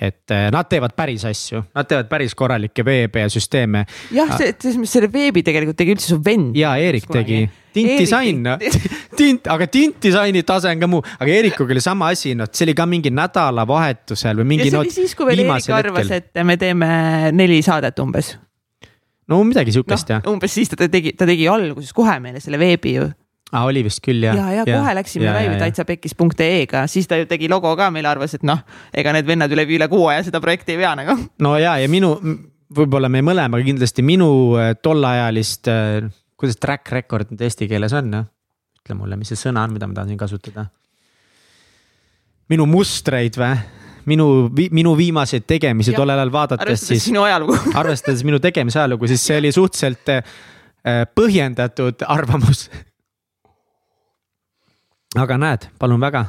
et 0.00 0.32
eh, 0.32 0.46
nad 0.52 0.68
teevad 0.68 0.94
päris 0.96 1.26
asju, 1.28 1.64
nad 1.76 1.88
teevad 1.88 2.08
päris 2.08 2.34
korralikke 2.36 2.84
veebe 2.84 3.24
ja 3.24 3.32
süsteeme. 3.32 3.86
jah, 4.12 4.36
see, 4.36 4.52
selles 4.52 4.80
mõttes 4.80 4.98
selle 4.98 5.10
veebi 5.12 5.44
tegelikult 5.46 5.80
tegi 5.80 5.96
üldse 5.96 6.12
su 6.12 6.20
vend. 6.24 6.56
ja 6.56 6.76
Eerik 6.80 7.08
tegi 7.12 7.46
tint 7.74 7.92
disain, 8.00 8.42
tint, 9.20 9.48
aga 9.50 9.68
tint 9.70 9.98
disaini 10.02 10.42
tase 10.46 10.72
on 10.72 10.82
ka 10.82 10.90
muu, 10.90 11.04
aga 11.18 11.32
Eerikuga 11.36 11.74
oli 11.76 11.84
sama 11.84 12.10
asi, 12.14 12.34
noh, 12.38 12.50
see 12.52 12.68
oli 12.68 12.76
ka 12.78 12.86
mingi 12.90 13.12
nädalavahetusel 13.14 14.42
või 14.42 14.52
mingi. 14.54 14.68
ja 14.68 14.76
see 14.76 14.82
oli 14.84 14.94
siis, 14.94 15.16
kui 15.18 15.28
veel 15.30 15.44
Eerik 15.46 15.72
arvas, 15.76 16.12
et 16.18 16.44
me 16.46 16.58
teeme 16.60 16.90
neli 17.36 17.60
saadet 17.66 17.98
umbes. 18.02 18.34
no 19.30 19.42
midagi 19.46 19.74
sihukest 19.76 20.10
no, 20.10 20.18
jah. 20.18 20.30
umbes 20.32 20.54
siis 20.54 20.72
ta 20.72 20.88
tegi, 20.90 21.14
ta 21.18 21.28
tegi 21.28 21.48
alguses 21.50 21.94
kohe 21.96 22.18
meile 22.22 22.42
selle 22.42 22.58
veebi 22.60 22.96
ju 22.98 23.08
ah,, 23.52 23.66
oli 23.66 23.82
vist 23.86 24.02
küll 24.04 24.22
jah. 24.24 24.36
ja, 24.36 24.60
ja, 24.60 24.64
ja 24.66 24.78
kohe 24.78 24.94
läksime 24.98 25.32
laivi 25.34 25.58
täitsapekkis.ee-ga, 25.60 26.86
siis 26.90 27.10
ta 27.10 27.18
ju 27.20 27.28
tegi 27.30 27.50
logo 27.50 27.72
ka, 27.78 27.90
meile 27.94 28.10
arvas, 28.10 28.34
et 28.38 28.46
noh, 28.46 28.62
ega 28.94 29.14
need 29.16 29.28
vennad 29.28 29.52
üle, 29.54 29.66
üle 29.78 29.90
kuu 29.90 30.08
aja 30.12 30.24
seda 30.26 30.42
projekti 30.42 30.76
ei 30.76 30.82
vea 30.82 30.94
nagu. 30.98 31.16
no 31.42 31.56
ja, 31.60 31.76
ja 31.80 31.90
minu, 31.90 32.14
võib-olla 32.76 33.10
me 33.12 33.22
mõlemaga 33.26 33.66
kindlasti 33.66 34.04
minu 34.06 34.30
äh, 34.58 34.72
tollaealist 34.82 35.70
äh, 35.70 36.10
kuidas 36.40 36.56
track 36.60 36.88
record 36.94 37.32
nüüd 37.32 37.44
eesti 37.44 37.68
keeles 37.70 37.94
on, 37.96 38.10
noh? 38.12 38.28
ütle 38.80 38.96
mulle, 38.96 39.18
mis 39.20 39.28
see 39.28 39.38
sõna 39.38 39.66
on, 39.66 39.74
mida 39.76 39.88
ma 39.88 39.98
tahan 39.98 40.12
siin 40.12 40.20
kasutada. 40.20 40.66
minu 42.50 42.66
mustreid 42.66 43.36
või? 43.40 43.60
minu, 44.08 44.26
minu 44.72 44.94
viimaseid 44.96 45.44
tegemisi 45.46 45.92
tollel 45.92 46.18
ajal 46.18 46.32
vaadates 46.32 46.86
siis. 46.88 47.04
sinu 47.04 47.22
ajalugu 47.26 47.58
arvestades 47.82 48.24
minu 48.26 48.40
tegemise 48.42 48.80
ajalugu, 48.80 49.10
siis 49.10 49.26
see 49.26 49.38
oli 49.42 49.52
suhteliselt 49.52 50.14
äh, 50.16 50.24
põhjendatud 51.14 52.06
arvamus. 52.08 52.68
aga 55.22 55.38
näed, 55.42 55.68
palun 55.78 56.00
väga 56.00 56.24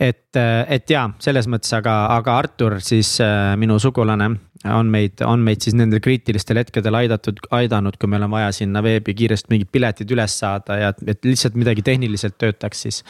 et, 0.00 0.36
et 0.68 0.90
jaa, 0.90 1.08
selles 1.20 1.48
mõttes, 1.50 1.72
aga, 1.76 1.94
aga 2.16 2.36
Artur 2.40 2.78
siis 2.84 3.18
äh, 3.24 3.52
minu 3.60 3.78
sugulane 3.82 4.30
on 4.70 4.90
meid, 4.92 5.20
on 5.24 5.40
meid 5.44 5.64
siis 5.64 5.76
nendel 5.76 6.02
kriitilistel 6.04 6.60
hetkedel 6.60 6.96
aidatud, 6.98 7.38
aidanud, 7.56 7.96
kui 8.00 8.10
meil 8.12 8.26
on 8.26 8.32
vaja 8.32 8.50
sinna 8.52 8.82
veebi 8.84 9.14
kiiresti 9.16 9.52
mingid 9.52 9.70
piletid 9.72 10.10
üles 10.12 10.34
saada 10.42 10.76
ja 10.80 10.90
et 11.06 11.24
lihtsalt 11.24 11.56
midagi 11.56 11.84
tehniliselt 11.86 12.36
töötaks, 12.40 12.82
siis. 12.86 13.02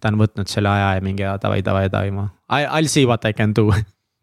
ta 0.00 0.10
on 0.10 0.18
võtnud 0.22 0.50
selle 0.50 0.70
aja 0.72 0.96
ja 0.98 1.04
mingi 1.04 1.26
davai, 1.42 1.60
davai, 1.66 1.86
davai 1.92 2.14
ma, 2.14 2.30
I 2.50 2.66
will 2.66 2.90
see 2.90 3.06
what 3.06 3.24
I 3.24 3.34
can 3.36 3.54
do 3.54 3.70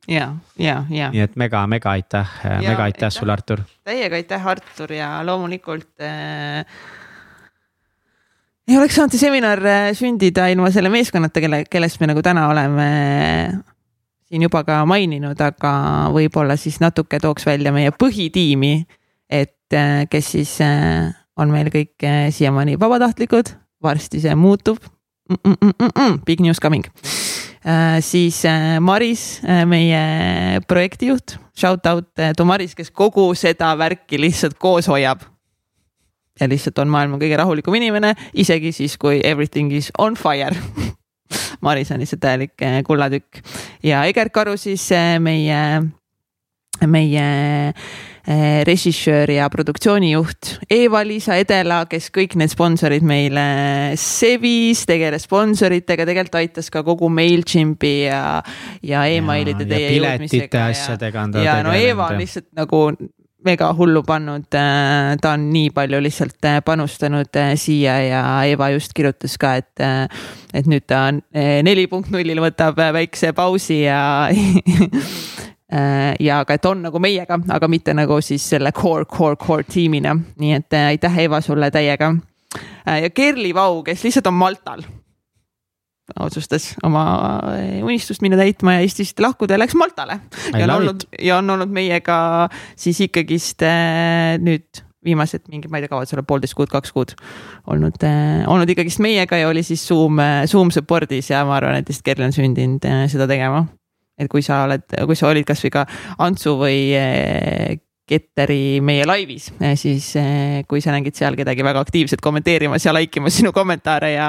ja, 0.08 0.34
ja, 0.60 0.82
ja. 0.92 1.12
nii 1.14 1.24
et 1.24 1.38
mega, 1.40 1.64
mega 1.72 1.96
aitäh, 1.96 2.36
mega 2.60 2.90
aitäh 2.90 3.14
sulle, 3.14 3.36
Artur. 3.36 3.64
täiega 3.88 4.20
aitäh, 4.20 4.48
Artur 4.56 4.92
ja 4.92 5.16
loomulikult 5.26 6.04
äh, 6.04 6.66
ei 8.68 8.78
oleks 8.80 8.96
saanud 8.96 9.16
see 9.16 9.26
seminar 9.26 9.62
äh, 9.68 9.92
sündida 9.98 10.48
ilma 10.52 10.72
selle 10.72 10.92
meeskonnata, 10.94 11.42
kelle, 11.44 11.64
kellest 11.70 12.00
me 12.02 12.10
nagu 12.12 12.24
täna 12.24 12.48
oleme 12.52 12.88
äh, 12.88 13.58
siin 14.30 14.46
juba 14.48 14.64
ka 14.68 14.80
maininud, 14.90 15.40
aga 15.44 15.74
võib-olla 16.16 16.58
siis 16.60 16.80
natuke 16.84 17.20
tooks 17.24 17.48
välja 17.48 17.74
meie 17.76 17.92
põhitiimi. 17.96 18.76
et 19.30 19.76
äh, 19.76 20.06
kes 20.10 20.32
siis 20.36 20.56
on 21.36 21.52
meil 21.52 21.72
kõik 21.74 22.06
siiamaani 22.32 22.78
vabatahtlikud, 22.80 23.52
varsti 23.84 24.22
see 24.22 24.36
muutub 24.36 24.80
mm. 25.30 25.54
-mm 25.54 25.74
-mm. 25.90 26.20
Big 26.26 26.40
news 26.40 26.60
coming. 26.60 26.86
siis 28.00 28.44
Maris, 28.80 29.42
meie 29.66 30.62
projektijuht, 30.68 31.38
shout 31.56 31.86
out 31.86 32.10
to 32.38 32.46
Maris, 32.46 32.76
kes 32.76 32.92
kogu 32.92 33.36
seda 33.36 33.78
värki 33.78 34.20
lihtsalt 34.20 34.60
koos 34.60 34.88
hoiab 34.88 35.33
ja 36.40 36.50
lihtsalt 36.50 36.80
on 36.82 36.92
maailma 36.94 37.22
kõige 37.22 37.38
rahulikum 37.38 37.76
inimene, 37.78 38.16
isegi 38.34 38.74
siis, 38.76 38.98
kui 38.98 39.22
everything 39.24 39.74
is 39.74 39.92
on 40.02 40.18
fire 40.20 40.58
Maris 41.64 41.92
on 41.92 42.02
lihtsalt 42.04 42.22
täielik 42.24 42.62
eh, 42.62 42.82
kullatükk 42.86 43.44
ja 43.84 44.04
Egert 44.10 44.34
Karu 44.34 44.58
siis 44.60 44.86
eh, 44.92 45.18
meie, 45.24 45.60
meie 46.86 47.28
eh, 47.70 48.60
režissöör 48.68 49.32
ja 49.32 49.48
produktsioonijuht 49.50 50.58
Eva-Liisa 50.72 51.38
Edela, 51.42 51.84
kes 51.90 52.10
kõik 52.16 52.38
need 52.40 52.52
sponsorid 52.54 53.06
meile 53.08 53.46
sevis, 54.00 54.86
tegeles 54.90 55.28
sponsoritega, 55.28 56.08
tegelikult 56.10 56.40
aitas 56.42 56.72
ka 56.74 56.84
kogu 56.86 57.10
MailChimpi 57.14 57.96
ja, 58.08 58.24
ja 58.84 59.08
emailide 59.12 59.68
teie 59.70 59.98
jõudmisega. 59.98 60.70
asjadega 60.74 61.28
on 61.28 61.36
ta 61.36 61.44
tegelenud. 61.44 61.60
ja 61.62 61.68
no 61.70 61.92
Eva 61.94 62.12
on 62.12 62.24
lihtsalt 62.24 62.50
nagu 62.58 62.86
mega 63.46 63.70
hullu 63.78 64.04
pannud, 64.08 64.48
äh, 64.58 65.14
ta 65.22 65.34
on 65.38 65.48
nii 65.54 65.70
palju 65.76 66.00
lihtsalt 66.04 66.48
äh, 66.48 66.60
panustanud 66.66 67.36
äh, 67.40 67.54
siia 67.60 67.98
ja 68.06 68.22
Eva 68.50 68.70
just 68.74 68.94
kirjutas 68.96 69.38
ka, 69.42 69.56
et, 69.62 69.84
et 70.54 70.70
nüüd 70.70 70.86
ta 70.88 71.06
neli 71.14 71.88
punkt 71.92 72.12
nullil 72.14 72.42
võtab 72.44 72.80
väikse 72.96 73.34
pausi 73.38 73.84
ja 73.84 74.30
ja 76.28 76.40
aga 76.44 76.54
et 76.54 76.66
on 76.70 76.84
nagu 76.86 77.00
meiega, 77.02 77.40
aga 77.56 77.70
mitte 77.72 77.96
nagu 77.98 78.20
siis 78.22 78.46
selle 78.56 78.72
core, 78.76 79.08
core, 79.10 79.38
core 79.42 79.66
tiimina, 79.66 80.14
nii 80.14 80.58
et 80.60 80.78
aitäh, 80.78 81.24
Eva, 81.26 81.42
sulle 81.42 81.72
täiega. 81.74 82.14
ja 82.86 83.10
Kerli 83.10 83.54
Vau, 83.56 83.82
kes 83.84 84.04
lihtsalt 84.06 84.30
on 84.30 84.38
Maltal 84.38 84.86
otsustas 86.20 86.74
oma 86.84 87.04
eh, 87.56 87.84
unistust 87.84 88.24
minna 88.24 88.38
täitma 88.40 88.78
ja 88.78 88.84
Eestist 88.84 89.20
lahkuda 89.24 89.56
ja 89.56 89.62
läks 89.62 89.76
Maltale. 89.80 90.20
ja 90.52 90.66
on 90.66 90.74
olnud 90.76 91.06
ja 91.20 91.38
on 91.38 91.50
olnud 91.56 91.72
meiega 91.72 92.50
siis 92.76 93.00
ikkagist 93.08 93.64
eh, 93.64 94.36
nüüd 94.44 94.84
viimased 95.04 95.50
mingi, 95.52 95.68
ma 95.68 95.80
ei 95.80 95.84
tea, 95.84 95.92
kaua 95.92 96.06
see 96.08 96.16
olla, 96.16 96.24
poolteist 96.28 96.56
kuud, 96.56 96.72
kaks 96.72 96.94
kuud 96.96 97.14
olnud, 97.72 98.04
eh, 98.08 98.44
olnud 98.52 98.70
ikkagist 98.72 99.02
meiega 99.04 99.40
ja 99.40 99.48
oli 99.52 99.64
siis 99.64 99.84
Zoom, 99.88 100.20
Zoom 100.48 100.72
support'is 100.76 101.32
ja 101.32 101.44
ma 101.48 101.58
arvan, 101.60 101.80
et 101.80 101.90
vist 101.92 102.04
Kerl 102.04 102.28
on 102.28 102.36
sündinud 102.36 102.84
seda 103.12 103.28
tegema. 103.28 103.66
et 104.20 104.30
kui 104.30 104.44
sa 104.46 104.62
oled, 104.68 104.84
kui 105.08 105.16
sa 105.18 105.32
olid 105.32 105.48
kasvõi 105.48 105.72
ka 105.74 105.88
Antsu 106.22 106.54
või 106.60 106.94
Ketteri 108.04 108.82
meie 108.84 109.08
laivis, 109.08 109.48
siis 109.80 110.10
kui 110.68 110.84
sa 110.84 110.92
nägid 110.92 111.16
seal 111.16 111.38
kedagi 111.40 111.64
väga 111.64 111.80
aktiivselt 111.80 112.22
kommenteerimas 112.22 112.84
ja 112.84 112.92
like 112.94 113.20
imas 113.20 113.40
sinu 113.40 113.56
kommentaare 113.56 114.12
ja 114.12 114.28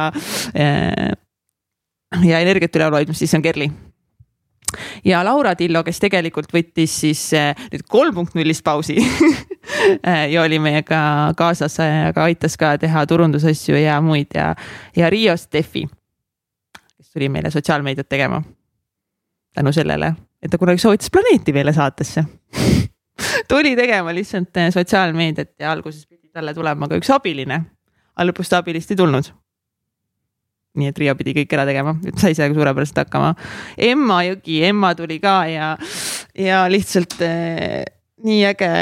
ja 0.54 1.14
energiat 2.22 2.76
üleval 2.76 3.00
hoidmas, 3.00 3.18
siis 3.18 3.34
on 3.34 3.42
Kerli. 3.42 3.70
ja 5.04 5.24
Laura 5.24 5.54
Tillo, 5.54 5.84
kes 5.84 6.00
tegelikult 6.02 6.52
võttis 6.52 6.94
siis 7.00 7.20
eh, 7.32 7.54
nüüd 7.72 7.84
kolm 7.88 8.14
punkt 8.14 8.34
nullist 8.34 8.64
pausi 8.64 8.96
eh, 10.08 10.30
ja 10.32 10.42
oli 10.42 10.58
meiega 10.58 11.32
kaasas, 11.38 11.78
aga 11.80 12.24
aitas 12.24 12.56
ka 12.58 12.74
teha 12.78 13.06
turundusasju 13.06 13.78
ja 13.78 14.00
muid 14.02 14.34
ja, 14.34 14.54
ja 14.96 15.10
Riio 15.10 15.36
Steffi, 15.36 15.84
kes 16.96 17.12
tuli 17.12 17.28
meile 17.28 17.50
sotsiaalmeediat 17.50 18.08
tegema. 18.08 18.42
tänu 19.54 19.72
sellele, 19.72 20.14
et 20.42 20.50
ta 20.50 20.58
kunagi 20.58 20.82
soovitas 20.82 21.10
planeeti 21.10 21.52
meile 21.52 21.72
saatesse. 21.72 22.24
tuli 23.48 23.76
tegema 23.76 24.14
lihtsalt 24.14 24.56
eh, 24.56 24.72
sotsiaalmeediat 24.72 25.54
ja 25.58 25.72
alguses 25.72 26.06
pidi 26.06 26.28
talle 26.32 26.54
tulema 26.54 26.88
ka 26.88 26.98
üks 26.98 27.10
abiline, 27.14 27.62
aga 28.16 28.30
lõpus 28.30 28.50
ta 28.50 28.58
abilist 28.58 28.90
ei 28.90 28.98
tulnud 28.98 29.30
nii 30.74 30.90
et 30.90 30.98
Riia 30.98 31.14
pidi 31.18 31.36
kõik 31.36 31.54
ära 31.54 31.66
tegema, 31.68 31.94
sai 32.20 32.34
sellega 32.34 32.56
suurepäraselt 32.58 33.04
hakkama. 33.04 33.34
Emma 33.78 34.22
Jõgi, 34.26 34.58
Emma 34.66 34.94
tuli 34.98 35.20
ka 35.22 35.36
ja, 35.50 35.70
ja 36.38 36.64
lihtsalt 36.70 37.16
eh, 37.24 37.84
nii 38.24 38.42
äge 38.50 38.74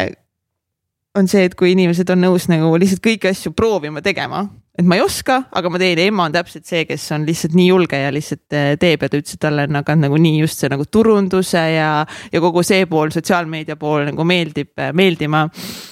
on 1.19 1.29
see, 1.29 1.45
et 1.45 1.57
kui 1.59 1.75
inimesed 1.75 2.09
on 2.15 2.25
nõus 2.25 2.49
nagu 2.49 2.73
lihtsalt 2.81 3.05
kõiki 3.05 3.29
asju 3.33 3.53
proovima 3.57 4.01
tegema 4.05 4.47
et 4.73 4.87
ma 4.89 4.97
ei 4.97 5.03
oska, 5.05 5.35
aga 5.53 5.69
ma 5.69 5.79
teen 5.81 5.99
ja 6.01 6.07
ema 6.09 6.25
on 6.25 6.33
täpselt 6.33 6.65
see, 6.65 6.87
kes 6.89 7.03
on 7.13 7.27
lihtsalt 7.29 7.53
nii 7.59 7.67
julge 7.67 7.99
ja 8.01 8.09
lihtsalt 8.15 8.55
eh, 8.57 8.71
teeb 8.81 9.03
ja 9.05 9.11
ta 9.13 9.19
ütles, 9.21 9.37
et 9.37 9.43
talle 9.45 9.67
on 9.69 9.79
aga 9.83 9.97
nagu 10.01 10.17
nii 10.25 10.39
just 10.41 10.63
see 10.63 10.71
nagu 10.73 10.87
turunduse 10.89 11.61
ja, 11.75 11.89
ja 12.33 12.41
kogu 12.41 12.63
see 12.65 12.87
pool, 12.89 13.13
sotsiaalmeedia 13.13 13.77
pool 13.81 14.07
nagu 14.09 14.25
meeldib, 14.25 14.71
eh, 14.81 14.95
meeldima. 14.97 15.43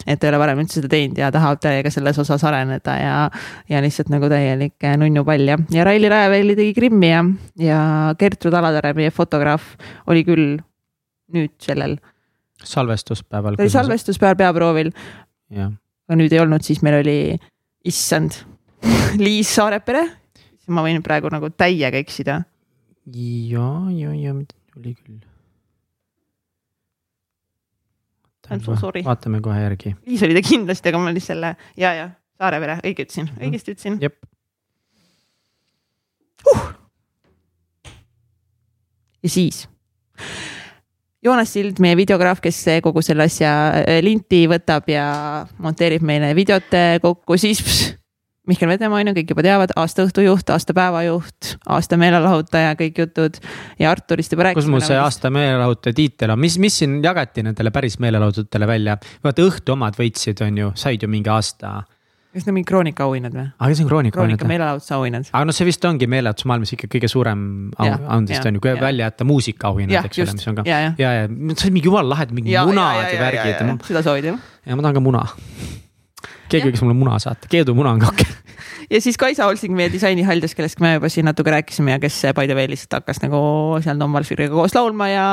et 0.06 0.16
ta 0.16 0.26
ei 0.26 0.32
ole 0.32 0.40
varem 0.40 0.62
üldse 0.64 0.80
seda 0.80 0.88
teinud 0.94 1.20
ja 1.20 1.28
tahab 1.34 1.60
täiega 1.60 1.92
selles 1.92 2.22
osas 2.24 2.44
areneda 2.48 2.94
ja, 2.96 3.18
ja 3.68 3.82
lihtsalt 3.84 4.08
nagu 4.14 4.30
täielik 4.32 4.88
eh, 4.88 4.96
nunnupall 5.00 5.52
ja, 5.52 5.58
ja 5.76 5.84
Raili 5.84 6.08
Raeväli 6.08 6.56
tegi 6.56 6.72
Krimmi 6.78 7.12
ja, 7.12 7.24
ja 7.60 7.82
Gertrud 8.18 8.56
Alatare, 8.56 8.94
meie 8.96 9.12
fotograaf, 9.12 9.74
oli 10.08 10.24
küll 10.24 10.54
nüüd 11.36 11.52
sellel. 11.60 11.98
salvestuspäeval. 12.64 13.60
ta 13.60 13.68
oli 13.68 13.76
salvestuspäeval 13.76 14.40
peaproovil. 14.40 14.94
aga 15.52 16.16
nüüd 16.16 16.32
ei 16.32 16.40
olnud, 16.40 16.64
siis 16.64 16.80
meil 16.80 17.02
oli 17.02 17.18
issand 17.84 18.40
Liis 19.24 19.50
Saarepere, 19.54 20.04
ma 20.70 20.84
võin 20.86 21.02
praegu 21.04 21.30
nagu 21.32 21.50
täiega 21.50 22.00
eksida. 22.00 22.42
ja, 23.14 23.68
ja, 23.94 24.14
ja 24.14 24.34
oli 24.34 24.94
küll. 24.94 25.20
I 28.50 28.56
m 28.56 28.62
so 28.64 28.74
sorry. 28.74 29.04
vaatame 29.06 29.38
kohe 29.40 29.60
järgi. 29.60 29.94
Liis 30.06 30.22
oli 30.26 30.34
ta 30.34 30.42
kindlasti, 30.42 30.90
aga 30.90 30.98
ma 30.98 31.10
olin 31.12 31.22
selle 31.22 31.54
ja, 31.78 31.92
ja 31.94 32.08
Saarepere, 32.40 32.80
õige 32.82 33.06
ütlesin, 33.06 33.28
mhm. 33.30 33.42
õigesti 33.46 33.74
ütlesin. 33.76 33.98
jep 34.02 34.16
uh.. 36.50 36.72
ja 39.22 39.30
siis 39.30 39.68
Joonas 41.22 41.52
Sild, 41.52 41.78
meie 41.84 41.98
videograaf, 42.00 42.40
kes 42.40 42.62
kogu 42.82 43.02
selle 43.04 43.26
asja 43.28 43.52
äh, 43.84 44.00
linti 44.02 44.46
võtab 44.48 44.88
ja 44.88 45.06
monteerib 45.60 46.02
meile 46.02 46.32
videot 46.34 46.72
kokku, 47.04 47.36
siis 47.38 47.60
pss, 47.60 47.99
Mihkel 48.50 48.70
Vedemaa 48.72 49.02
on 49.02 49.10
ju, 49.10 49.14
kõik 49.20 49.30
juba 49.34 49.44
teavad, 49.46 49.74
aasta 49.78 50.04
õhtujuht, 50.08 50.50
aasta 50.50 50.74
päevajuht, 50.76 51.52
aasta 51.70 51.98
meelelahutaja, 52.00 52.74
kõik 52.80 52.98
jutud 53.04 53.38
ja 53.78 53.92
Arturist 53.94 54.34
juba 54.34 54.48
rääkisime. 54.48 54.66
kus 54.66 54.72
mul 54.74 54.84
see 54.86 54.98
aasta 54.98 55.30
meelelahutaja 55.34 55.96
tiitel 55.96 56.34
on, 56.34 56.42
mis, 56.42 56.58
mis 56.62 56.80
siin 56.82 56.98
jagati 57.04 57.44
nendele 57.46 57.72
päris 57.74 58.00
meelelahutajatele 58.02 58.70
välja? 58.70 58.98
vaata 59.24 59.46
õhtu 59.46 59.76
omad 59.76 59.98
võitsid, 59.98 60.42
on 60.46 60.60
ju, 60.64 60.74
said 60.78 61.06
ju 61.06 61.10
mingi 61.10 61.30
aasta 61.30 61.80
kas 62.30 62.44
need 62.44 62.52
on 62.52 62.56
mingi 62.60 62.68
Kroonika 62.68 63.06
auhinnad 63.08 63.34
või? 63.34 63.46
aga 63.58 63.74
see 63.74 63.84
on 63.84 63.90
Kroonika, 63.90 64.14
kroonika 64.14 64.46
meelelahutuse 64.46 64.94
auhinnad. 64.94 65.30
aga 65.32 65.48
noh, 65.48 65.56
see 65.56 65.66
vist 65.66 65.86
ongi 65.88 66.06
meelehutusmaailmas 66.10 66.74
ikka 66.76 66.90
kõige 66.92 67.10
suurem 67.10 67.42
auhindest 67.74 68.46
on 68.46 68.58
ju, 68.58 68.62
kui 68.66 68.74
välja 68.78 69.08
jätta 69.08 69.26
muusikaauhinnad, 69.26 70.10
eks 70.10 70.22
ole, 70.22 70.36
mis 70.38 70.50
on 70.52 70.60
ka. 70.60 70.66
ja, 70.68 70.80
ja, 70.86 70.94
ja, 71.00 71.12
ja 71.22 71.28
see 71.56 71.70
on 71.70 71.76
mingi 71.78 71.90
jumala 71.90 72.14
lahedad, 72.14 72.34
mingi 72.38 72.54
ja, 72.54 72.62
munad 72.70 73.02
ja, 73.02 73.10
ja 73.16 73.22
värgid. 73.24 73.86
seda 73.88 74.04
soovid 74.06 74.30
jah? 74.30 74.42
ja 74.62 74.78
ma 74.78 74.86
tahan 74.86 75.00
ka 75.00 75.02
muna 75.02 75.26
keegi 76.50 76.70
võiks 76.70 76.82
mulle 76.84 76.96
muna 76.98 77.18
saata, 77.22 77.48
Keedu 77.50 77.74
muna 77.78 77.94
on 77.94 78.02
kake 78.02 78.26
ja 78.90 79.00
siis 79.02 79.18
Kaisa 79.20 79.46
Olsing, 79.48 79.74
meie 79.76 79.90
disainihaljas, 79.92 80.54
kellest 80.58 80.82
me 80.82 80.94
juba 80.96 81.10
siin 81.12 81.28
natuke 81.28 81.52
rääkisime 81.54 81.94
ja 81.94 82.02
kes 82.02 82.20
by 82.36 82.50
the 82.50 82.56
way 82.58 82.70
lihtsalt 82.70 83.00
hakkas 83.00 83.22
nagu 83.24 83.40
seal 83.84 84.00
Tom 84.00 84.14
Valfriga 84.16 84.50
koos 84.52 84.74
laulma 84.76 85.10
ja, 85.10 85.26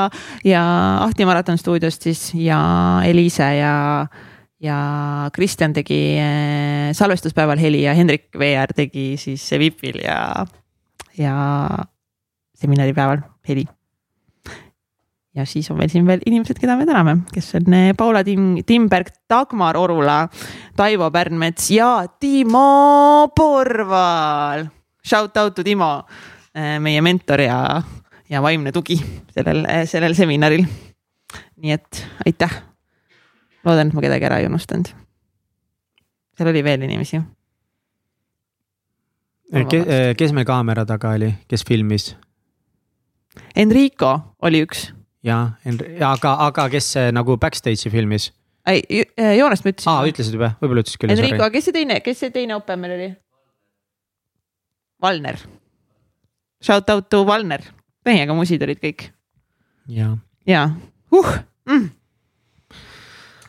ja 0.46 0.64
Ahti 1.04 1.28
Maraton 1.28 1.58
stuudiost 1.60 2.08
siis 2.08 2.28
ja 2.38 2.58
Eliise 3.06 3.50
ja, 3.58 3.74
ja 4.62 4.78
Kristjan 5.34 5.76
tegi 5.76 6.02
eh, 6.18 6.92
salvestuspäeval 6.96 7.60
heli 7.62 7.84
ja 7.86 7.96
Hendrik 7.98 8.28
VR 8.38 8.74
tegi 8.76 9.10
siis 9.20 9.50
VIP-il 9.58 10.02
ja, 10.04 10.46
ja 11.18 11.34
seminaripäeval 12.58 13.26
heli 13.48 13.66
ja 15.36 15.44
siis 15.46 15.70
on 15.70 15.78
meil 15.78 15.90
siin 15.92 16.06
veel 16.06 16.22
inimesed, 16.26 16.58
keda 16.60 16.76
me 16.76 16.86
täname, 16.88 17.18
kes 17.32 17.54
on 17.58 17.74
eh, 17.76 17.92
Paula 17.96 18.24
Tim, 18.24 18.56
Timberg, 18.66 19.12
Dagmar 19.30 19.76
Orula, 19.76 20.22
Taivo 20.76 21.10
Pärnmets 21.10 21.70
ja 21.70 22.06
Timo 22.20 23.28
Porval. 23.36 24.66
Shout 25.04 25.36
out 25.36 25.54
to 25.54 25.64
Timo 25.64 25.92
meie 26.80 27.00
mentor 27.04 27.40
ja, 27.40 27.82
ja 28.30 28.42
vaimne 28.42 28.72
tugi 28.72 28.98
sellel, 29.34 29.64
sellel 29.86 30.14
seminaril. 30.18 30.64
nii 31.58 31.72
et 31.74 32.06
aitäh. 32.26 32.62
loodan, 33.64 33.88
et 33.88 33.94
ma 33.94 34.02
kedagi 34.02 34.24
ära 34.24 34.38
ei 34.38 34.46
unustanud. 34.46 34.88
seal 36.36 36.50
oli 36.50 36.64
veel 36.64 36.82
inimesi. 36.82 37.20
kes 40.16 40.32
meil 40.32 40.46
kaamera 40.46 40.86
taga 40.86 41.14
oli, 41.16 41.32
kes 41.48 41.64
filmis? 41.68 42.16
Enrico 43.56 44.36
oli 44.42 44.64
üks. 44.66 44.97
Jaa, 45.26 45.44
aga, 46.10 46.34
aga 46.48 46.68
kes 46.72 46.94
nagu 47.14 47.38
backstage'i 47.40 47.90
filmis? 47.92 48.30
ei, 48.68 49.04
Joonest 49.38 49.64
ma 49.64 49.72
ütlesin. 49.72 49.90
aa, 49.92 50.06
ütlesid 50.10 50.36
juba, 50.36 50.52
võib-olla 50.60 50.84
ütlesid 50.84 51.00
küll. 51.02 51.14
Enrico, 51.14 51.48
kes 51.54 51.68
see 51.68 51.76
teine, 51.76 52.00
kes 52.04 52.22
see 52.24 52.34
teine 52.34 52.56
ope 52.58 52.76
meil 52.80 52.94
oli? 52.96 53.08
Valner. 55.02 55.38
Shout 56.64 56.90
out 56.90 57.06
to 57.12 57.22
Valner, 57.26 57.62
meiega 58.06 58.34
musid 58.36 58.62
olid 58.66 58.82
kõik. 58.82 59.08
ja, 59.88 60.12
ja, 60.48 60.68
uh 61.14 61.32
mm.. 61.68 61.88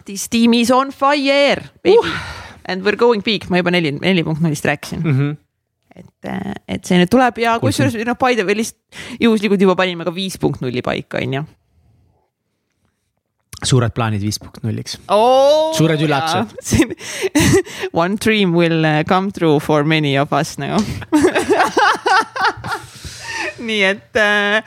This 0.09 0.25
team 0.29 0.55
is 0.57 0.71
on 0.73 0.89
fire, 0.95 1.67
baby 1.83 1.99
uh. 1.99 2.23
and 2.65 2.81
we 2.81 2.89
are 2.89 2.97
going 2.97 3.21
big, 3.25 3.45
ma 3.49 3.61
juba 3.61 3.73
neli, 3.75 3.91
neli 3.99 4.23
punkt 4.25 4.41
nullist 4.41 4.65
rääkisin 4.65 5.03
mm. 5.03 5.19
-hmm 5.19 5.37
et, 5.99 6.27
et 6.69 6.85
see 6.85 6.99
nüüd 6.99 7.09
tuleb 7.11 7.39
ja 7.41 7.57
kusjuures 7.59 7.95
noh, 8.07 8.15
by 8.15 8.37
the 8.37 8.45
way 8.47 8.55
lihtsalt 8.55 9.19
juhuslikult 9.19 9.59
juba 9.59 9.75
panime 9.75 10.05
ka 10.07 10.13
viis 10.15 10.37
punkt 10.39 10.61
nulli 10.61 10.83
paika, 10.85 11.19
on 11.19 11.33
ju 11.33 11.41
suured 13.65 13.93
plaanid 13.95 14.23
viis 14.23 14.39
punkt 14.39 14.63
nulliks 14.63 14.97
oh,. 15.11 15.73
suured 15.77 16.01
üllatused. 16.05 16.95
One 18.03 18.19
dream 18.21 18.55
will 18.55 18.85
uh, 18.85 19.03
come 19.07 19.31
true 19.35 19.59
for 19.59 19.83
many 19.83 20.17
of 20.19 20.33
us 20.35 20.57
nagu 20.61 20.79
nii 23.59 23.83
et 23.83 24.15
äh, 24.19 24.63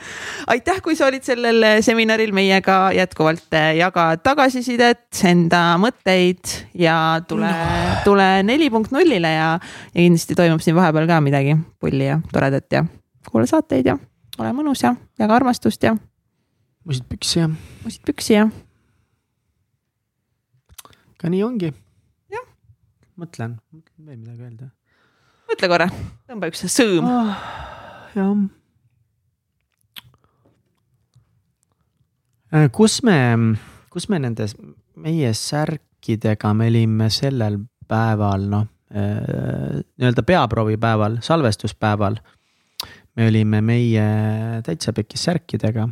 aitäh, 0.53 0.79
kui 0.85 0.95
sa 0.97 1.07
olid 1.09 1.25
sellel 1.25 1.65
seminaril 1.85 2.33
meiega 2.35 2.77
jätkuvalt 2.95 3.55
äh, 3.57 3.71
jaga 3.79 4.11
tagasisidet, 4.21 5.07
enda 5.29 5.63
mõtteid 5.81 6.53
ja 6.77 6.95
tule 7.27 7.49
no., 7.49 7.99
tule 8.05 8.27
neli 8.45 8.69
punkt 8.73 8.93
nullile 8.95 9.33
ja, 9.33 9.49
ja 9.93 9.97
kindlasti 9.97 10.37
toimub 10.37 10.63
siin 10.63 10.77
vahepeal 10.77 11.09
ka 11.09 11.21
midagi 11.25 11.57
pulli 11.81 12.09
ja 12.11 12.19
toredat 12.33 12.69
ja 12.77 12.85
kuula 13.29 13.49
saateid 13.49 13.89
ja 13.89 13.97
ole 14.39 14.53
mõnus 14.55 14.85
ja 14.85 14.95
jaga 15.19 15.39
armastust 15.39 15.83
ja. 15.85 15.95
musid 16.85 17.09
püksi 17.09 17.41
ja. 17.43 17.49
musid 17.83 18.05
püksi 18.07 18.37
ja 18.37 18.47
aga 21.23 21.31
nii 21.31 21.43
ongi. 21.45 21.71
mõtlen, 23.13 23.53
mõtlen 23.71 24.07
veel 24.09 24.17
midagi 24.17 24.43
öelda. 24.43 24.65
mõtle 25.47 25.69
korra, 25.71 25.85
tõmba 26.27 26.49
üks 26.51 26.65
sõõm 26.73 27.07
oh,. 27.07 27.29
jah. 28.17 28.33
Äh, 32.53 32.67
kus 32.75 32.99
me, 33.07 33.15
kus 33.93 34.09
me 34.11 34.19
nendes, 34.19 34.57
meie 34.99 35.31
särkidega 35.31 36.51
me 36.57 36.67
olime 36.73 37.07
sellel 37.13 37.61
päeval, 37.87 38.49
noh 38.51 38.67
äh, 38.91 39.79
nii-öelda 39.95 40.27
peaproovipäeval, 40.27 41.21
salvestuspäeval. 41.23 42.19
me 43.15 43.31
olime 43.31 43.63
meie 43.63 44.05
täitsa 44.67 44.91
pekis 44.91 45.23
särkidega 45.29 45.87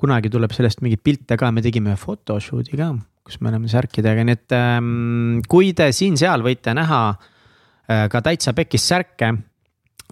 kunagi 0.00 0.26
tuleb 0.26 0.50
sellest 0.50 0.82
mingeid 0.82 1.06
pilte 1.06 1.38
ka, 1.38 1.54
me 1.54 1.62
tegime 1.62 1.94
photoshoot'i 1.94 2.82
ka 2.82 2.96
kus 3.24 3.40
me 3.40 3.48
oleme 3.50 3.70
särkidega, 3.72 4.24
nii 4.26 4.36
et 4.36 4.54
ähm, 4.56 5.40
kui 5.48 5.72
te 5.76 5.88
siin-seal 5.96 6.44
võite 6.44 6.74
näha 6.76 7.00
äh, 7.14 8.06
ka 8.12 8.20
täitsa 8.24 8.52
pekis 8.56 8.84
särke, 8.90 9.32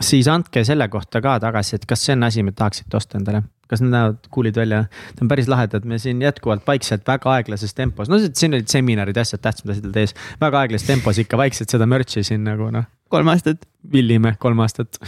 siis 0.01 0.29
andke 0.33 0.65
selle 0.65 0.89
kohta 0.93 1.21
ka 1.25 1.37
tagasi, 1.43 1.77
et 1.77 1.85
kas 1.89 2.07
see 2.07 2.17
on 2.17 2.25
asi, 2.29 2.45
mida 2.47 2.63
tahaksite 2.63 2.97
osta 2.97 3.21
endale. 3.21 3.45
kas 3.73 3.81
need 3.81 3.95
näevad 3.95 4.27
cool'id 4.29 4.57
välja, 4.61 4.83
need 4.85 5.21
on 5.25 5.29
päris 5.31 5.47
lahedad, 5.49 5.85
me 5.89 5.97
siin 6.01 6.19
jätkuvalt 6.21 6.67
vaikselt 6.69 7.07
väga 7.09 7.31
aeglases 7.39 7.73
tempos, 7.73 8.11
no 8.13 8.19
siin 8.21 8.53
olid 8.53 8.69
seminarid, 8.69 9.17
asjad, 9.17 9.41
tähtsamad 9.45 9.77
asjad 9.77 9.87
olid 9.89 10.01
ees. 10.03 10.17
väga 10.41 10.65
aeglases 10.65 10.89
tempos 10.89 11.21
ikka 11.23 11.41
vaikselt 11.41 11.73
seda 11.73 11.89
merch'i 11.89 12.25
siin 12.27 12.45
nagu 12.49 12.69
noh. 12.73 12.89
kolm 13.13 13.33
aastat. 13.33 13.65
villime 13.93 14.37
kolm 14.41 14.61
aastat, 14.65 15.01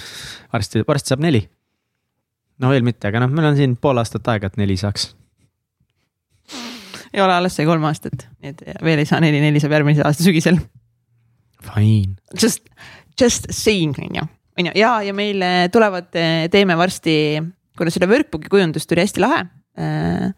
varsti, 0.53 0.85
varsti 0.89 1.13
saab 1.13 1.25
neli. 1.25 1.45
no 2.61 2.73
veel 2.73 2.85
mitte, 2.85 3.09
aga 3.09 3.25
noh, 3.25 3.33
meil 3.33 3.53
on 3.53 3.61
siin 3.61 3.77
pool 3.77 4.01
aastat 4.01 4.33
aega, 4.33 4.53
et 4.53 4.61
neli 4.61 4.81
saaks 4.81 5.13
ei 7.15 7.23
ole, 7.23 7.35
alles 7.39 7.57
sai 7.57 7.67
kolm 7.69 7.85
aastat, 7.87 8.27
nii 8.43 8.55
et 8.55 8.63
veel 8.85 9.03
ei 9.03 9.09
saa 9.09 9.21
neli, 9.23 9.41
neli 9.43 9.63
saab 9.63 9.77
järgmise 9.77 10.03
aasta 10.07 10.27
sügisel. 10.27 10.59
Fine. 11.65 12.17
Just, 12.35 12.67
just 13.21 13.47
saying 13.55 13.97
on 14.03 14.19
ju, 14.19 14.25
on 14.59 14.69
ju 14.69 14.79
ja, 14.79 14.97
ja 15.07 15.15
meil 15.17 15.43
eh, 15.47 15.67
tulevad, 15.73 16.11
eh, 16.19 16.47
teeme 16.53 16.77
varsti, 16.77 17.15
kuna 17.79 17.93
seda 17.95 18.11
workbook'i 18.11 18.51
kujundust 18.53 18.91
tuli 18.91 19.07
hästi 19.07 19.23
lahe 19.23 19.45
äh, 19.81 20.35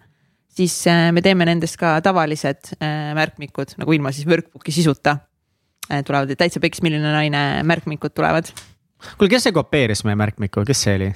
siis 0.57 0.77
me 1.13 1.23
teeme 1.25 1.47
nendest 1.49 1.77
ka 1.81 1.97
tavalised 2.05 2.73
märkmikud 3.17 3.77
nagu 3.81 3.97
ilma 3.97 4.13
siis 4.15 4.29
workbook'i 4.29 4.73
sisuta. 4.73 5.19
tulevad 6.07 6.33
täitsa 6.39 6.61
peks, 6.61 6.83
milline 6.83 7.13
naine 7.13 7.63
märkmikud 7.63 8.15
tulevad. 8.17 8.49
kuule, 9.19 9.31
kes 9.31 9.49
see 9.49 9.55
kopeeris 9.55 10.05
meie 10.09 10.17
märkmiku, 10.17 10.65
kes 10.67 10.83
see 10.87 10.97
oli? 10.97 11.11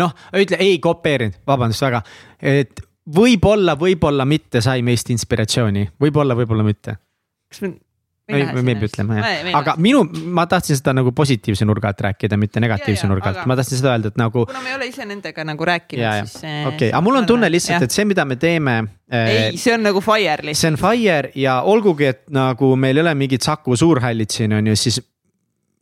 noh, 0.00 0.14
ütle 0.38 0.58
ei 0.60 0.78
kopeerinud, 0.82 1.40
vabandust 1.46 1.82
väga, 1.82 2.02
et 2.42 2.82
võib-olla, 3.08 3.76
võib-olla 3.78 4.26
mitte 4.28 4.62
sai 4.64 4.82
meist 4.86 5.10
inspiratsiooni, 5.10 5.86
võib-olla, 6.00 6.36
võib-olla 6.38 6.66
mitte. 6.66 6.98
kas 7.50 7.62
me? 7.64 7.74
ei, 8.30 8.44
me 8.54 8.62
meeldib 8.62 8.86
ütlema 8.86 9.18
jah, 9.18 9.48
aga 9.58 9.74
minu, 9.82 10.02
ma 10.34 10.44
tahtsin 10.50 10.78
seda 10.78 10.94
nagu 10.96 11.12
positiivse 11.16 11.66
nurga 11.66 11.90
alt 11.90 12.04
rääkida, 12.06 12.38
mitte 12.40 12.62
negatiivse 12.62 13.08
nurga 13.10 13.32
alt, 13.32 13.42
ma 13.50 13.56
tahtsin 13.58 13.80
seda 13.80 13.94
öelda, 13.94 14.12
et 14.12 14.20
nagu. 14.20 14.44
kuna 14.46 14.62
me 14.62 14.72
ei 14.72 14.76
ole 14.76 14.90
ise 14.90 15.06
nendega 15.08 15.44
nagu 15.46 15.68
rääkinud, 15.70 16.30
siis. 16.30 16.36
okei 16.38 16.66
okay., 16.74 16.90
aga 16.92 17.02
mul 17.06 17.20
on 17.22 17.28
tunne 17.28 17.50
lihtsalt, 17.50 17.88
et 17.88 17.94
see, 17.96 18.06
mida 18.08 18.24
me 18.28 18.38
teeme. 18.40 18.76
ei, 19.10 19.58
see 19.60 19.74
on 19.74 19.82
nagu 19.88 20.02
fire 20.04 20.46
lihtsalt. 20.46 20.62
see 20.62 20.72
on 20.74 20.80
fire 20.80 21.32
ja 21.38 21.60
olgugi, 21.66 22.10
et 22.14 22.22
nagu 22.34 22.74
meil 22.80 23.00
ei 23.00 23.06
ole 23.06 23.16
mingid 23.24 23.46
Saku 23.46 23.76
Suurhallid 23.76 24.30
siin 24.34 24.54
on 24.60 24.70
ju, 24.70 24.78
siis 24.78 25.00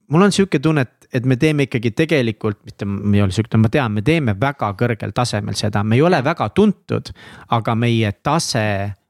mul 0.09 0.29
on 0.29 0.33
sihuke 0.33 0.61
tunne, 0.63 0.85
et, 0.87 1.09
et 1.21 1.27
me 1.27 1.37
teeme 1.41 1.69
ikkagi 1.69 1.93
tegelikult, 1.97 2.61
mitte 2.65 2.87
ei 3.15 3.25
ole 3.25 3.35
sihuke, 3.35 3.61
ma 3.61 3.73
tean, 3.73 3.93
me 3.93 4.05
teeme 4.07 4.37
väga 4.41 4.73
kõrgel 4.79 5.13
tasemel 5.17 5.59
seda, 5.59 5.85
me 5.85 5.99
ei 5.99 6.05
ole 6.05 6.23
väga 6.25 6.49
tuntud, 6.57 7.13
aga 7.55 7.77
meie 7.79 8.13
tase 8.23 8.69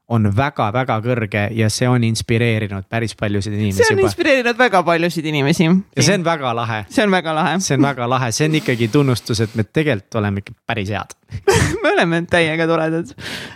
on 0.09 0.25
väga-väga 0.33 0.95
kõrge 1.05 1.41
ja 1.53 1.67
see 1.69 1.87
on 1.89 2.03
inspireerinud 2.07 2.87
päris 2.89 3.13
paljusid 3.17 3.53
inimesi. 3.53 3.83
see 3.83 3.93
on 3.93 3.99
juba. 3.99 4.09
inspireerinud 4.09 4.57
väga 4.57 4.81
paljusid 4.83 5.25
inimesi. 5.29 5.67
ja 5.69 6.05
see 6.05 6.17
on 6.17 6.25
väga 6.25 6.53
lahe. 6.57 6.79
see 6.89 7.05
on 7.05 7.13
väga 7.13 7.35
lahe. 7.37 7.59
see 7.61 7.77
on 7.77 7.85
väga 7.85 8.09
lahe, 8.09 8.31
see 8.33 8.49
on 8.49 8.57
ikkagi 8.57 8.87
tunnustus, 8.89 9.43
et 9.45 9.55
me 9.55 9.63
tegelikult 9.63 10.19
oleme 10.21 10.41
ikka 10.41 10.57
päris 10.65 10.89
head 10.89 11.13
me 11.83 11.93
oleme 11.93 12.23
täiega 12.29 12.67
toredad 12.67 13.13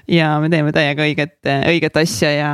ja 0.08 0.36
me 0.40 0.52
teeme 0.54 0.72
täiega 0.76 1.08
õiget, 1.08 1.40
õiget 1.74 2.02
asja 2.04 2.36
ja, 2.38 2.52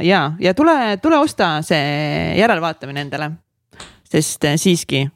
ja, 0.00 0.22
ja 0.40 0.54
tule, 0.56 0.96
tule 1.02 1.20
osta 1.20 1.58
see 1.66 2.38
järelvaatamine 2.40 3.04
endale 3.04 3.34
sest 4.16 4.48
äh, 4.48 4.56
siiski 4.60 5.06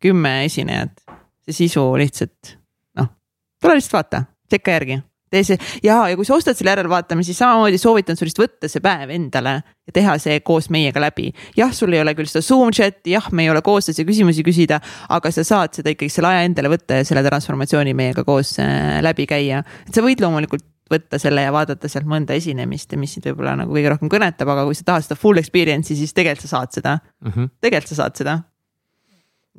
kümme 0.00 0.40
esinejat, 0.46 1.04
see 1.44 1.64
sisu 1.64 1.84
lihtsalt 2.00 2.56
noh, 3.00 3.12
tule 3.60 3.78
lihtsalt 3.78 4.00
vaata, 4.00 4.24
tšekka 4.48 4.76
järgi 4.78 5.00
tee 5.30 5.44
see 5.46 5.58
ja, 5.84 5.96
ja 6.10 6.16
kui 6.18 6.26
sa 6.26 6.34
ostad 6.36 6.58
selle 6.58 6.72
järelvaatamise, 6.74 7.30
siis 7.30 7.38
samamoodi 7.38 7.78
soovitan 7.78 8.18
sul 8.18 8.26
lihtsalt 8.28 8.48
võtta 8.48 8.70
see 8.70 8.82
päev 8.84 9.12
endale 9.14 9.52
ja 9.62 9.94
teha 9.94 10.16
see 10.22 10.40
koos 10.46 10.70
meiega 10.74 11.02
läbi. 11.02 11.30
jah, 11.58 11.70
sul 11.76 11.94
ei 11.94 12.02
ole 12.02 12.16
küll 12.18 12.30
seda 12.30 12.42
Zoom 12.44 12.72
chat'i, 12.74 13.14
jah, 13.14 13.30
me 13.32 13.46
ei 13.46 13.52
ole 13.52 13.62
koostöös 13.62 14.00
ja 14.02 14.06
küsimusi 14.08 14.44
küsida, 14.46 14.80
aga 15.08 15.32
sa 15.34 15.46
saad 15.46 15.78
seda 15.78 15.94
ikkagi 15.94 16.10
selle 16.12 16.32
aja 16.32 16.48
endale 16.48 16.72
võtta 16.72 17.00
ja 17.00 17.06
selle 17.06 17.22
transformatsiooni 17.26 17.94
meiega 17.96 18.26
koos 18.26 18.56
äh, 18.62 18.98
läbi 19.06 19.28
käia. 19.30 19.62
et 19.86 19.94
sa 19.94 20.04
võid 20.04 20.22
loomulikult 20.24 20.66
võtta 20.90 21.20
selle 21.22 21.44
ja 21.44 21.52
vaadata 21.54 21.88
sealt 21.88 22.08
mõnda 22.10 22.34
esinemist 22.34 22.90
ja 22.90 22.98
mis 22.98 23.14
sind 23.14 23.28
võib-olla 23.30 23.54
nagu 23.62 23.74
kõige 23.74 23.92
rohkem 23.92 24.10
kõnetab, 24.10 24.50
aga 24.50 24.66
kui 24.66 24.74
sa 24.74 24.88
tahad 24.88 25.06
seda 25.06 25.18
full 25.18 25.38
experience'i, 25.38 25.94
siis 25.94 26.14
tegelikult 26.16 26.48
sa 26.48 26.56
saad 26.56 26.74
seda 26.74 26.96
mm 26.98 27.30
-hmm., 27.30 27.52
tegelikult 27.62 27.92
sa 27.94 28.00
saad 28.02 28.18
seda 28.18 28.38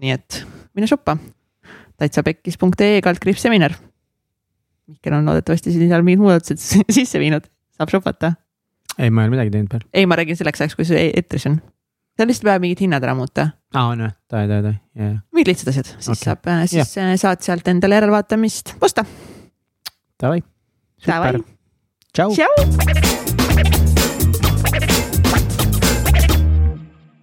nii 0.02 0.16
et 0.18 0.42
mine 0.76 0.90
shoppa 0.90 1.18
täitsapekkis.ee 2.02 3.02
kaldkriips 3.06 3.44
seminar. 3.46 3.76
Mihkel 4.90 5.16
on 5.16 5.28
loodetavasti 5.30 5.74
siin 5.74 5.92
seal 5.92 6.06
mingid 6.06 6.24
muudatused 6.24 6.62
sisse 6.98 7.22
viinud, 7.22 7.46
saab 7.78 7.94
shopata. 7.94 8.34
ei, 8.98 9.10
ma 9.10 9.24
ei 9.24 9.30
ole 9.30 9.36
midagi 9.38 9.54
teinud 9.54 9.76
veel. 9.76 9.86
ei, 9.94 10.10
ma 10.10 10.18
räägin 10.20 10.40
selleks 10.40 10.66
ajaks, 10.66 10.78
kui 10.80 10.88
see 10.90 11.08
eetris 11.12 11.48
on. 11.52 11.60
seal 12.18 12.32
lihtsalt 12.32 12.50
peab 12.50 12.66
mingid 12.66 12.84
hinnad 12.88 13.06
ära 13.06 13.16
muuta. 13.18 13.52
aa, 13.76 13.86
on 13.86 14.06
või? 14.08 14.14
davai, 14.34 14.48
davai, 14.50 14.64
davai, 14.68 14.76
jajah. 15.04 15.22
mingid 15.38 15.54
lihtsad 15.54 15.74
asjad, 15.74 15.94
siis 15.98 16.12
okay. 16.16 16.26
saab, 16.26 16.52
äh, 16.52 16.66
siis 16.74 16.98
yeah. 16.98 17.14
Äh, 17.14 17.22
saad 17.22 17.46
sealt 17.46 17.72
endale 17.72 18.02
järelvaatamist 18.02 18.76
osta. 18.82 19.06
Davai. 20.22 20.42
Davai. 21.08 21.38
tšau. 22.14 23.11